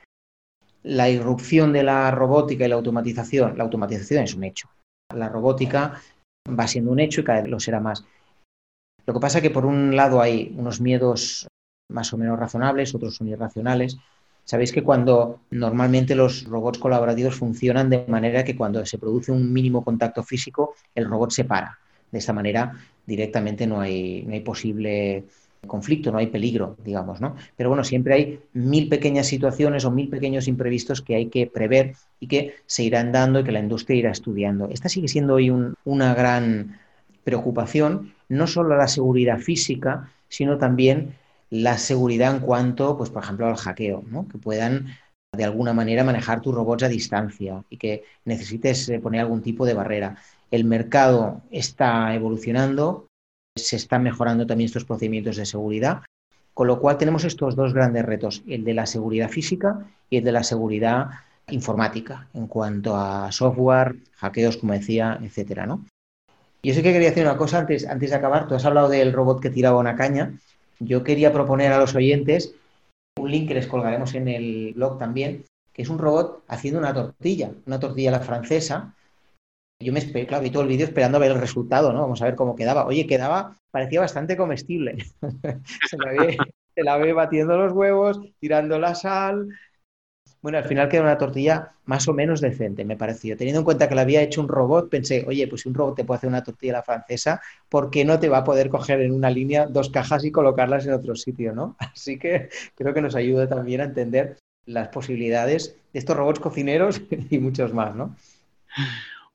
la 0.82 1.08
irrupción 1.08 1.72
de 1.72 1.84
la 1.84 2.10
robótica 2.10 2.64
y 2.64 2.68
la 2.68 2.74
automatización, 2.74 3.56
la 3.56 3.62
automatización 3.62 4.24
es 4.24 4.34
un 4.34 4.42
hecho. 4.42 4.68
La 5.14 5.28
robótica 5.28 6.00
va 6.48 6.66
siendo 6.66 6.90
un 6.90 6.98
hecho 6.98 7.20
y 7.20 7.24
cada 7.24 7.42
vez 7.42 7.48
lo 7.48 7.60
será 7.60 7.78
más. 7.78 8.04
Lo 9.06 9.14
que 9.14 9.20
pasa 9.20 9.38
es 9.38 9.42
que 9.42 9.50
por 9.50 9.64
un 9.64 9.94
lado 9.94 10.20
hay 10.20 10.52
unos 10.58 10.80
miedos 10.80 11.46
más 11.88 12.12
o 12.12 12.18
menos 12.18 12.36
razonables, 12.36 12.92
otros 12.92 13.14
son 13.14 13.28
irracionales. 13.28 13.98
Sabéis 14.42 14.72
que 14.72 14.82
cuando 14.82 15.42
normalmente 15.52 16.16
los 16.16 16.42
robots 16.46 16.80
colaborativos 16.80 17.36
funcionan 17.36 17.88
de 17.88 18.04
manera 18.08 18.42
que 18.42 18.56
cuando 18.56 18.84
se 18.84 18.98
produce 18.98 19.30
un 19.30 19.52
mínimo 19.52 19.84
contacto 19.84 20.24
físico, 20.24 20.74
el 20.92 21.04
robot 21.04 21.30
se 21.30 21.44
para. 21.44 21.78
De 22.10 22.18
esta 22.18 22.32
manera 22.32 22.76
directamente 23.06 23.64
no 23.64 23.80
hay, 23.80 24.24
no 24.24 24.32
hay 24.32 24.40
posible 24.40 25.24
conflicto, 25.66 26.10
no 26.10 26.18
hay 26.18 26.26
peligro, 26.26 26.76
digamos, 26.84 27.20
¿no? 27.20 27.36
Pero 27.56 27.68
bueno, 27.68 27.84
siempre 27.84 28.14
hay 28.14 28.40
mil 28.52 28.88
pequeñas 28.88 29.26
situaciones 29.26 29.84
o 29.84 29.90
mil 29.90 30.08
pequeños 30.08 30.48
imprevistos 30.48 31.00
que 31.00 31.14
hay 31.14 31.26
que 31.26 31.46
prever 31.46 31.94
y 32.20 32.26
que 32.26 32.56
se 32.66 32.82
irán 32.82 33.12
dando 33.12 33.40
y 33.40 33.44
que 33.44 33.52
la 33.52 33.60
industria 33.60 33.98
irá 33.98 34.10
estudiando. 34.10 34.68
Esta 34.70 34.88
sigue 34.88 35.08
siendo 35.08 35.34
hoy 35.34 35.50
una 35.84 36.14
gran 36.14 36.78
preocupación, 37.24 38.12
no 38.28 38.46
solo 38.46 38.76
la 38.76 38.88
seguridad 38.88 39.38
física, 39.38 40.10
sino 40.28 40.58
también 40.58 41.14
la 41.50 41.78
seguridad 41.78 42.34
en 42.34 42.40
cuanto, 42.40 42.96
pues, 42.96 43.10
por 43.10 43.22
ejemplo, 43.22 43.46
al 43.46 43.56
hackeo, 43.56 44.02
¿no? 44.08 44.26
Que 44.26 44.38
puedan 44.38 44.86
de 45.34 45.44
alguna 45.44 45.72
manera 45.72 46.04
manejar 46.04 46.40
tus 46.40 46.54
robots 46.54 46.82
a 46.82 46.88
distancia 46.88 47.64
y 47.70 47.76
que 47.78 48.04
necesites 48.24 48.88
eh, 48.88 48.98
poner 48.98 49.20
algún 49.20 49.42
tipo 49.42 49.64
de 49.64 49.74
barrera. 49.74 50.16
El 50.50 50.64
mercado 50.64 51.42
está 51.50 52.14
evolucionando, 52.14 53.06
se 53.56 53.76
están 53.76 54.02
mejorando 54.02 54.46
también 54.46 54.66
estos 54.66 54.84
procedimientos 54.84 55.36
de 55.36 55.46
seguridad, 55.46 56.02
con 56.54 56.66
lo 56.66 56.80
cual 56.80 56.98
tenemos 56.98 57.24
estos 57.24 57.56
dos 57.56 57.72
grandes 57.72 58.04
retos, 58.04 58.42
el 58.46 58.64
de 58.64 58.74
la 58.74 58.86
seguridad 58.86 59.28
física 59.28 59.86
y 60.10 60.18
el 60.18 60.24
de 60.24 60.32
la 60.32 60.42
seguridad 60.42 61.10
informática, 61.48 62.28
en 62.34 62.46
cuanto 62.46 62.96
a 62.96 63.30
software, 63.32 63.96
hackeos, 64.16 64.58
como 64.58 64.72
decía, 64.72 65.18
etcétera, 65.22 65.66
¿no? 65.66 65.84
Yo 66.62 66.74
sé 66.74 66.82
que 66.82 66.92
quería 66.92 67.08
decir 67.08 67.24
una 67.24 67.36
cosa 67.36 67.58
antes, 67.58 67.86
antes 67.88 68.10
de 68.10 68.16
acabar. 68.16 68.46
Tú 68.46 68.54
has 68.54 68.64
hablado 68.64 68.88
del 68.88 69.12
robot 69.12 69.40
que 69.40 69.50
tiraba 69.50 69.80
una 69.80 69.96
caña. 69.96 70.38
Yo 70.78 71.02
quería 71.02 71.32
proponer 71.32 71.72
a 71.72 71.78
los 71.78 71.94
oyentes 71.96 72.54
un 73.18 73.30
link 73.30 73.48
que 73.48 73.54
les 73.54 73.66
colgaremos 73.66 74.14
en 74.14 74.28
el 74.28 74.72
blog 74.74 74.98
también, 74.98 75.44
que 75.72 75.82
es 75.82 75.88
un 75.88 75.98
robot 75.98 76.44
haciendo 76.46 76.78
una 76.78 76.94
tortilla, 76.94 77.50
una 77.66 77.80
tortilla 77.80 78.10
a 78.10 78.18
la 78.18 78.20
francesa, 78.20 78.94
yo 79.82 79.92
me 79.92 80.00
claro, 80.26 80.42
vi 80.42 80.50
todo 80.50 80.62
el 80.62 80.68
vídeo 80.68 80.86
esperando 80.86 81.18
a 81.18 81.20
ver 81.20 81.32
el 81.32 81.40
resultado, 81.40 81.92
¿no? 81.92 82.00
Vamos 82.00 82.22
a 82.22 82.26
ver 82.26 82.34
cómo 82.34 82.56
quedaba. 82.56 82.86
Oye, 82.86 83.06
quedaba, 83.06 83.56
parecía 83.70 84.00
bastante 84.00 84.36
comestible. 84.36 84.96
se, 85.90 85.96
la 86.82 86.96
ve, 86.96 87.12
batiendo 87.12 87.56
los 87.56 87.72
huevos, 87.72 88.20
tirando 88.40 88.78
la 88.78 88.94
sal. 88.94 89.48
Bueno, 90.40 90.58
al 90.58 90.64
final 90.64 90.88
queda 90.88 91.02
una 91.02 91.18
tortilla 91.18 91.72
más 91.84 92.08
o 92.08 92.14
menos 92.14 92.40
decente, 92.40 92.84
me 92.84 92.96
pareció. 92.96 93.36
Teniendo 93.36 93.60
en 93.60 93.64
cuenta 93.64 93.88
que 93.88 93.94
la 93.94 94.02
había 94.02 94.22
hecho 94.22 94.40
un 94.40 94.48
robot, 94.48 94.88
pensé, 94.88 95.24
oye, 95.26 95.46
pues 95.46 95.62
si 95.62 95.68
un 95.68 95.74
robot 95.74 95.96
te 95.96 96.04
puede 96.04 96.18
hacer 96.18 96.28
una 96.28 96.42
tortilla 96.42 96.72
a 96.72 96.76
la 96.78 96.82
francesa, 96.82 97.40
¿por 97.68 97.90
qué 97.90 98.04
no 98.04 98.18
te 98.18 98.28
va 98.28 98.38
a 98.38 98.44
poder 98.44 98.68
coger 98.68 99.00
en 99.02 99.12
una 99.12 99.30
línea 99.30 99.66
dos 99.66 99.90
cajas 99.90 100.24
y 100.24 100.32
colocarlas 100.32 100.86
en 100.86 100.94
otro 100.94 101.14
sitio, 101.14 101.52
no? 101.54 101.76
Así 101.78 102.18
que 102.18 102.48
creo 102.74 102.92
que 102.92 103.02
nos 103.02 103.14
ayuda 103.14 103.48
también 103.48 103.80
a 103.82 103.84
entender 103.84 104.38
las 104.66 104.88
posibilidades 104.88 105.76
de 105.92 105.98
estos 105.98 106.16
robots 106.16 106.40
cocineros 106.40 107.00
y 107.30 107.38
muchos 107.38 107.72
más, 107.72 107.94
¿no? 107.94 108.16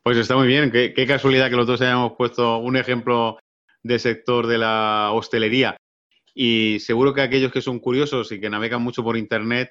Pues 0.07 0.19
está 0.19 0.37
muy 0.37 0.47
bien. 0.47 0.71
Qué, 0.71 0.93
qué 0.93 1.05
casualidad 1.05 1.49
que 1.49 1.57
los 1.57 1.67
dos 1.67 1.81
hayamos 1.81 2.13
puesto 2.13 2.59
un 2.59 2.77
ejemplo 2.77 3.37
de 3.83 3.99
sector 3.99 4.47
de 4.47 4.57
la 4.57 5.09
hostelería. 5.11 5.75
Y 6.33 6.77
seguro 6.79 7.13
que 7.13 7.19
aquellos 7.19 7.51
que 7.51 7.61
son 7.61 7.79
curiosos 7.79 8.31
y 8.31 8.39
que 8.39 8.49
navegan 8.49 8.81
mucho 8.81 9.03
por 9.03 9.17
Internet 9.17 9.69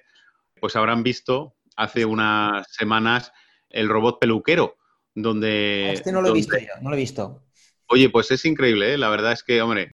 pues 0.61 0.77
habrán 0.77 1.03
visto 1.03 1.57
hace 1.75 2.05
unas 2.05 2.71
semanas 2.71 3.33
el 3.71 3.89
robot 3.89 4.21
peluquero, 4.21 4.77
donde... 5.15 5.93
Este 5.95 6.13
no 6.13 6.21
lo 6.21 6.29
he 6.29 6.35
visto 6.35 6.59
yo, 6.59 6.83
no 6.83 6.91
lo 6.91 6.97
he 6.97 7.01
visto. 7.01 7.43
Oye, 7.89 8.11
pues 8.11 8.31
es 8.31 8.45
increíble, 8.45 8.93
¿eh? 8.93 8.99
la 8.99 9.09
verdad 9.09 9.33
es 9.33 9.43
que, 9.43 9.63
hombre, 9.63 9.93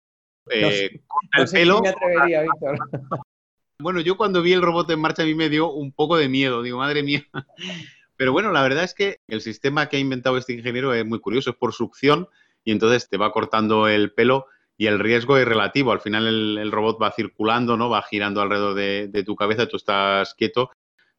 eh, 0.51 0.91
el 1.39 1.49
pelo... 1.53 1.83
me 1.83 1.91
atrevería, 1.91 2.43
Víctor. 2.43 2.79
Bueno, 3.79 4.01
yo 4.01 4.17
cuando 4.17 4.43
vi 4.43 4.55
el 4.55 4.63
robot 4.63 4.91
en 4.91 5.01
marcha 5.01 5.23
a 5.23 5.27
mí 5.27 5.37
me 5.37 5.49
dio 5.49 5.71
un 5.71 5.93
poco 5.93 6.17
de 6.17 6.29
miedo, 6.29 6.63
digo, 6.63 6.79
madre 6.79 7.05
mía. 7.05 7.25
Pero 8.23 8.31
bueno, 8.31 8.53
la 8.53 8.63
verdad 8.63 8.85
es 8.85 8.95
que 8.95 9.19
el 9.27 9.41
sistema 9.41 9.89
que 9.89 9.97
ha 9.97 9.99
inventado 9.99 10.39
este 10.39 10.53
ingeniero 10.53 10.95
es 10.95 11.05
muy 11.05 11.19
curioso, 11.19 11.51
es 11.51 11.57
por 11.57 11.73
succión 11.73 12.29
y 12.63 12.71
entonces 12.71 13.09
te 13.09 13.17
va 13.17 13.33
cortando 13.33 13.89
el 13.89 14.13
pelo 14.13 14.47
y 14.77 14.87
el 14.87 15.01
riesgo 15.01 15.39
es 15.39 15.45
relativo. 15.45 15.91
Al 15.91 16.01
final 16.01 16.29
el, 16.57 16.71
robot 16.71 17.03
va 17.03 17.11
circulando, 17.11 17.77
¿no? 17.77 17.91
Va 17.91 18.01
girando 18.03 18.41
alrededor 18.41 18.75
de, 18.75 19.25
tu 19.27 19.35
cabeza, 19.35 19.67
tú 19.67 19.77
estás 19.77 20.35
quieto. 20.35 20.71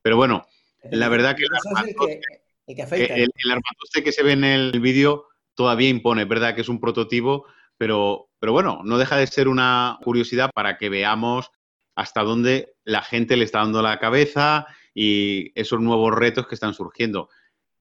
Pero 0.02 0.16
bueno, 0.16 0.48
la 0.92 1.10
verdad 1.10 1.36
que 1.36 1.44
el 1.44 1.50
armatoste 1.54 2.22
que, 2.68 3.26
el, 3.26 4.04
que 4.06 4.12
se 4.14 4.24
ve 4.24 4.32
en 4.32 4.46
el 4.46 4.80
vídeo 4.80 5.26
todavía 5.56 5.90
impone, 5.90 6.24
¿verdad? 6.24 6.56
Que 6.56 6.62
es 6.62 6.70
un 6.70 6.80
prototipo, 6.80 7.48
pero, 7.78 8.30
pero 8.40 8.54
bueno, 8.54 8.80
no 8.86 8.98
deja 8.98 9.18
de 9.18 9.28
ser 9.28 9.50
una 9.50 10.00
curiosidad 10.06 10.52
para 10.56 10.78
que 10.78 10.88
veamos 10.88 11.52
hasta 11.96 12.24
dónde 12.24 12.76
la 12.86 13.02
gente 13.02 13.36
le 13.36 13.44
está 13.44 13.60
dando 13.60 13.82
la 13.82 14.00
cabeza 14.00 14.68
y 14.94 15.52
esos 15.60 15.80
nuevos 15.82 16.14
retos 16.14 16.48
que 16.48 16.56
están 16.56 16.74
surgiendo. 16.74 17.30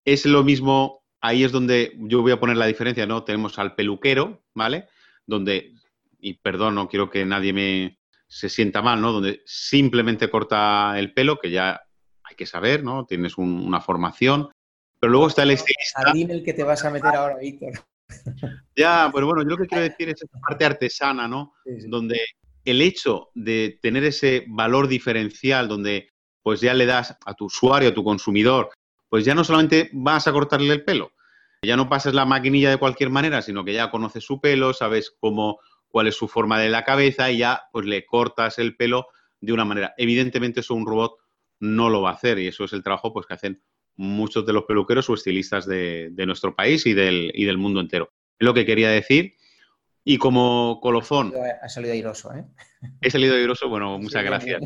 Es 0.04 0.26
lo 0.26 0.42
mismo, 0.42 1.04
ahí 1.20 1.44
es 1.44 1.52
donde 1.52 1.96
yo 1.98 2.22
voy 2.22 2.32
a 2.32 2.40
poner 2.40 2.56
la 2.56 2.66
diferencia, 2.66 3.06
¿no? 3.06 3.24
Tenemos 3.24 3.58
al 3.58 3.74
peluquero, 3.74 4.42
¿vale? 4.54 4.88
donde, 5.26 5.74
y 6.20 6.34
perdón, 6.34 6.74
no 6.74 6.88
quiero 6.88 7.10
que 7.10 7.24
nadie 7.24 7.52
me 7.52 7.98
se 8.26 8.48
sienta 8.48 8.80
mal, 8.80 9.00
¿no? 9.00 9.12
Donde 9.12 9.42
simplemente 9.44 10.30
corta 10.30 10.98
el 10.98 11.12
pelo, 11.12 11.38
que 11.38 11.50
ya 11.50 11.82
hay 12.22 12.34
que 12.34 12.46
saber, 12.46 12.82
¿no? 12.82 13.04
Tienes 13.04 13.36
una 13.36 13.80
formación. 13.80 14.50
Pero 14.98 15.10
luego 15.10 15.26
está 15.26 15.42
el 15.42 15.50
estilista. 15.50 16.12
El 16.14 16.42
que 16.42 16.54
te 16.54 16.62
vas 16.62 16.82
a 16.84 16.90
meter 16.90 17.14
ahora, 17.14 17.36
Víctor. 17.38 17.72
Ya, 18.76 19.10
pero 19.12 19.26
bueno, 19.26 19.42
yo 19.42 19.50
lo 19.50 19.56
que 19.58 19.66
quiero 19.66 19.84
decir 19.84 20.08
es 20.08 20.22
esa 20.22 20.38
parte 20.40 20.64
artesana, 20.64 21.28
¿no? 21.28 21.54
Donde 21.88 22.20
el 22.64 22.80
hecho 22.80 23.30
de 23.34 23.78
tener 23.82 24.04
ese 24.04 24.44
valor 24.48 24.88
diferencial, 24.88 25.68
donde 25.68 26.11
pues 26.43 26.61
ya 26.61 26.74
le 26.74 26.86
das 26.86 27.16
a 27.24 27.34
tu 27.34 27.47
usuario, 27.47 27.90
a 27.90 27.95
tu 27.95 28.05
consumidor, 28.05 28.70
pues 29.09 29.24
ya 29.24 29.34
no 29.34 29.45
solamente 29.45 29.90
vas 29.93 30.26
a 30.26 30.32
cortarle 30.32 30.72
el 30.72 30.84
pelo, 30.84 31.12
ya 31.62 31.76
no 31.76 31.88
pasas 31.88 32.14
la 32.14 32.24
maquinilla 32.24 32.70
de 32.70 32.78
cualquier 32.78 33.11
manera, 33.11 33.43
sino 33.43 33.64
que 33.64 33.72
ya 33.72 33.90
conoces 33.90 34.24
su 34.24 34.40
pelo, 34.40 34.72
sabes 34.72 35.14
cómo, 35.20 35.61
cuál 35.88 36.09
es 36.09 36.16
su 36.16 36.26
forma 36.26 36.59
de 36.59 36.68
la 36.68 36.84
cabeza 36.84 37.30
y 37.30 37.38
ya 37.38 37.62
pues 37.72 37.86
le 37.86 38.05
cortas 38.05 38.59
el 38.59 38.74
pelo 38.74 39.07
de 39.40 39.53
una 39.53 39.64
manera. 39.64 39.95
Evidentemente 39.97 40.61
eso 40.61 40.74
un 40.74 40.86
robot 40.86 41.18
no 41.61 41.88
lo 41.88 42.03
va 42.03 42.11
a 42.11 42.14
hacer 42.14 42.38
y 42.40 42.49
eso 42.49 42.64
es 42.64 42.72
el 42.72 42.82
trabajo 42.82 43.12
pues 43.12 43.26
que 43.26 43.34
hacen 43.34 43.62
muchos 43.97 44.45
de 44.45 44.53
los 44.53 44.64
peluqueros 44.64 45.09
o 45.09 45.14
estilistas 45.14 45.66
de, 45.66 46.12
nuestro 46.26 46.57
país 46.57 46.86
y 46.86 46.95
del, 46.95 47.30
y 47.34 47.45
del 47.45 47.59
mundo 47.59 47.80
entero. 47.80 48.11
Es 48.38 48.45
lo 48.45 48.55
que 48.55 48.66
quería 48.66 48.90
decir. 48.90 49.34
Y 50.05 50.18
como 50.18 50.80
colofón. 50.82 51.32
Ha 51.62 51.68
salido 51.68 51.93
airoso, 51.93 52.34
¿eh? 52.34 52.45
He 53.01 53.11
salido 53.11 53.36
airoso, 53.36 53.68
bueno, 53.68 53.99
muchas 53.99 54.24
gracias. 54.24 54.61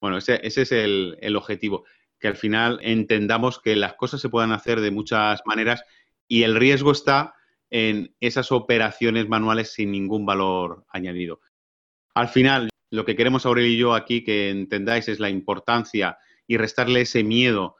Bueno, 0.00 0.18
ese, 0.18 0.40
es 0.42 0.72
el, 0.72 1.18
el, 1.20 1.36
objetivo 1.36 1.84
que 2.18 2.28
al 2.28 2.36
final 2.36 2.78
entendamos 2.82 3.58
que 3.58 3.76
las 3.76 3.94
cosas 3.94 4.20
se 4.20 4.28
puedan 4.28 4.52
hacer 4.52 4.80
de 4.80 4.90
muchas 4.90 5.42
maneras 5.44 5.84
y 6.28 6.44
el 6.44 6.54
riesgo 6.54 6.92
está 6.92 7.34
en 7.70 8.14
esas 8.20 8.52
operaciones 8.52 9.28
manuales 9.28 9.72
sin 9.72 9.90
ningún 9.90 10.26
valor 10.26 10.84
añadido. 10.90 11.40
Al 12.14 12.28
final, 12.28 12.68
lo 12.90 13.04
que 13.06 13.16
queremos 13.16 13.46
Aurelio 13.46 13.72
y 13.72 13.78
yo 13.78 13.94
aquí 13.94 14.22
que 14.22 14.50
entendáis 14.50 15.08
es 15.08 15.18
la 15.18 15.30
importancia 15.30 16.18
y 16.46 16.58
restarle 16.58 17.00
ese 17.00 17.24
miedo 17.24 17.76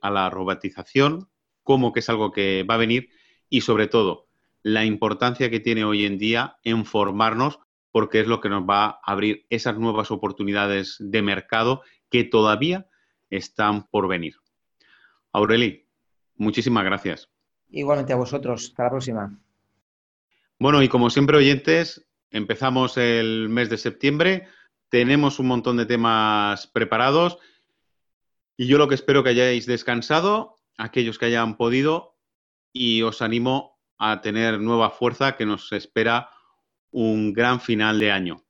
a 0.00 0.10
la 0.10 0.30
robotización, 0.30 1.28
como 1.62 1.92
que 1.92 2.00
es 2.00 2.08
algo 2.08 2.32
que 2.32 2.62
va 2.62 2.74
a 2.74 2.78
venir 2.78 3.10
y 3.50 3.60
sobre 3.60 3.86
todo 3.86 4.26
la 4.62 4.86
importancia 4.86 5.50
que 5.50 5.60
tiene 5.60 5.84
hoy 5.84 6.06
en 6.06 6.16
día 6.16 6.56
en 6.64 6.86
formarnos 6.86 7.58
porque 7.94 8.18
es 8.18 8.26
lo 8.26 8.40
que 8.40 8.48
nos 8.48 8.64
va 8.64 8.86
a 8.86 9.00
abrir 9.04 9.46
esas 9.50 9.78
nuevas 9.78 10.10
oportunidades 10.10 10.96
de 10.98 11.22
mercado 11.22 11.82
que 12.10 12.24
todavía 12.24 12.88
están 13.30 13.86
por 13.86 14.08
venir. 14.08 14.34
Aureli, 15.32 15.86
muchísimas 16.34 16.82
gracias. 16.82 17.30
Igualmente 17.70 18.12
a 18.12 18.16
vosotros. 18.16 18.64
Hasta 18.70 18.82
la 18.82 18.90
próxima. 18.90 19.38
Bueno, 20.58 20.82
y 20.82 20.88
como 20.88 21.08
siempre, 21.08 21.36
oyentes, 21.36 22.04
empezamos 22.32 22.96
el 22.96 23.48
mes 23.48 23.70
de 23.70 23.78
septiembre. 23.78 24.48
Tenemos 24.88 25.38
un 25.38 25.46
montón 25.46 25.76
de 25.76 25.86
temas 25.86 26.66
preparados. 26.66 27.38
Y 28.56 28.66
yo 28.66 28.76
lo 28.76 28.88
que 28.88 28.96
espero 28.96 29.22
que 29.22 29.30
hayáis 29.30 29.66
descansado, 29.66 30.56
aquellos 30.76 31.16
que 31.16 31.26
hayan 31.26 31.56
podido, 31.56 32.16
y 32.72 33.02
os 33.02 33.22
animo 33.22 33.78
a 33.98 34.20
tener 34.20 34.60
nueva 34.60 34.90
fuerza 34.90 35.36
que 35.36 35.46
nos 35.46 35.70
espera 35.70 36.33
un 36.94 37.32
gran 37.32 37.60
final 37.60 37.98
de 37.98 38.12
año. 38.12 38.44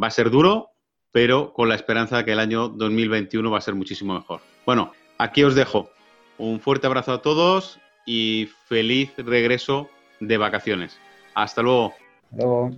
Va 0.00 0.06
a 0.06 0.12
ser 0.12 0.30
duro, 0.30 0.70
pero 1.10 1.52
con 1.52 1.68
la 1.68 1.74
esperanza 1.74 2.18
de 2.18 2.24
que 2.24 2.32
el 2.32 2.38
año 2.38 2.68
2021 2.68 3.50
va 3.50 3.58
a 3.58 3.60
ser 3.60 3.74
muchísimo 3.74 4.14
mejor. 4.14 4.40
Bueno, 4.64 4.92
aquí 5.18 5.42
os 5.42 5.56
dejo. 5.56 5.90
Un 6.38 6.60
fuerte 6.60 6.86
abrazo 6.86 7.12
a 7.12 7.20
todos 7.20 7.80
y 8.06 8.48
feliz 8.66 9.12
regreso 9.18 9.90
de 10.20 10.38
vacaciones. 10.38 10.98
Hasta 11.34 11.62
luego. 11.62 11.94
Hasta 12.30 12.36
luego. 12.46 12.70